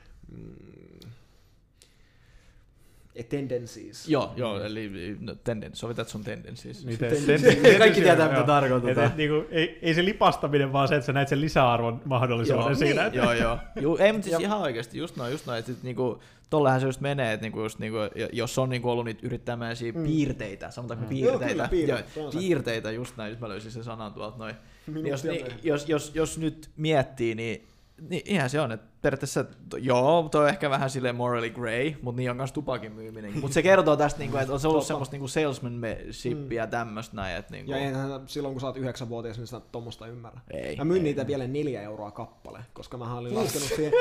tendencies. 3.30 4.10
Joo, 4.10 4.34
joo, 4.36 4.64
eli 4.64 5.18
no, 5.20 5.36
tendens, 5.44 5.80
sovitat 5.80 6.08
sun 6.10 6.24
tendencies. 6.24 6.86
Niitä- 6.86 7.06
Ten- 7.10 7.26
ten- 7.62 7.78
Kaikki 7.78 8.02
tietää, 8.02 8.28
mitä 8.28 8.38
joo. 8.40 8.46
tarkoitetaan. 8.48 9.08
Et- 9.08 9.16
niinku, 9.18 9.46
ei, 9.52 9.80
ei 9.82 9.94
se 9.94 10.06
lipastaminen, 10.06 10.74
vaan 10.74 10.88
se, 10.88 10.96
että 10.96 11.06
sä 11.06 11.14
näet 11.14 11.28
sen 11.28 11.42
lisäarvon 11.42 12.02
mahdollisuuden 12.06 12.64
Joo, 12.66 12.76
siinä. 12.76 13.04
niin. 13.04 13.14
Joo, 13.14 13.34
joo. 13.34 13.58
Ju, 13.82 13.96
ei, 13.98 14.12
mutta 14.14 14.30
siis 14.30 14.40
ihan 14.42 14.60
oikeasti, 14.62 14.98
just 14.98 15.16
noin, 15.16 15.32
just 15.32 15.46
noin, 15.46 15.60
että 15.60 15.72
sit 15.74 15.84
niinku, 15.84 16.20
tollehan 16.50 16.80
se 16.80 16.86
just 16.86 17.02
menee, 17.02 17.34
että 17.34 17.42
niinku 17.44 17.62
just 17.62 17.80
niinku, 17.80 17.98
jos 18.32 18.58
on 18.58 18.70
niinku 18.70 18.90
ollut 18.90 19.06
niitä 19.06 19.20
yrittämäisiä 19.28 19.92
Mm. 19.92 20.04
piirteitä, 20.04 20.72
sanotaanko 20.72 21.06
Mm. 21.10 21.18
Joo, 21.18 21.40
piirteitä, 21.40 21.68
kyllä, 21.68 21.88
joo, 21.94 22.00
toi 22.14 22.26
on 22.26 22.32
se. 22.32 22.38
piirteitä 22.40 22.92
just 22.92 23.18
näin, 23.18 23.30
nyt 23.32 23.40
mä 23.40 23.50
löysin 23.50 23.72
sen 23.72 23.84
sanan 23.84 24.14
tuolta 24.14 24.38
noin. 24.38 24.56
Minuutti 24.88 25.10
Jos, 25.10 25.24
niin, 25.24 25.46
jos, 25.64 25.90
jos, 25.90 26.12
jos 26.16 26.38
nyt 26.38 26.70
miettii, 26.78 27.36
niin, 27.36 27.68
niin 28.10 28.22
ihan 28.26 28.50
se 28.50 28.60
on, 28.60 28.72
että 28.72 28.93
periaatteessa, 29.04 29.46
to- 29.70 29.78
joo, 29.78 30.28
toi 30.32 30.44
on 30.44 30.50
ehkä 30.50 30.70
vähän 30.70 30.90
sille 30.90 31.12
morally 31.14 31.50
grey, 31.50 31.94
mutta 32.02 32.18
niin 32.18 32.30
on 32.32 32.38
myös 32.38 32.52
tupakin 32.52 32.92
myyminen. 32.94 33.34
Mutta 33.42 33.54
se 33.54 33.62
kertoo 33.62 33.96
tästä, 33.96 34.20
niinku, 34.20 34.38
että 34.38 34.54
on 34.54 34.60
se 34.60 34.68
ollut 34.68 34.86
semmoista 34.86 35.14
niinku 35.14 35.28
salesmanshipia 35.28 36.64
ja 36.64 36.68
tämmöistä 36.68 37.16
näin, 37.16 37.38
että 37.38 37.52
niinku, 37.52 37.72
Ja 37.72 37.78
eihän 37.78 38.22
silloin, 38.26 38.54
kun 38.54 38.62
sä 38.62 38.68
oot 38.68 38.78
yhdeksänvuotias, 38.78 39.38
niin 39.38 39.48
sä 39.48 39.58
et 39.58 39.72
tommosta 39.72 40.08
ymmärrä. 40.08 40.42
ei. 40.52 40.76
Mä 40.76 40.84
myin 40.86 40.98
ei. 40.98 41.04
niitä 41.04 41.28
vielä 41.28 41.48
neljä 41.48 41.82
euroa 41.82 42.12
kappale, 42.12 42.60
koska 42.74 42.98
mä 42.98 43.16
olin 43.18 43.36
laskenut 43.36 43.68
siihen. 43.76 43.94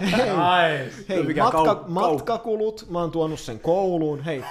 Hei, 0.00 0.26
Nice. 0.84 1.04
hei 1.08 1.34
matka, 1.42 1.62
kau- 1.64 1.76
kau- 1.84 1.88
matkakulut, 1.88 2.86
mä 2.90 3.00
oon 3.00 3.10
tuonut 3.10 3.40
sen 3.40 3.60
kouluun. 3.60 4.22
Hei, 4.22 4.44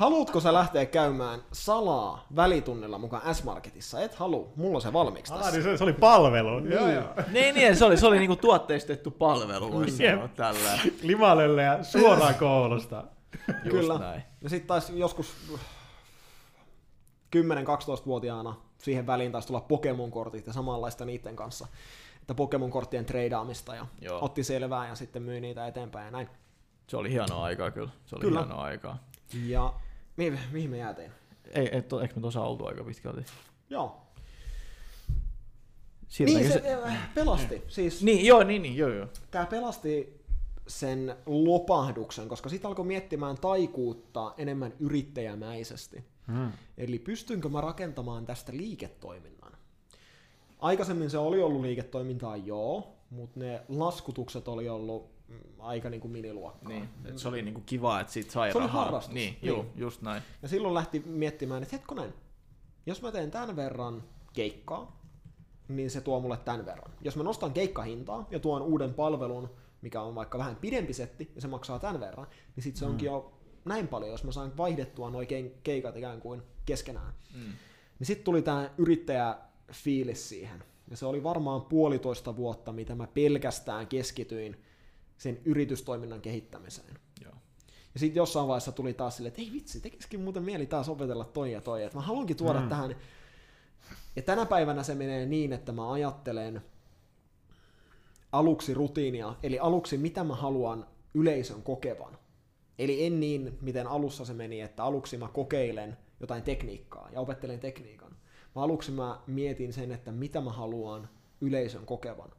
haluatko 0.00 0.40
sä 0.40 0.52
lähteä 0.52 0.86
käymään 0.86 1.40
salaa 1.52 2.26
välitunnilla 2.36 2.98
mukaan 2.98 3.34
S-Marketissa? 3.34 4.00
Et 4.00 4.14
halua, 4.14 4.48
mulla 4.56 4.76
on 4.76 4.82
se 4.82 4.92
valmiiksi 4.92 5.32
Ah, 5.32 5.38
tässä. 5.38 5.52
niin 5.52 5.62
se, 5.62 5.76
se 5.76 5.84
oli 5.84 5.92
palvelu. 5.92 6.48
Joo, 6.48 6.86
Niin. 6.86 6.94
joo. 6.94 7.04
Niin, 7.32 7.54
niin, 7.54 7.76
se 7.76 7.84
oli, 7.84 7.96
se 7.96 8.06
oli 8.06 8.18
niinku 8.18 8.36
tuotteistettu 8.36 9.10
palvelu, 9.10 9.72
voisi 9.72 10.10
sanoa 10.10 10.28
tällä. 10.28 10.78
Limalelle 11.02 11.62
ja 11.62 11.82
suoraan 11.84 12.34
koulusta. 12.34 13.04
Just 13.48 13.62
Kyllä. 13.62 13.98
näin. 13.98 14.22
Ja 14.42 14.48
sitten 14.50 14.68
taisi 14.68 14.98
joskus 14.98 15.34
10-12-vuotiaana 17.36 18.56
siihen 18.78 19.06
väliin 19.06 19.32
taisi 19.32 19.48
tulla 19.48 19.60
Pokemon-kortit 19.60 20.46
ja 20.46 20.52
samanlaista 20.52 21.04
niiden 21.04 21.36
kanssa. 21.36 21.66
Että 22.20 22.34
Pokemon-korttien 22.34 23.04
treidaamista 23.04 23.74
ja 23.74 23.86
Joo. 24.00 24.18
otti 24.24 24.44
selvää 24.44 24.88
ja 24.88 24.94
sitten 24.94 25.22
myi 25.22 25.40
niitä 25.40 25.66
eteenpäin 25.66 26.04
ja 26.04 26.10
näin. 26.10 26.28
Se 26.86 26.96
oli 26.96 27.10
hienoa 27.10 27.44
aikaa 27.44 27.70
kyllä. 27.70 27.90
Se 28.06 28.16
oli 28.16 28.20
Kyllä. 28.24 28.40
hienoa 28.40 28.62
aikaa. 28.62 28.98
Ja 29.46 29.72
mihin, 30.20 30.38
mihin 30.52 30.70
me 30.70 30.78
jäätiin? 30.78 31.12
Ei, 31.54 31.82
to, 31.82 32.00
eikö 32.00 32.14
me 32.14 32.20
tuossa 32.20 32.42
oltu 32.42 32.66
aika 32.66 32.84
pitkälti? 32.84 33.24
Joo. 33.70 34.02
Siirrytäänkö 36.08 36.54
Niin, 36.54 36.62
se, 36.62 36.92
se 36.92 36.96
pelasti. 37.14 37.62
Siis 37.68 38.02
Niin, 38.02 38.26
joo, 38.26 38.42
niin, 38.42 38.62
niin, 38.62 38.76
joo, 38.76 38.90
joo. 38.90 39.06
tämä 39.30 39.46
pelasti 39.46 40.20
sen 40.66 41.16
lopahduksen, 41.26 42.28
koska 42.28 42.48
sitten 42.48 42.68
alkoi 42.68 42.84
miettimään 42.84 43.36
taikuutta 43.36 44.34
enemmän 44.38 44.72
yrittäjämäisesti. 44.80 46.04
Hmm. 46.26 46.52
Eli 46.78 46.98
pystynkö 46.98 47.48
mä 47.48 47.60
rakentamaan 47.60 48.26
tästä 48.26 48.52
liiketoiminnan? 48.52 49.52
Aikaisemmin 50.58 51.10
se 51.10 51.18
oli 51.18 51.42
ollut 51.42 51.62
liiketoimintaa, 51.62 52.36
joo, 52.36 52.96
mutta 53.10 53.40
ne 53.40 53.62
laskutukset 53.68 54.48
oli 54.48 54.68
ollut 54.68 55.10
aika 55.58 55.90
niin 55.90 56.00
kuin 56.00 56.12
miniluokkaa. 56.12 56.68
Niin, 56.68 56.88
et 57.04 57.18
se 57.18 57.28
oli 57.28 57.42
niinku 57.42 57.62
kiva, 57.66 58.00
että 58.00 58.12
siitä 58.12 58.32
sai 58.32 58.52
Se 58.52 58.58
oli 58.58 58.66
rahaa. 58.66 58.84
harrastus, 58.84 59.14
Niin, 59.14 59.32
niin. 59.42 59.48
joo, 59.48 59.66
just 59.76 60.02
näin. 60.02 60.22
Ja 60.42 60.48
silloin 60.48 60.74
lähti 60.74 61.02
miettimään, 61.06 61.62
että 61.62 61.76
hetkonen, 61.76 62.14
jos 62.86 63.02
mä 63.02 63.12
teen 63.12 63.30
tämän 63.30 63.56
verran 63.56 64.04
keikkaa, 64.32 65.00
niin 65.68 65.90
se 65.90 66.00
tuo 66.00 66.20
mulle 66.20 66.36
tämän 66.36 66.66
verran. 66.66 66.92
Jos 67.00 67.16
mä 67.16 67.22
nostan 67.22 67.52
keikkahintaa 67.52 68.26
ja 68.30 68.38
tuon 68.38 68.62
uuden 68.62 68.94
palvelun, 68.94 69.50
mikä 69.82 70.02
on 70.02 70.14
vaikka 70.14 70.38
vähän 70.38 70.56
pidempi 70.56 70.92
setti, 70.92 71.32
ja 71.34 71.40
se 71.40 71.48
maksaa 71.48 71.78
tämän 71.78 72.00
verran, 72.00 72.26
niin 72.56 72.64
sitten 72.64 72.78
se 72.78 72.86
onkin 72.86 73.06
jo 73.06 73.32
näin 73.64 73.88
paljon, 73.88 74.10
jos 74.10 74.24
mä 74.24 74.32
saan 74.32 74.56
vaihdettua 74.56 75.10
nuo 75.10 75.22
keikat 75.62 75.96
ikään 75.96 76.20
kuin 76.20 76.42
keskenään. 76.66 77.12
Mm. 77.34 77.52
Niin 77.98 78.06
sitten 78.06 78.24
tuli 78.24 78.42
tämä 78.42 78.70
yrittäjäfiilis 78.78 80.28
siihen. 80.28 80.64
Ja 80.90 80.96
se 80.96 81.06
oli 81.06 81.22
varmaan 81.22 81.62
puolitoista 81.62 82.36
vuotta, 82.36 82.72
mitä 82.72 82.94
mä 82.94 83.06
pelkästään 83.06 83.86
keskityin 83.86 84.56
sen 85.20 85.40
yritystoiminnan 85.44 86.20
kehittämiseen. 86.20 86.98
Joo. 87.24 87.32
Ja 87.94 88.00
sitten 88.00 88.20
jossain 88.20 88.48
vaiheessa 88.48 88.72
tuli 88.72 88.94
taas 88.94 89.16
silleen, 89.16 89.30
että 89.30 89.42
ei 89.42 89.52
vitsi, 89.52 89.80
tekisikin 89.80 90.20
muuten 90.20 90.42
mieli 90.42 90.66
taas 90.66 90.88
opetella 90.88 91.24
toi 91.24 91.52
ja 91.52 91.60
toi. 91.60 91.84
Että 91.84 91.98
mä 91.98 92.02
haluankin 92.02 92.36
tuoda 92.36 92.60
mm. 92.60 92.68
tähän. 92.68 92.96
Ja 94.16 94.22
tänä 94.22 94.46
päivänä 94.46 94.82
se 94.82 94.94
menee 94.94 95.26
niin, 95.26 95.52
että 95.52 95.72
mä 95.72 95.92
ajattelen 95.92 96.62
aluksi 98.32 98.74
rutiinia, 98.74 99.34
eli 99.42 99.58
aluksi 99.58 99.98
mitä 99.98 100.24
mä 100.24 100.34
haluan 100.34 100.86
yleisön 101.14 101.62
kokevan. 101.62 102.18
Eli 102.78 103.06
en 103.06 103.20
niin, 103.20 103.58
miten 103.60 103.86
alussa 103.86 104.24
se 104.24 104.32
meni, 104.32 104.60
että 104.60 104.84
aluksi 104.84 105.16
mä 105.16 105.28
kokeilen 105.28 105.96
jotain 106.20 106.42
tekniikkaa 106.42 107.08
ja 107.12 107.20
opettelen 107.20 107.60
tekniikan. 107.60 108.16
Mä 108.56 108.62
aluksi 108.62 108.92
mä 108.92 109.20
mietin 109.26 109.72
sen, 109.72 109.92
että 109.92 110.12
mitä 110.12 110.40
mä 110.40 110.52
haluan 110.52 111.08
yleisön 111.40 111.86
kokevan. 111.86 112.30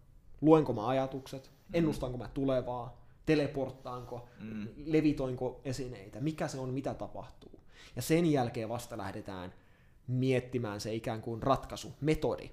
Luenko 0.41 0.73
mä 0.73 0.87
ajatukset, 0.87 1.51
ennustanko 1.73 2.17
mä 2.17 2.27
tulevaa, 2.27 3.01
teleporttaanko, 3.25 4.29
mm. 4.39 4.67
levitoinko 4.85 5.61
esineitä, 5.65 6.21
mikä 6.21 6.47
se 6.47 6.59
on, 6.59 6.73
mitä 6.73 6.93
tapahtuu. 6.93 7.59
Ja 7.95 8.01
sen 8.01 8.31
jälkeen 8.31 8.69
vasta 8.69 8.97
lähdetään 8.97 9.53
miettimään 10.07 10.81
se 10.81 10.93
ikään 10.93 11.21
kuin 11.21 11.43
ratkaisu, 11.43 11.95
metodi 12.01 12.51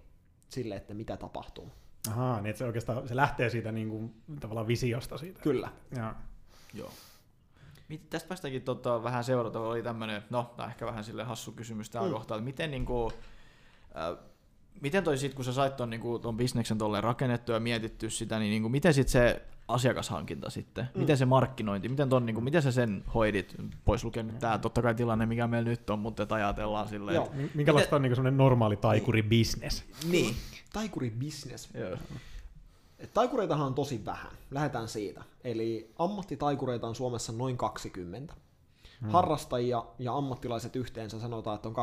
sille, 0.49 0.77
että 0.77 0.95
mitä 0.95 1.17
tapahtuu. 1.17 1.73
Ahaa, 2.11 2.41
niin 2.41 2.51
että 2.51 2.59
se 2.59 2.65
oikeastaan 2.65 3.09
se 3.09 3.17
lähtee 3.17 3.51
siitä 3.51 3.73
niin 3.73 3.89
kuin, 3.89 4.15
tavallaan 4.41 4.67
visiosta 4.67 5.19
siitä. 5.19 5.41
Kyllä. 5.41 5.73
Ja. 5.97 6.15
Joo. 6.75 6.91
Mit, 7.89 8.11
tästä 8.11 8.29
päästäänkin 8.29 8.63
tota, 8.63 9.03
vähän 9.03 9.25
seurata, 9.25 9.61
oli 9.61 9.83
tämmöinen, 9.83 10.23
no 10.31 10.55
tämä 10.57 10.69
ehkä 10.69 10.87
vähän 10.87 11.05
sille 11.05 11.25
hassu 11.25 11.53
kysymys 11.53 11.91
tällä 11.91 12.09
mm. 12.09 12.15
kohtaa, 12.15 12.37
että 12.37 12.45
miten 12.45 12.71
niinku, 12.71 13.13
äh, 13.97 14.19
miten 14.81 15.05
toi 15.05 15.19
sit, 15.19 15.35
kun 15.35 15.45
sä 15.45 15.53
sait 15.53 15.77
ton, 15.77 15.91
niinku, 15.91 16.19
ton 16.19 16.37
bisneksen 16.37 16.79
tolleen 16.79 17.05
rakennettua 17.05 17.57
ja 17.57 17.61
mietitty 17.61 18.11
sitä, 18.11 18.39
niin 18.39 18.51
niinku, 18.51 18.69
miten 18.69 18.95
sit 18.95 19.09
se 19.09 19.43
asiakashankinta 19.69 20.51
sitten, 20.51 20.89
mm. 20.95 21.01
miten 21.01 21.17
se 21.17 21.25
markkinointi, 21.25 21.89
miten, 21.89 22.09
ton, 22.09 22.27
niinku, 22.27 22.41
miten 22.41 22.63
sä 22.63 22.73
sen 22.73 23.05
hoidit, 23.15 23.55
pois 23.85 24.05
lukien 24.05 24.27
nyt 24.27 24.39
tää 24.39 24.59
totta 24.59 24.83
kai 24.83 24.95
tilanne, 24.95 25.27
mikä 25.27 25.47
meillä 25.47 25.69
nyt 25.69 25.91
on, 25.91 25.99
mutta 25.99 26.23
että 26.23 26.35
ajatellaan 26.35 26.89
silleen, 26.89 27.15
Joo. 27.15 27.25
että, 27.25 27.37
Minkälaista 27.55 27.87
miten, 27.87 27.97
on 27.97 28.03
niin 28.03 28.17
semmoinen 28.17 28.39
normaali 28.39 28.77
taikuri-business? 28.77 29.85
niin, 30.11 30.35
Taikuri 30.73 31.11
business. 31.11 31.69
Joo. 31.75 31.97
Taikureitahan 33.15 33.67
on 33.67 33.75
tosi 33.75 34.05
vähän. 34.05 34.33
Lähdetään 34.51 34.89
siitä. 34.89 35.25
Eli 35.45 35.93
ammattitaikureita 35.99 36.87
on 36.87 36.95
Suomessa 36.95 37.33
noin 37.33 37.57
20. 37.57 38.35
Hmm. 39.01 39.11
Harrastajia 39.11 39.85
ja 39.99 40.17
ammattilaiset 40.17 40.77
yhteensä 40.77 41.21
sanotaan, 41.21 41.55
että 41.57 41.69
on 41.69 41.75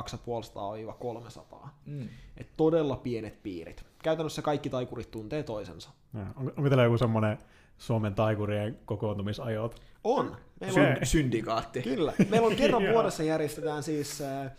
250-300. 1.64 1.68
Mm. 1.86 2.10
Et 2.38 2.48
todella 2.58 2.96
pienet 2.96 3.44
piirit. 3.44 3.84
Käytännössä 4.04 4.42
kaikki 4.42 4.70
taikurit 4.70 5.12
tuntee 5.12 5.44
toisensa. 5.44 5.90
Ja. 6.14 6.20
On, 6.36 6.48
onko 6.58 6.70
teillä 6.70 6.84
joku 6.84 6.98
semmoinen 6.98 7.38
Suomen 7.78 8.16
taikurien 8.16 8.80
kokoontumisajot? 8.86 9.82
On. 10.04 10.38
Meillä 10.60 10.82
on 10.82 10.96
syndikaatti. 11.16 11.82
Kyllä. 11.82 12.14
Meillä 12.30 12.48
on 12.48 12.56
kerran 12.56 12.84
vuodessa 12.94 13.24
järjestetään 13.24 13.84
siis 13.84 14.22
äh, 14.22 14.52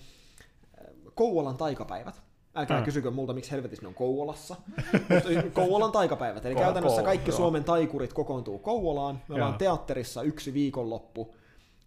Kouvolan 1.14 1.56
taikapäivät. 1.56 2.22
Älkää 2.54 2.78
Ah. 2.78 2.84
kysykö 2.84 3.10
multa, 3.10 3.32
miksi 3.32 3.50
helvetissä 3.50 3.82
ne 3.82 3.88
on 3.88 3.94
Kouvolassa. 3.94 4.56
Mutta 5.08 5.50
Kouvolan 5.52 5.92
taikapäivät. 5.92 6.46
Eli 6.46 6.54
Ko- 6.54 6.58
käytännössä 6.58 7.02
kaikki. 7.02 7.32
Suomen 7.32 7.64
taikurit 7.64 8.12
kokoontuu 8.12 8.58
Kouvolaan. 8.58 9.20
Me 9.28 9.34
ollaan 9.34 9.58
teatterissa 9.58 10.22
yksi 10.22 10.54
viikonloppu. 10.54 11.34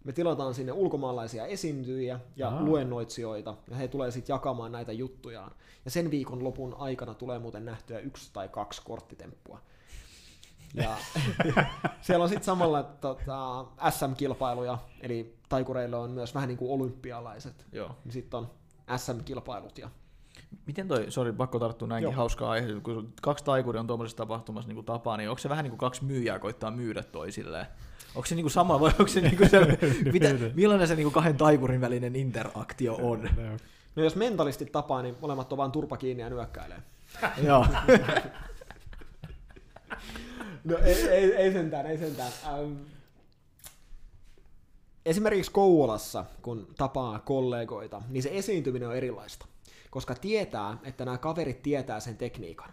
Me 0.04 0.12
tilataan 0.12 0.54
sinne 0.54 0.72
ulkomaalaisia 0.72 1.46
esiintyjiä 1.46 2.20
ja 2.36 2.48
Ah. 2.48 2.62
luennoitsijoita, 2.62 3.54
ja 3.70 3.76
he 3.76 3.88
tulee 3.88 4.10
sitten 4.10 4.34
jakamaan 4.34 4.72
näitä 4.72 4.92
juttujaan. 4.92 5.52
Ja 5.84 5.90
sen 5.90 6.10
viikon 6.10 6.44
lopun 6.44 6.74
aikana 6.78 7.14
tulee 7.14 7.38
muuten 7.38 7.64
nähtyä 7.64 7.98
yksi 7.98 8.30
tai 8.32 8.48
kaksi 8.48 8.82
korttitemppua. 8.84 9.60
Ja 10.74 10.96
siellä 12.00 12.22
on 12.22 12.28
sitten 12.28 12.44
samalla 12.44 12.82
tota, 12.82 13.64
SM-kilpailuja, 13.90 14.78
eli 15.00 15.36
taikureille 15.48 15.96
on 15.96 16.10
myös 16.10 16.34
vähän 16.34 16.48
niin 16.48 16.58
kuin 16.58 16.70
olympialaiset. 16.70 17.66
Joo. 17.72 17.96
Sitten 18.08 18.38
on 18.38 18.50
SM-kilpailut. 18.96 19.78
Ja... 19.78 19.90
Miten 20.66 20.88
toi, 20.88 21.06
sori, 21.10 21.32
pakko 21.32 21.58
tarttua 21.58 21.88
näinkin 21.88 22.10
Joo. 22.10 22.16
hauskaa 22.16 22.50
aihe, 22.50 22.80
kun 22.82 23.12
kaksi 23.22 23.44
taikuria 23.44 23.80
on 23.80 23.86
tuommoisessa 23.86 24.16
tapahtumassa 24.16 24.68
niin 24.68 24.74
kuin 24.74 24.86
tapaa, 24.86 25.16
niin 25.16 25.30
onko 25.30 25.38
se 25.38 25.48
vähän 25.48 25.62
niin 25.62 25.70
kuin 25.70 25.78
kaksi 25.78 26.04
myyjää 26.04 26.38
koittaa 26.38 26.70
myydä 26.70 27.02
toisilleen? 27.02 27.66
Onko 28.14 28.26
se 28.26 28.34
niin 28.34 28.44
kuin 28.44 28.52
sama 28.52 28.80
vai 28.80 28.90
onko 28.90 29.06
se, 29.06 29.20
niin 29.30 29.36
kuin 29.36 29.50
se 29.50 29.60
mitä, 30.12 30.28
millainen 30.54 30.88
se 30.88 30.94
niin 30.94 31.04
kuin 31.04 31.14
kahden 31.14 31.36
taikurin 31.36 31.80
välinen 31.80 32.16
interaktio 32.16 32.98
on? 33.02 33.30
No 33.96 34.02
jos 34.02 34.16
mentalistit 34.16 34.72
tapaa, 34.72 35.02
niin 35.02 35.16
molemmat 35.20 35.52
on 35.52 35.58
vaan 35.58 35.72
turpa 35.72 35.96
kiinni 35.96 36.22
ja 36.22 36.30
nyökkäilee. 36.30 36.82
Joo. 37.46 37.66
No 40.64 40.78
ei, 40.78 41.08
ei, 41.08 41.34
ei 41.34 41.52
sentään, 41.52 41.86
ei 41.86 41.98
sentään. 41.98 42.32
Ähm, 42.46 42.72
esimerkiksi 45.06 45.50
Kouvolassa, 45.50 46.24
kun 46.42 46.66
tapaa 46.76 47.18
kollegoita, 47.18 48.02
niin 48.08 48.22
se 48.22 48.30
esiintyminen 48.32 48.88
on 48.88 48.96
erilaista. 48.96 49.46
Koska 49.90 50.14
tietää, 50.14 50.78
että 50.82 51.04
nämä 51.04 51.18
kaverit 51.18 51.62
tietää 51.62 52.00
sen 52.00 52.16
tekniikan. 52.16 52.72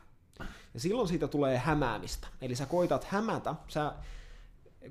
Ja 0.74 0.80
silloin 0.80 1.08
siitä 1.08 1.28
tulee 1.28 1.58
hämäämistä. 1.58 2.28
Eli 2.42 2.56
sä 2.56 2.66
koitat 2.66 3.04
hämätä, 3.04 3.56
sä, 3.68 3.94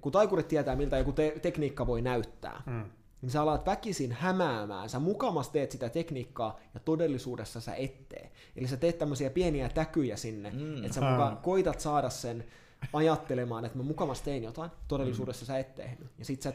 kun 0.00 0.12
taikurit 0.12 0.48
tietää, 0.48 0.76
miltä 0.76 0.98
joku 0.98 1.12
te- 1.12 1.34
tekniikka 1.42 1.86
voi 1.86 2.02
näyttää, 2.02 2.62
Mm. 2.66 2.84
niin 3.22 3.30
sä 3.30 3.42
alat 3.42 3.66
väkisin 3.66 4.12
hämäämään, 4.12 4.88
sä 4.88 4.98
mukamas 4.98 5.48
teet 5.48 5.70
sitä 5.70 5.88
tekniikkaa 5.88 6.60
ja 6.74 6.80
todellisuudessa 6.80 7.60
sä 7.60 7.74
et 7.74 8.08
tee. 8.08 8.30
Eli 8.56 8.66
sä 8.68 8.76
teet 8.76 8.98
tämmöisiä 8.98 9.30
pieniä 9.30 9.68
täkyjä 9.68 10.16
sinne, 10.16 10.50
Mm. 10.50 10.58
mm. 10.60 10.84
että 10.84 10.92
sä 10.94 11.00
muka 11.00 11.36
koitat 11.42 11.80
saada 11.80 12.10
sen 12.10 12.44
ajattelemaan, 12.92 13.64
että 13.64 13.78
mä 13.78 13.84
mukamas 13.84 14.22
tein 14.22 14.44
jotain, 14.44 14.70
todellisuudessa 14.88 15.42
mm. 15.44 15.46
sä 15.46 15.58
et 15.58 15.74
tehnyt. 15.74 16.08
Ja 16.18 16.24
sit 16.24 16.42
sä 16.42 16.52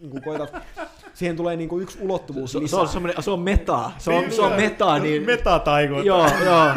niin 0.00 0.10
kuin 0.10 0.22
koitat, 0.22 0.52
siihen 1.14 1.36
tulee 1.36 1.56
niin 1.56 1.68
kuin 1.68 1.82
yksi 1.82 1.98
ulottuvuus 2.00 2.52
Se, 2.52 2.58
se, 2.58 2.62
lisää. 2.62 2.80
on, 2.80 2.88
semmoinen- 2.88 3.22
se 3.22 3.30
on 3.30 3.40
meta. 3.40 3.90
Se 3.98 4.10
on, 4.12 4.32
se 4.32 4.42
on 4.42 4.52
meta, 4.52 4.98
niin... 4.98 5.22
Metataikut. 5.22 6.04
Joo, 6.04 6.26
joo. 6.44 6.66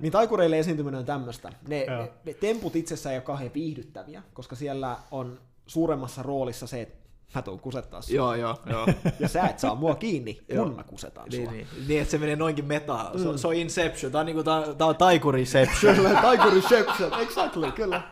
Niin 0.00 0.12
taikureille 0.12 0.58
esiintyminen 0.58 0.98
on 1.00 1.06
tämmöistä. 1.06 1.52
Ne, 1.68 1.84
Joo. 1.84 2.02
ne, 2.02 2.10
ne 2.24 2.34
temput 2.34 2.76
itsessään 2.76 3.12
ei 3.12 3.18
ole 3.18 3.24
kauhean 3.24 3.50
viihdyttäviä, 3.54 4.22
koska 4.34 4.56
siellä 4.56 4.96
on 5.10 5.40
suuremmassa 5.66 6.22
roolissa 6.22 6.66
se, 6.66 6.80
että 6.80 6.98
mä 7.34 7.42
tuun 7.42 7.60
kusettaa 7.60 8.02
sua. 8.02 8.16
joo, 8.16 8.34
joo, 8.34 8.56
joo. 8.66 8.86
Ja 9.20 9.28
sä 9.28 9.42
et 9.42 9.58
saa 9.58 9.74
mua 9.74 9.94
kiinni, 9.94 10.40
Joo. 10.48 10.64
kun 10.66 10.76
mä 10.76 10.84
kusetaan 10.84 11.32
sua. 11.32 11.40
Niin, 11.40 11.50
niin, 11.52 11.66
niin, 11.88 12.00
että 12.02 12.10
se 12.10 12.18
menee 12.18 12.36
noinkin 12.36 12.64
metaan. 12.64 13.18
Se, 13.18 13.28
on- 13.28 13.38
se 13.38 13.46
on 13.48 13.54
Inception. 13.54 14.12
Tää 14.12 14.20
on, 14.20 14.26
niinku, 14.26 14.42
tää, 14.42 14.74
tää 14.78 14.86
on 14.86 14.96
taikuriception. 14.96 15.96
Kyllä, 15.96 16.22
taikuriception, 16.22 17.20
exactly, 17.20 17.72
kyllä. 17.72 18.02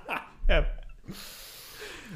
Jep. 0.49 0.65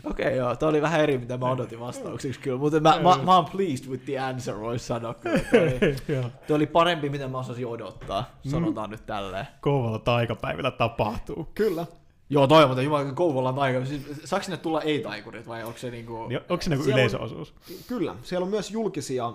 Okei, 0.04 0.26
okay, 0.26 0.38
joo. 0.38 0.56
Tää 0.56 0.68
oli 0.68 0.82
vähän 0.82 1.00
eri, 1.00 1.18
mitä 1.18 1.38
mä 1.38 1.50
odotin 1.50 1.80
vastauksiksi 1.80 2.40
kyllä. 2.40 2.58
Mutta 2.58 2.80
mä, 2.80 3.00
mä, 3.02 3.18
mä 3.24 3.36
oon 3.36 3.44
pleased 3.44 3.90
with 3.90 4.04
the 4.04 4.18
answer, 4.18 4.60
vois 4.60 4.86
sanoa 4.86 5.14
kyllä. 5.14 5.40
Toi 5.50 5.60
oli, 5.60 5.96
toi 6.46 6.56
oli 6.56 6.66
parempi, 6.66 7.08
mitä 7.08 7.28
mä 7.28 7.38
osasin 7.38 7.66
odottaa. 7.66 8.30
Sanotaan 8.48 8.90
nyt 8.90 9.06
tälleen. 9.06 9.46
Kouvola 9.60 9.98
taikapäivillä 9.98 10.70
tapahtuu. 10.70 11.48
Kyllä. 11.54 11.86
Joo, 12.30 12.46
toi 12.46 12.66
muuten 12.66 12.84
Jumala 12.84 13.12
Kouvolan 13.12 13.54
taika. 13.54 13.84
Siis, 13.84 14.02
saako 14.24 14.44
sinne 14.44 14.56
tulla 14.56 14.82
ei-taikurit 14.82 15.48
vai 15.48 15.64
onko 15.64 15.78
se 15.78 15.90
niinku... 15.90 16.26
Niin 16.26 16.40
onko 16.48 16.62
se 16.62 16.70
niinku 16.70 16.84
Siellä 16.84 16.94
on- 16.96 17.00
yleisöosuus? 17.00 17.54
Kyllä, 17.86 18.14
siellä 18.22 18.44
on 18.44 18.50
myös 18.50 18.70
julkisia 18.70 19.32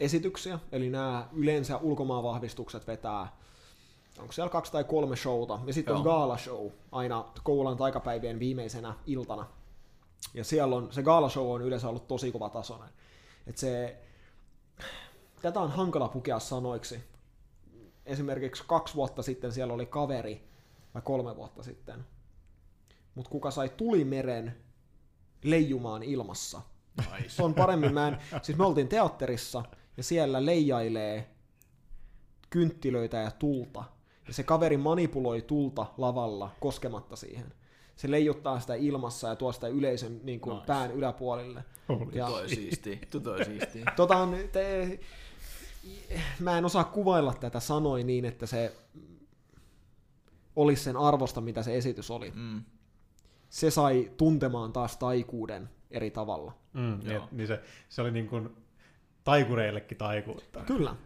esityksiä, 0.00 0.58
eli 0.72 0.90
nämä 0.90 1.26
yleensä 1.32 1.76
ulkomaanvahvistukset 1.76 2.86
vetää, 2.86 3.28
onko 4.18 4.32
siellä 4.32 4.50
kaksi 4.50 4.72
tai 4.72 4.84
kolme 4.84 5.16
showta, 5.16 5.58
ja 5.66 5.72
sitten 5.72 5.94
on 5.94 6.04
Joo. 6.04 6.18
gala 6.18 6.38
show 6.38 6.66
aina 6.92 7.24
Kouvolan 7.42 7.76
taikapäivien 7.76 8.38
viimeisenä 8.38 8.94
iltana. 9.06 9.46
Ja 10.34 10.44
siellä 10.44 10.76
on, 10.76 10.92
se 10.92 11.02
gala 11.02 11.28
show 11.28 11.54
on 11.54 11.62
yleensä 11.62 11.88
ollut 11.88 12.08
tosi 12.08 12.32
kova 12.32 12.48
tasoinen. 12.48 12.88
Et 13.46 13.58
se, 13.58 13.96
tätä 15.42 15.60
on 15.60 15.70
hankala 15.70 16.08
pukea 16.08 16.38
sanoiksi. 16.38 17.00
Esimerkiksi 18.06 18.64
kaksi 18.66 18.94
vuotta 18.94 19.22
sitten 19.22 19.52
siellä 19.52 19.74
oli 19.74 19.86
kaveri, 19.86 20.48
vai 20.94 21.02
kolme 21.02 21.36
vuotta 21.36 21.62
sitten, 21.62 22.04
mutta 23.14 23.30
kuka 23.30 23.50
sai 23.50 23.68
tulimeren 23.68 24.56
leijumaan 25.42 26.02
ilmassa. 26.02 26.60
Se 27.28 27.42
on 27.42 27.54
paremmin, 27.54 27.94
mä 27.94 28.08
en, 28.08 28.18
siis 28.42 28.58
me 28.58 28.66
oltiin 28.66 28.88
teatterissa 28.88 29.64
ja 29.96 30.02
siellä 30.02 30.46
leijailee 30.46 31.30
kynttilöitä 32.50 33.16
ja 33.16 33.30
tulta. 33.30 33.84
Ja 34.28 34.34
se 34.34 34.42
kaveri 34.42 34.76
manipuloi 34.76 35.42
tulta 35.42 35.86
lavalla 35.96 36.50
koskematta 36.60 37.16
siihen. 37.16 37.52
Se 37.98 38.10
leijuttaa 38.10 38.60
sitä 38.60 38.74
ilmassa 38.74 39.28
ja 39.28 39.36
tuo 39.36 39.52
sitä 39.52 39.68
yleisön 39.68 40.20
niin 40.22 40.40
kuin 40.40 40.54
Nice. 40.54 40.66
pään 40.66 40.90
yläpuolelle. 40.92 41.64
Ja- 42.12 42.26
Toi 42.26 42.48
siisti. 42.48 43.00
Toi 43.22 43.44
siisti. 43.44 43.82
Tota, 43.96 44.16
on 44.16 44.36
te, 44.52 45.00
mä 46.40 46.58
en 46.58 46.64
osaa 46.64 46.84
kuvailla 46.84 47.34
tätä 47.34 47.60
sanoi 47.60 48.04
niin, 48.04 48.24
että 48.24 48.46
se 48.46 48.74
olisi 50.56 50.82
sen 50.84 50.96
arvosta, 50.96 51.40
mitä 51.40 51.62
se 51.62 51.76
esitys 51.76 52.10
oli. 52.10 52.32
Mm. 52.34 52.62
Se 53.48 53.70
sai 53.70 54.10
tuntemaan 54.16 54.72
taas 54.72 54.96
taikuuden 54.96 55.70
eri 55.90 56.10
tavalla. 56.10 56.52
Mm, 56.72 56.98
niin, 57.02 57.14
Joo. 57.14 57.28
niin 57.32 57.46
se, 57.48 57.60
se 57.88 58.02
oli 58.02 58.10
niin 58.10 58.28
kuin 58.28 58.56
taikureillekin 59.24 59.98
taikuutta. 59.98 60.60
Kyllä. 60.60 60.96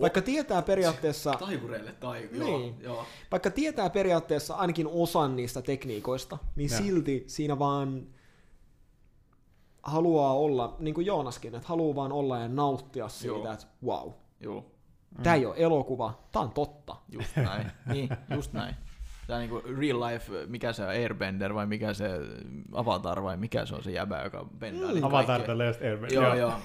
Vaikka 0.00 0.22
tietää 0.22 0.62
periaatteessa, 0.62 1.30
Taikureille 1.46 1.92
taiku, 1.92 2.34
Niin. 2.34 2.76
joo, 2.82 2.94
joo. 2.94 3.04
vaikka 3.30 3.50
tietää 3.50 3.90
periaatteessa 3.90 4.54
ainakin 4.54 4.86
osan 4.86 5.36
niistä 5.36 5.62
tekniikoista, 5.62 6.38
niin 6.56 6.70
Joo. 6.70 6.78
silti 6.78 7.24
siinä 7.26 7.58
vaan 7.58 8.06
haluaa 9.82 10.34
olla, 10.34 10.76
niin 10.78 10.94
kuin 10.94 11.06
Joonaskin, 11.06 11.54
että 11.54 11.68
haluaa 11.68 11.94
vaan 11.96 12.12
olla 12.12 12.38
ja 12.38 12.48
nauttia 12.48 13.08
siitä, 13.08 13.34
Joo. 13.34 13.52
että 13.52 13.66
wow, 13.84 14.10
Joo, 14.40 14.64
tämä 15.22 15.36
ei 15.36 15.46
ole 15.46 15.54
elokuva, 15.58 16.18
tämä 16.32 16.42
on 16.42 16.50
totta. 16.50 16.96
just 17.08 17.36
näin. 17.36 17.70
niin, 17.86 18.08
just 18.34 18.52
näin. 18.52 18.74
Tämä 19.30 19.42
on 19.42 19.48
niinku 19.48 19.62
real 19.80 20.00
life, 20.00 20.32
mikä 20.46 20.72
se 20.72 20.82
on, 20.82 20.88
Airbender 20.88 21.54
vai 21.54 21.66
mikä 21.66 21.94
se 21.94 22.10
Avatar 22.72 23.22
vai 23.22 23.36
mikä 23.36 23.66
se 23.66 23.74
on 23.74 23.82
se 23.84 23.90
jäbä, 23.90 24.22
joka 24.24 24.46
bendaa 24.58 24.88
Mm. 24.88 24.94
niitä 24.94 25.06
Avatar. 25.06 25.40
The 25.42 25.54
Last 25.54 25.82
Airbender. 25.82 26.22
Joo, 26.22 26.34
joo. 26.34 26.50
No 26.50 26.56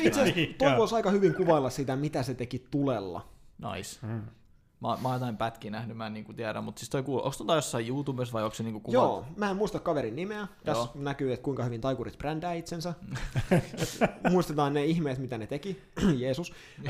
itse 0.00 0.20
asiassa 0.22 0.34
Niin, 0.34 0.56
voisi 0.76 0.94
aika 0.94 1.10
hyvin 1.10 1.34
kuvailla 1.34 1.70
sitä, 1.70 1.96
mitä 1.96 2.22
se 2.22 2.34
teki 2.34 2.66
tulella. 2.70 3.28
Nice. 3.74 4.06
Mm. 4.06 4.22
Mä, 4.80 4.88
mä 5.02 5.08
oon 5.08 5.12
jotain 5.14 5.36
pätkiä 5.36 5.70
nähnyt, 5.70 5.96
mä 5.96 6.06
en 6.06 6.12
niinku 6.14 6.32
tiedä, 6.32 6.60
mutta 6.60 6.78
siis 6.78 6.90
toi 6.90 7.02
kuul... 7.02 7.18
onko 7.18 7.34
tota 7.38 7.54
jossain 7.54 7.88
YouTubessa 7.88 8.32
vai 8.32 8.42
onko 8.44 8.54
se 8.54 8.62
niinku 8.62 8.80
kuva? 8.80 8.94
Joo, 8.96 9.24
mä 9.36 9.50
en 9.50 9.56
muista 9.56 9.78
kaverin 9.78 10.16
nimeä. 10.16 10.48
Tässä 10.64 10.82
Joo. 10.82 10.92
näkyy, 10.94 11.32
että 11.32 11.44
kuinka 11.44 11.64
hyvin 11.64 11.80
taikurit 11.80 12.18
brändää 12.18 12.52
itsensä. 12.52 12.94
Et 13.50 13.64
Muistetaan 14.30 14.74
ne 14.74 14.84
ihmeet, 14.84 15.18
mitä 15.18 15.38
ne 15.38 15.46
teki. 15.46 15.82
Jeesus. 16.22 16.52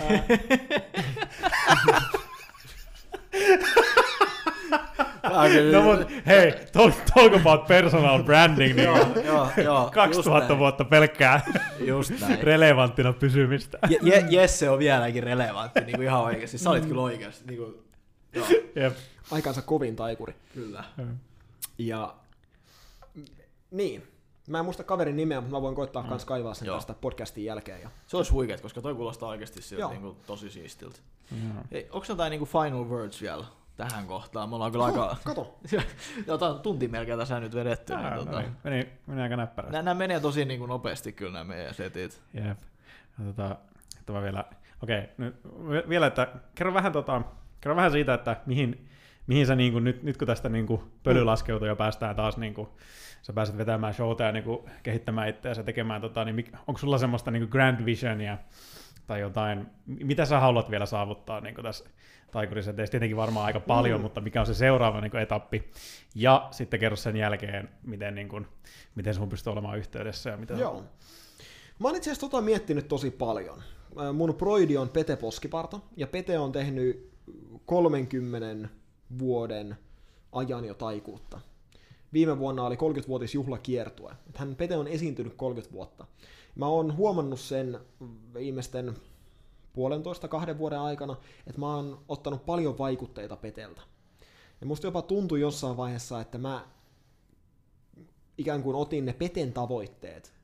Ää, 5.34 5.48
No 5.72 5.82
mut 5.82 6.08
hei, 6.26 6.52
talk, 6.72 6.94
talk 7.14 7.34
about 7.34 7.66
personal 7.66 8.22
branding, 8.22 8.74
niin 8.76 8.84
joo, 8.84 9.06
joo, 9.24 9.48
joo. 9.64 9.90
2000 9.94 10.58
vuotta 10.58 10.84
pelkkää 10.84 11.44
Just 11.86 12.12
näin. 12.20 12.42
relevanttina 12.42 13.12
pysymistä. 13.12 13.78
Je, 13.88 13.98
Je, 14.02 14.24
Jesse 14.30 14.70
on 14.70 14.78
vieläkin 14.78 15.22
relevantti, 15.22 15.80
niin 15.80 15.96
kuin 15.96 16.02
ihan 16.06 16.20
oikeasti. 16.22 16.58
Sä 16.58 16.70
olit 16.70 16.86
kyllä 16.86 17.02
oikeasti. 17.02 17.44
Niin 17.46 17.58
kuin, 17.58 17.74
joo, 18.34 18.46
Jep. 18.74 18.96
aikansa 19.30 19.62
kovin 19.62 19.96
taikuri. 19.96 20.34
kyllä. 20.54 20.84
Ja 21.78 22.14
niin, 23.70 24.06
mä 24.48 24.58
en 24.58 24.64
muista 24.64 24.84
kaverin 24.84 25.16
nimeä, 25.16 25.40
mutta 25.40 25.56
mä 25.56 25.62
voin 25.62 25.74
koittaa 25.74 26.02
Mm. 26.02 26.08
kans 26.08 26.24
kaivaa 26.24 26.54
sen 26.54 26.66
Joo. 26.66 26.76
tästä 26.76 26.94
podcastin 27.00 27.44
jälkeen. 27.44 27.80
Ja... 27.82 27.90
Se 28.06 28.16
olisi 28.16 28.30
huikeet, 28.32 28.60
koska 28.60 28.80
toi 28.82 28.94
kuulostaa 28.94 29.28
oikeasti 29.28 29.62
siltä 29.62 29.88
niin 29.88 30.00
kuin, 30.00 30.16
tosi 30.26 30.50
siistiltä. 30.50 30.98
Joo. 31.30 31.62
Hei, 31.72 31.88
onko 31.90 32.06
jotain 32.08 32.30
niin 32.30 32.38
kuin 32.38 32.48
final 32.48 32.84
words 32.88 33.22
vielä 33.22 33.44
tähän 33.78 34.06
kohtaan? 34.06 34.48
Me 34.48 34.54
ollaan 34.54 34.72
kyllä 34.72 34.84
aika... 34.84 35.16
Kato, 35.24 35.58
Jotain 36.26 36.58
tunti 36.60 36.88
melkein 36.88 37.18
tässä 37.18 37.40
nyt 37.40 37.54
vedetty. 37.54 37.94
Ää, 37.94 38.00
Niin, 38.02 38.14
no 38.14 38.24
tota, 38.24 38.42
meni, 38.64 38.88
meni 39.06 39.22
aika 39.22 39.36
näppärästi. 39.36 39.72
nämä, 39.72 39.82
nämä 39.82 39.98
menee 39.98 40.20
tosi 40.20 40.44
niin 40.44 40.58
kuin 40.58 40.68
nopeasti 40.68 41.12
kyllä 41.12 41.32
nämä 41.32 41.44
meidän 41.44 41.74
setit. 41.74 42.22
Jep. 42.34 42.58
Ja 43.18 43.24
Tota, 43.24 43.56
että 44.00 44.12
mä 44.12 44.22
vielä, 44.22 44.44
okei, 44.82 45.02
nyt 45.18 45.36
vi- 45.44 45.88
vielä, 45.88 46.06
että 46.06 46.28
kerro 46.54 46.74
vähän, 46.74 46.92
tota, 46.92 47.22
kerro 47.60 47.76
vähän 47.76 47.92
siitä, 47.92 48.14
että 48.14 48.36
mihin, 48.46 48.88
mihin 49.26 49.46
sä 49.46 49.54
niin 49.54 49.72
kuin, 49.72 49.84
nyt, 49.84 50.02
nyt 50.02 50.16
kun 50.16 50.26
tästä 50.26 50.48
niin 50.48 50.66
kuin 50.66 50.80
pöly 51.02 51.24
laskeutuu 51.24 51.68
ja 51.68 51.76
päästään 51.76 52.16
taas 52.16 52.36
niin 52.36 52.54
kuin, 52.54 52.68
sä 53.22 53.32
pääset 53.32 53.58
vetämään 53.58 53.94
showta 53.94 54.24
ja 54.24 54.32
niin 54.32 54.44
kuin, 54.44 54.58
kehittämään 54.82 55.28
itseäsi 55.28 55.60
ja 55.60 55.64
tekemään, 55.64 56.00
tota, 56.00 56.24
niin 56.24 56.36
mik- 56.38 56.58
onko 56.66 56.78
sulla 56.78 56.98
semmoista 56.98 57.30
niin 57.30 57.42
kuin 57.42 57.50
grand 57.50 57.84
visionia 57.84 58.38
tai 59.06 59.20
jotain, 59.20 59.66
mitä 59.86 60.24
sä 60.24 60.40
haluat 60.40 60.70
vielä 60.70 60.86
saavuttaa 60.86 61.40
niin 61.40 61.54
kuin 61.54 61.64
tässä 61.64 61.84
taikurissa, 62.30 62.72
teistä 62.72 62.90
tietenkin 62.90 63.16
varmaan 63.16 63.46
aika 63.46 63.60
paljon, 63.60 64.00
Mm. 64.00 64.02
mutta 64.02 64.20
mikä 64.20 64.40
on 64.40 64.46
se 64.46 64.54
seuraava 64.54 65.00
niin 65.00 65.10
kuin 65.10 65.22
etappi, 65.22 65.70
ja 66.14 66.48
sitten 66.50 66.80
kerro 66.80 66.96
sen 66.96 67.16
jälkeen, 67.16 67.68
miten, 67.82 68.14
niin 68.14 68.28
kuin, 68.28 68.46
miten 68.94 69.14
sun 69.14 69.28
pystyy 69.28 69.52
olemaan 69.52 69.78
yhteydessä 69.78 70.30
ja 70.30 70.36
mitä 70.36 70.54
joo. 70.54 70.82
Mä 71.78 71.88
oon 71.88 71.96
itse 71.96 72.10
asiassa 72.10 72.28
tota 72.30 72.42
miettinyt 72.42 72.88
tosi 72.88 73.10
paljon. 73.10 73.62
Mun 74.14 74.34
proidi 74.34 74.76
on 74.76 74.88
Pete 74.88 75.16
Poskiparta, 75.16 75.80
ja 75.96 76.06
Pete 76.06 76.38
on 76.38 76.52
tehnyt 76.52 77.10
30 77.66 78.68
vuoden 79.18 79.76
ajan 80.32 80.64
jo 80.64 80.74
taikuutta. 80.74 81.40
Viime 82.12 82.38
vuonna 82.38 82.64
oli 82.64 82.74
30-vuotisjuhlakiertue. 82.76 84.12
Et 84.28 84.36
Hän 84.38 84.54
Pete 84.56 84.76
on 84.76 84.88
esiintynyt 84.88 85.34
30 85.36 85.72
vuotta. 85.74 86.06
Mä 86.54 86.66
oon 86.66 86.96
huomannut 86.96 87.40
sen 87.40 87.78
viimeisten 88.34 88.94
puolentoista 89.78 90.28
kahden 90.28 90.58
vuoden 90.58 90.80
aikana, 90.80 91.16
että 91.46 91.60
mä 91.60 91.74
oon 91.76 92.04
ottanut 92.08 92.46
paljon 92.46 92.78
vaikutteita 92.78 93.36
Peteltä. 93.36 93.80
Ja 94.60 94.66
musta 94.66 94.86
jopa 94.86 95.02
tuntui 95.02 95.40
jossain 95.40 95.76
vaiheessa, 95.76 96.20
että 96.20 96.38
mä 96.38 96.66
ikään 98.38 98.62
kuin 98.62 98.76
otin 98.76 99.04
ne 99.04 99.12
Peten 99.12 99.52
tavoitteet. 99.52 100.34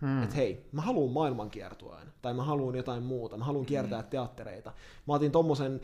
Hmm. 0.00 0.22
Että 0.22 0.34
hei, 0.34 0.68
mä 0.72 0.82
haluan 0.82 1.12
maailmankiertueen, 1.12 2.12
tai 2.22 2.34
mä 2.34 2.44
haluan 2.44 2.74
jotain 2.74 3.02
muuta, 3.02 3.36
mä 3.36 3.44
haluan 3.44 3.66
kiertää 3.66 4.00
hmm. 4.00 4.10
teattereita. 4.10 4.72
Mä 5.06 5.14
otin 5.14 5.32
tommosen, 5.32 5.80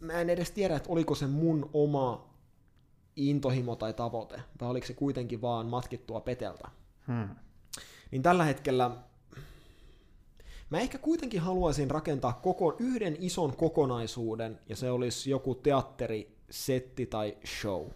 mä 0.00 0.12
en 0.12 0.30
edes 0.30 0.50
tiedä, 0.50 0.76
että 0.76 0.92
oliko 0.92 1.14
se 1.14 1.26
mun 1.26 1.70
oma 1.72 2.34
intohimo 3.16 3.76
tai 3.76 3.94
tavoite, 3.94 4.42
vai 4.60 4.68
oliko 4.70 4.86
se 4.86 4.94
kuitenkin 4.94 5.42
vaan 5.42 5.66
matkittua 5.66 6.20
Peteltä. 6.20 6.68
Hmm. 7.06 7.28
Niin 8.10 8.22
tällä 8.22 8.44
hetkellä 8.44 8.90
mä 10.70 10.78
ehkä 10.78 10.98
kuitenkin 10.98 11.40
haluaisin 11.40 11.90
rakentaa 11.90 12.32
koko, 12.32 12.76
yhden 12.78 13.16
ison 13.20 13.56
kokonaisuuden, 13.56 14.60
ja 14.68 14.76
se 14.76 14.90
olisi 14.90 15.30
joku 15.30 15.54
teatteri, 15.54 16.36
setti 16.50 17.06
tai 17.06 17.36
show. 17.60 17.86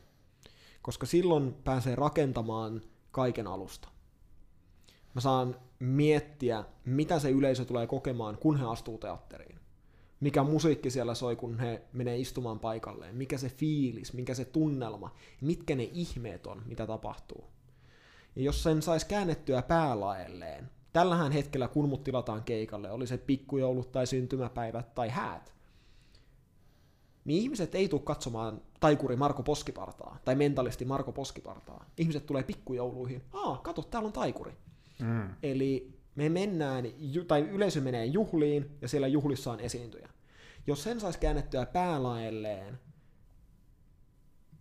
Koska 0.82 1.06
silloin 1.06 1.54
pääsee 1.64 1.94
rakentamaan 1.94 2.82
kaiken 3.10 3.46
alusta. 3.46 3.88
Mä 5.14 5.20
saan 5.20 5.56
miettiä, 5.78 6.64
mitä 6.84 7.18
se 7.18 7.30
yleisö 7.30 7.64
tulee 7.64 7.86
kokemaan, 7.86 8.38
kun 8.38 8.58
he 8.58 8.66
astuu 8.66 8.98
teatteriin. 8.98 9.58
Mikä 10.20 10.42
musiikki 10.42 10.90
siellä 10.90 11.14
soi, 11.14 11.36
kun 11.36 11.58
he 11.58 11.82
menee 11.92 12.18
istumaan 12.18 12.60
paikalleen. 12.60 13.14
Mikä 13.14 13.38
se 13.38 13.48
fiilis, 13.48 14.12
mikä 14.12 14.34
se 14.34 14.44
tunnelma, 14.44 15.14
mitkä 15.40 15.74
ne 15.74 15.82
ihmeet 15.82 16.46
on, 16.46 16.62
mitä 16.66 16.86
tapahtuu. 16.86 17.44
Ja 18.36 18.42
jos 18.42 18.62
sen 18.62 18.82
saisi 18.82 19.06
käännettyä 19.06 19.62
päälaelleen, 19.62 20.70
tällähän 20.92 21.32
hetkellä 21.32 21.68
kun 21.68 21.88
mut 21.88 22.04
tilataan 22.04 22.42
keikalle, 22.42 22.90
oli 22.90 23.06
se 23.06 23.18
pikkujoulut 23.18 23.92
tai 23.92 24.06
syntymäpäivät 24.06 24.94
tai 24.94 25.08
häät, 25.08 25.52
niin 27.24 27.42
ihmiset 27.42 27.74
ei 27.74 27.88
tule 27.88 28.00
katsomaan 28.04 28.62
taikuri 28.80 29.16
Marko 29.16 29.42
Poskipartaa 29.42 30.18
tai 30.24 30.34
mentalisti 30.34 30.84
Marko 30.84 31.12
Poskipartaa. 31.12 31.84
Ihmiset 31.98 32.26
tulee 32.26 32.42
pikkujouluihin. 32.42 33.22
Aa, 33.32 33.56
kato, 33.58 33.82
täällä 33.82 34.06
on 34.06 34.12
taikuri. 34.12 34.52
Mm. 35.00 35.28
Eli 35.42 35.98
me 36.14 36.28
mennään, 36.28 36.84
tai 37.28 37.40
yleisö 37.40 37.80
menee 37.80 38.06
juhliin, 38.06 38.78
ja 38.80 38.88
siellä 38.88 39.08
juhlissa 39.08 39.52
on 39.52 39.60
esiintyjä. 39.60 40.08
Jos 40.66 40.82
sen 40.82 41.00
saisi 41.00 41.18
käännettyä 41.18 41.66
päälaelleen, 41.66 42.78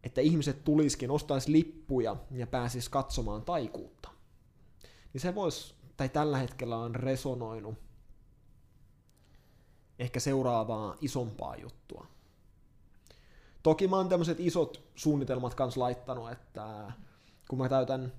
että 0.03 0.21
ihmiset 0.21 0.63
tuliskin, 0.63 1.11
ostaisi 1.11 1.51
lippuja 1.51 2.15
ja 2.31 2.47
pääsis 2.47 2.89
katsomaan 2.89 3.41
taikuutta, 3.41 4.09
niin 5.13 5.21
se 5.21 5.35
voisi, 5.35 5.73
tai 6.01 6.09
tällä 6.09 6.37
hetkellä 6.37 6.77
on 6.77 6.95
resonoinut 6.95 7.75
ehkä 9.99 10.19
seuraavaa 10.19 10.95
isompaa 11.01 11.55
juttua. 11.55 12.07
Toki 13.63 13.87
mä 13.87 13.95
oon 13.95 14.09
tämmöiset 14.09 14.39
isot 14.39 14.83
suunnitelmat 14.95 15.55
kanssa 15.55 15.79
laittanut, 15.79 16.31
että 16.31 16.91
kun 17.49 17.59
mä 17.59 17.69
täytän 17.69 18.13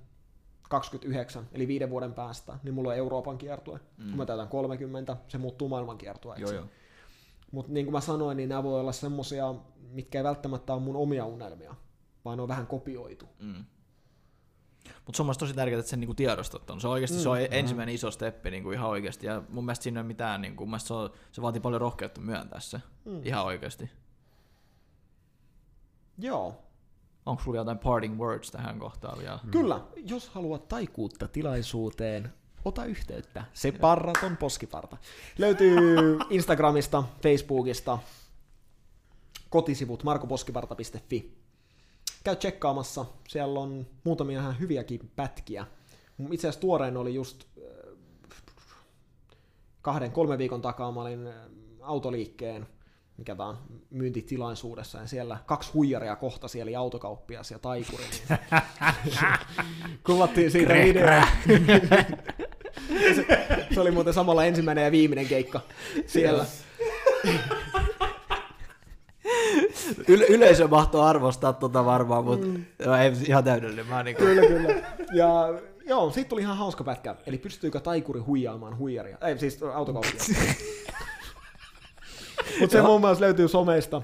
29, 0.68 1.48
eli 1.52 1.68
viiden 1.68 1.90
vuoden 1.90 2.14
päästä, 2.14 2.58
niin 2.62 2.74
mulla 2.74 2.90
on 2.90 2.96
Euroopan 2.96 3.38
kiertue. 3.38 3.80
Mm. 3.96 4.08
Kun 4.08 4.16
mä 4.16 4.26
täytän 4.26 4.48
30, 4.48 5.16
se 5.28 5.38
muuttuu 5.38 5.68
maailman 5.68 5.98
kiertueeksi. 5.98 6.42
Joo, 6.42 6.52
joo. 6.52 6.66
Mutta 7.52 7.72
niin 7.72 7.86
kuin 7.86 7.92
mä 7.92 8.00
sanoin, 8.00 8.36
niin 8.36 8.48
nämä 8.48 8.62
voi 8.62 8.80
olla 8.80 8.92
semmosia, 8.92 9.54
mitkä 9.90 10.18
ei 10.18 10.24
välttämättä 10.24 10.74
ole 10.74 10.82
mun 10.82 10.96
omia 10.96 11.26
unelmia, 11.26 11.74
vaan 12.24 12.38
ne 12.38 12.42
on 12.42 12.48
vähän 12.48 12.66
kopioitu. 12.66 13.28
Mm. 13.38 13.64
Mutta 15.06 15.16
se 15.16 15.22
on 15.22 15.34
tosi 15.38 15.54
tärkeää, 15.54 15.78
että 15.78 15.90
sen 15.90 16.00
niinku 16.00 16.14
tiedostat 16.14 16.70
on. 16.70 16.80
Se 16.80 16.86
on 16.86 16.92
oikeasti 16.92 17.16
mm. 17.16 17.22
se 17.22 17.28
on 17.28 17.38
ensimmäinen 17.50 17.94
iso 17.94 18.10
steppi 18.10 18.50
niinku 18.50 18.70
ihan 18.70 18.90
oikeasti. 18.90 19.26
Ja 19.26 19.42
mun 19.48 19.64
mielestä 19.64 19.82
siinä 19.82 20.00
ei 20.00 20.02
ole 20.02 20.06
mitään, 20.06 20.40
niinku, 20.40 20.66
mun 20.66 20.80
se, 20.80 20.94
on, 20.94 21.10
se 21.32 21.42
vaatii 21.42 21.60
paljon 21.60 21.80
rohkeutta 21.80 22.20
myöntää 22.20 22.60
se. 22.60 22.80
Mm. 23.04 23.20
Ihan 23.24 23.44
oikeasti. 23.44 23.90
Joo, 26.18 26.62
Onko 27.26 27.42
sulla 27.42 27.58
jotain 27.58 27.78
parting 27.78 28.18
words 28.18 28.50
tähän 28.50 28.78
kohtaan 28.78 29.18
vielä? 29.18 29.38
mm. 29.42 29.50
kyllä. 29.50 29.80
Jos 30.06 30.28
haluat 30.28 30.68
taikuutta 30.68 31.28
tilaisuuteen, 31.28 32.32
ota 32.64 32.84
yhteyttä. 32.84 33.44
Se 33.54 33.72
parraton 33.72 34.36
poskiparta. 34.36 34.96
Löytyy 35.38 35.76
Instagramista, 36.30 37.04
Facebookista, 37.22 37.98
kotisivut 39.50 40.04
markoposkiparta.fi. 40.04 41.41
Käy 42.24 42.36
tsekkaamassa, 42.36 43.04
siellä 43.28 43.60
on 43.60 43.86
muutamia 44.04 44.40
ihan 44.40 44.58
hyviäkin 44.60 45.10
pätkiä. 45.16 45.66
Itse 46.30 46.48
asiassa 46.48 46.60
tuorein 46.60 46.96
oli 46.96 47.14
just 47.14 47.44
äh, 47.58 47.96
kahden, 49.82 50.12
kolmen 50.12 50.38
viikon 50.38 50.62
takaa, 50.62 50.92
mä 50.92 51.00
olin 51.00 51.26
äh, 51.26 51.34
autoliikkeen 51.80 52.66
mikä 53.18 53.34
tämä 53.34 53.48
on, 53.48 53.58
myyntitilaisuudessa, 53.90 54.98
ja 54.98 55.06
siellä 55.06 55.38
kaksi 55.46 55.70
huijaria 55.74 56.16
kohtasi, 56.16 56.60
eli 56.60 56.76
autokauppias 56.76 57.50
ja 57.50 57.58
taikuri. 57.58 58.04
Niin 58.04 58.38
kuvattiin 60.06 60.50
siitä 60.50 60.74
videoa. 60.74 61.26
se, 63.14 63.26
se, 63.74 63.80
oli 63.80 63.90
muuten 63.90 64.14
samalla 64.14 64.44
ensimmäinen 64.44 64.84
ja 64.84 64.90
viimeinen 64.90 65.26
keikka 65.26 65.60
siellä. 66.06 66.44
Yle- 70.08 70.26
yleisö 70.26 70.68
mahtoi 70.68 71.08
arvostaa 71.08 71.52
tota 71.52 71.84
varmaan, 71.84 72.24
mutta 72.24 72.46
mm. 72.46 72.64
ei 73.00 73.12
ihan 73.26 73.44
täydellinen. 73.44 73.86
Mä 73.86 74.02
niin 74.02 74.16
Kyllä, 74.16 74.46
kyllä. 74.46 74.74
Ja 75.12 75.60
joo, 75.86 76.10
siitä 76.10 76.28
tuli 76.28 76.40
ihan 76.40 76.56
hauska 76.56 76.84
pätkä. 76.84 77.16
Eli 77.26 77.38
pystyykö 77.38 77.80
taikuri 77.80 78.20
huijaamaan 78.20 78.78
huijaria? 78.78 79.18
Ei, 79.20 79.38
siis 79.38 79.62
autokauppias. 79.62 80.30
Mutta 82.60 82.72
se 82.72 82.82
muun 82.82 83.00
muassa 83.00 83.24
löytyy 83.24 83.48
someista. 83.48 84.02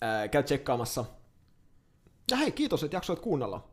Ää, 0.00 0.28
käy 0.28 0.42
tsekkaamassa. 0.42 1.04
Ja 2.30 2.36
hei, 2.36 2.52
kiitos, 2.52 2.84
että 2.84 2.96
jaksoit 2.96 3.20
kuunnella. 3.20 3.64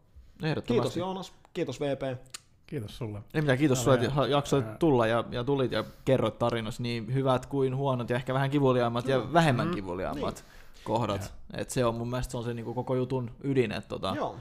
Kiitos 0.66 0.98
Joonas, 0.98 1.34
kiitos 1.54 1.80
VP. 1.80 2.20
Kiitos 2.68 2.98
sulle. 2.98 3.20
Ei 3.34 3.42
mitään, 3.42 3.58
kiitos 3.58 3.84
sulle, 3.84 3.96
että 3.96 4.28
jaksoit 4.30 4.80
tulla 4.80 5.08
ja, 5.08 5.24
ja 5.32 5.44
tulit 5.44 5.72
ja 5.72 5.84
kerroit 6.06 6.40
tarinasi 6.40 6.84
niin 6.84 7.14
hyvät 7.14 7.46
kuin 7.46 7.76
huonot 7.76 8.10
ja 8.10 8.16
ehkä 8.16 8.34
vähän 8.34 8.50
kivuliaimmat 8.50 9.08
ja 9.08 9.20
mm. 9.20 9.34
vähemmän 9.34 9.68
mm. 9.68 9.74
kivuliaimmat 9.74 10.36
niin. 10.36 10.61
Kohdat. 10.84 11.34
Et 11.54 11.70
se 11.70 11.86
on 11.86 11.96
mun 11.96 12.10
mielestä 12.10 12.32
se 12.32 12.38
on 12.38 12.44
se 12.44 12.54
niinku 12.54 12.74
koko 12.74 12.96
jutun 12.96 13.32
ydin, 13.44 13.72
että 13.72 13.88
tota, 13.90 14.14
Joo. 14.16 14.36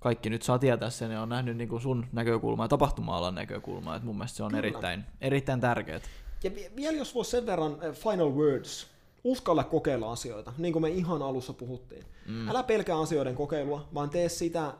kaikki 0.00 0.30
nyt 0.30 0.42
saa 0.42 0.58
tietää 0.58 0.90
sen 0.90 1.10
ja 1.10 1.22
on 1.22 1.28
nähnyt 1.28 1.56
niinku 1.56 1.80
sun 1.80 2.06
näkökulmaa 2.12 2.64
ja 2.64 2.68
tapahtuma-alan 2.68 3.34
näkökulmaa, 3.34 3.96
että 3.96 4.06
mun 4.06 4.16
mielestä 4.16 4.36
se 4.36 4.42
on 4.42 4.54
erittäin, 4.54 5.04
erittäin 5.20 5.60
tärkeää. 5.60 6.00
Ja 6.44 6.50
vielä 6.76 6.96
jos 6.96 7.14
voisi 7.14 7.30
sen 7.30 7.46
verran 7.46 7.72
uh, 7.72 7.94
final 7.94 8.34
words, 8.34 8.86
uskalla 9.24 9.64
kokeilla 9.64 10.12
asioita, 10.12 10.52
niin 10.58 10.72
kuin 10.72 10.82
me 10.82 10.88
ihan 10.88 11.22
alussa 11.22 11.52
puhuttiin. 11.52 12.04
Mm. 12.26 12.48
Älä 12.48 12.62
pelkää 12.62 12.98
asioiden 12.98 13.34
kokeilua, 13.34 13.88
vaan 13.94 14.10
tee 14.10 14.28
sitä. 14.28 14.74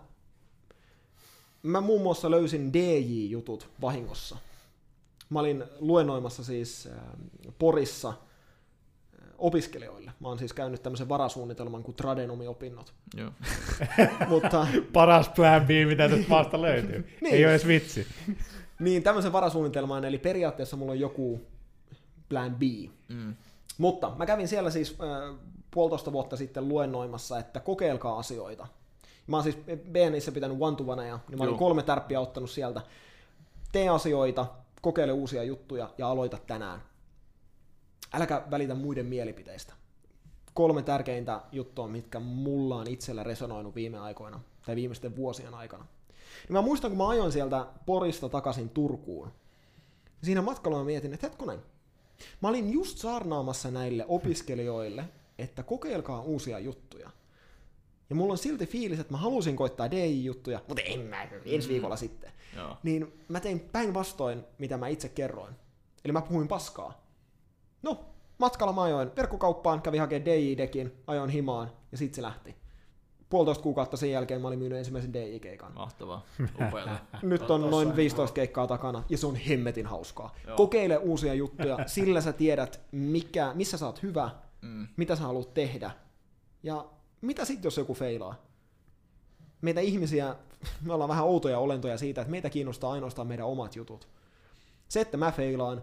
Mä 1.63 1.81
muun 1.81 2.03
muassa 2.03 2.31
löysin 2.31 2.73
DJ-jutut 2.73 3.69
vahingossa. 3.81 4.37
Mä 5.31 5.41
olin 5.41 5.65
luennoimassa 5.79 6.45
siis 6.45 6.89
äh, 6.93 7.01
Porissa 7.59 8.13
opiskelijoille. 9.39 10.13
Mä 10.21 10.29
oon 10.29 10.39
siis 10.39 10.53
käynyt 10.53 10.83
tämmöisen 10.83 11.09
varasuunnitelman 11.09 11.83
kuin 11.83 11.95
Tradenomi-opinnot. 11.95 12.95
Joo. 13.17 13.31
Mutta... 14.29 14.67
Paras 14.93 15.29
plan 15.29 15.67
B, 15.67 15.69
mitä 15.87 16.09
tästä 16.09 16.29
maasta 16.29 16.63
löytyy. 16.63 17.09
niin. 17.21 17.35
Ei 17.35 17.45
ole 17.45 17.53
edes 17.53 17.67
vitsi. 17.67 18.07
Niin, 18.81 19.03
tämmöisen 19.03 19.33
varasuunnitelman, 19.33 20.05
eli 20.05 20.19
periaatteessa 20.19 20.77
mulla 20.77 20.93
on 20.93 21.01
joku 21.01 21.41
plan 22.29 22.55
B. 22.55 22.63
Mm. 23.09 23.35
Mutta 23.79 24.13
mä 24.17 24.27
kävin 24.27 24.49
siellä 24.49 24.71
siis 24.71 24.97
äh, 25.01 25.37
puolitoista 25.71 26.13
vuotta 26.13 26.37
sitten 26.37 26.69
luennoimassa, 26.69 27.39
että 27.39 27.61
kokeilkaa 27.61 28.19
asioita. 28.19 28.67
Mä 29.27 29.37
oon 29.37 29.43
siis 29.43 29.59
BNissä 29.93 30.33
pitänyt 30.33 30.57
one 30.61 30.77
to 30.77 31.03
ja 31.03 31.19
niin 31.29 31.39
mä 31.39 31.45
olin 31.45 31.59
kolme 31.59 31.83
tärppiä 31.83 32.21
ottanut 32.21 32.51
sieltä. 32.51 32.81
Tee 33.73 33.89
asioita, 33.89 34.47
kokeile 34.83 35.13
uusia 35.13 35.43
juttuja 35.43 35.91
ja 35.99 36.09
aloita 36.09 36.39
tänään. 36.47 36.81
Äläkä 38.13 38.43
välitä 38.51 38.75
muiden 38.75 39.07
mielipiteistä. 39.07 39.75
Kolme 40.55 40.83
tärkeintä 40.83 41.41
juttua, 41.53 41.89
mitkä 41.89 42.21
mulla 42.21 42.77
on 42.77 42.87
itsellä 42.87 43.25
resonoinut 43.25 43.75
viime 43.75 43.99
aikoina 43.99 44.41
tai 44.67 44.77
viimeisten 44.77 45.17
vuosien 45.17 45.55
aikana. 45.55 45.87
Niin 46.49 46.53
mä 46.53 46.63
muistan, 46.63 46.91
kun 46.91 46.99
mä 46.99 47.09
ajoin 47.09 47.33
sieltä 47.33 47.67
Porista 47.87 48.29
takaisin 48.29 48.71
Turkuun. 48.71 49.33
Siinä 50.23 50.43
matkalla 50.43 50.79
mä 50.79 50.85
mietin, 50.85 51.15
että 51.15 51.27
hetkonen, 51.27 51.59
mä 52.43 52.49
olin 52.49 52.73
just 52.73 52.99
saarnaamassa 52.99 53.71
näille 53.71 54.05
opiskelijoille, 54.09 55.05
että 55.39 55.63
kokeilkaa 55.63 56.23
uusia 56.23 56.59
juttuja. 56.59 57.11
Ja 58.11 58.17
mulla 58.17 58.33
on 58.33 58.39
silti 58.39 58.67
fiilis, 58.67 59.01
että 59.01 59.13
mä 59.13 59.19
halusin 59.19 59.57
koittaa 59.57 59.91
DJ-juttuja, 59.91 60.61
mutta 60.69 60.83
en 60.83 61.01
mä, 61.01 61.29
ensi 61.45 61.69
viikolla 61.69 61.95
mm. 61.95 61.99
sitten. 61.99 62.33
Joo. 62.57 62.77
Niin 62.83 63.25
mä 63.29 63.41
tein 63.41 63.61
päinvastoin, 63.61 64.45
mitä 64.59 64.77
mä 64.77 64.89
itse 64.89 65.09
kerroin. 65.09 65.55
Eli 66.05 66.13
mä 66.13 66.21
puhuin 66.21 66.49
paskaa. 66.49 67.06
No, 67.87 68.05
matkalla 68.39 68.73
mä 68.73 68.83
ajoin 68.83 69.11
verkkokauppaan, 69.17 69.83
kävin 69.83 70.01
hakemaan 70.01 70.27
DJ-dekin, 70.27 70.93
ajoin 71.07 71.31
himaan 71.31 71.71
ja 71.93 71.99
sitten 71.99 72.17
se 72.17 72.23
lähti 72.23 72.57
puolitoista 73.31 73.63
kuukautta 73.63 73.97
sen 73.97 74.11
jälkeen 74.11 74.41
mä 74.41 74.49
olin 74.49 74.59
myynyt 74.59 74.79
ensimmäisen 74.79 75.13
DJ-keikan. 75.13 75.73
Mahtavaa, 75.75 76.25
Nyt 77.23 77.51
on 77.51 77.71
noin 77.71 77.97
15 77.97 78.35
keikkaa 78.35 78.67
takana 78.67 79.05
ja 79.09 79.19
se 79.19 79.27
on 79.27 79.37
hemmetin 79.37 79.87
hauskaa. 79.87 80.35
Joo. 80.47 80.57
Kokeile 80.57 80.97
uusia 80.97 81.35
juttuja, 81.35 81.79
sillä 81.87 82.21
sä 82.21 82.33
tiedät, 82.33 82.81
mikä, 82.93 83.53
missä 83.55 83.79
sä 83.79 83.87
oot 83.87 84.03
hyvä, 84.03 84.31
mm. 84.63 84.87
mitä 84.97 85.17
sä 85.17 85.23
haluat 85.23 85.55
tehdä 85.55 85.91
ja 86.63 86.87
mitä 87.21 87.45
sitten, 87.45 87.67
jos 87.67 87.77
joku 87.77 87.95
feilaa. 87.95 88.35
Meitä 89.61 89.81
ihmisiä, 89.81 90.37
me 90.83 90.93
ollaan 90.93 91.09
vähän 91.09 91.25
outoja 91.25 91.59
olentoja 91.59 91.99
siitä, 91.99 92.21
että 92.21 92.31
meitä 92.31 92.51
kiinnostaa 92.51 92.93
ainoastaan 92.93 93.29
meidän 93.29 93.47
omat 93.47 93.77
jutut. 93.77 94.09
Se, 94.89 95.01
että 95.01 95.17
mä 95.17 95.33
feilaan, 95.33 95.83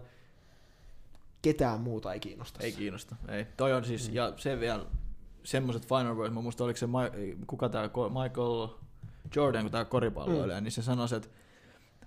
ketään 1.44 1.80
muuta 1.80 2.12
ei 2.12 2.20
kiinnosta. 2.20 2.60
Ei 2.62 2.72
kiinnosta, 2.72 3.16
ei. 3.28 3.46
Toi 3.56 3.72
on 3.72 3.84
siis, 3.84 4.08
mm. 4.08 4.14
ja 4.14 4.32
se 4.36 4.60
vielä 4.60 4.86
semmoiset 5.44 5.88
Final 5.88 6.16
Words, 6.16 6.34
mä 6.34 6.40
muistan 6.40 6.64
oliko 6.64 6.78
se, 6.78 6.86
kuka 7.46 7.68
tämä 7.68 7.90
Michael 8.22 8.68
Jordan, 9.36 9.62
kun 9.62 9.70
tämä 9.70 9.84
koripalloilija, 9.84 10.60
mm. 10.60 10.64
niin 10.64 10.72
se 10.72 10.82
sanoi, 10.82 11.06
että 11.16 11.28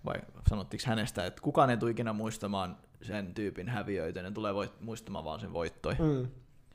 vai 0.05 0.15
sanottiinko 0.49 0.83
hänestä, 0.87 1.25
että 1.25 1.41
kukaan 1.41 1.69
ei 1.69 1.77
tule 1.77 1.91
ikinä 1.91 2.13
muistamaan 2.13 2.77
sen 3.01 3.33
tyypin 3.33 3.69
häviöitä, 3.69 4.21
ne 4.21 4.31
tulee 4.31 4.53
voit, 4.53 4.81
muistamaan 4.81 5.25
vaan 5.25 5.39
sen 5.39 5.53
voittoi. 5.53 5.95
Mm. 5.99 6.27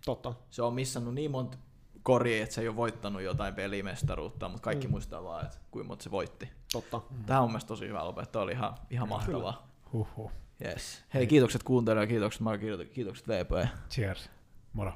Totta. 0.05 0.35
Se 0.51 0.63
on 0.63 0.75
missannut 0.75 1.15
niin 1.15 1.31
monta 1.31 1.59
koria, 2.03 2.43
että 2.43 2.55
se 2.55 2.61
ei 2.61 2.69
ole 2.69 2.77
voittanut 2.77 3.23
jotain 3.23 3.55
pelimestaruutta, 3.55 4.49
mutta 4.49 4.65
kaikki 4.65 4.87
mm. 4.87 4.91
muistaa 4.91 5.25
vaan, 5.25 5.45
että 5.45 5.59
kuinka 5.71 5.89
monta 5.89 6.05
se 6.05 6.11
voitti. 6.11 6.49
Totta. 6.73 7.01
Mm. 7.11 7.25
Tämä 7.25 7.41
on 7.41 7.49
mielestäni 7.49 7.69
tosi 7.69 7.89
hyvä 7.89 8.05
lopettaa, 8.05 8.43
oli 8.43 8.53
ihan, 8.53 8.75
ihan 8.91 9.09
mahtavaa. 9.09 9.69
Huhhuh. 9.93 10.31
Yes. 10.65 11.05
Hei, 11.15 11.27
kiitokset 11.27 11.63
kuuntelijoille, 11.63 12.07
kiitokset 12.07 12.41
Marko, 12.41 12.67
kiitokset 12.95 13.29
VP. 13.29 13.69
Cheers. 13.91 14.31
Moro. 14.73 14.93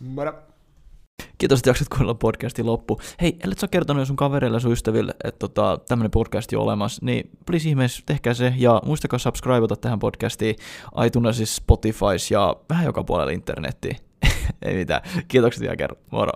Moro. 0.00 0.34
Kiitos, 1.38 1.58
että 1.58 1.70
jaksat 1.70 1.88
kuunnella 1.88 2.14
podcastin 2.14 2.66
loppu. 2.66 3.00
Hei, 3.20 3.36
ellet 3.44 3.58
sä 3.58 3.68
kertonut 3.68 4.06
sun 4.06 4.16
kavereille 4.16 4.56
ja 4.56 4.60
sun 4.60 4.72
ystäville, 4.72 5.14
että 5.24 5.38
tota, 5.38 5.78
tämmöinen 5.88 6.10
podcast 6.10 6.52
on 6.52 6.60
olemassa, 6.60 7.06
niin 7.06 7.30
please 7.46 7.68
ihmeessä 7.68 8.02
tehkää 8.06 8.34
se 8.34 8.54
ja 8.56 8.82
muistakaa 8.84 9.18
subscribeata 9.18 9.76
tähän 9.76 9.98
podcastiin 9.98 10.56
iTunesissa, 11.06 11.56
Spotifys 11.56 12.30
ja 12.30 12.56
vähän 12.70 12.84
joka 12.84 13.04
puolella 13.04 13.32
internettiin. 13.32 13.96
Ei 14.62 14.76
mitään. 14.76 15.02
Kiitokset 15.28 15.60
vielä 15.60 15.76
kerran. 15.76 16.02
Moro. 16.10 16.30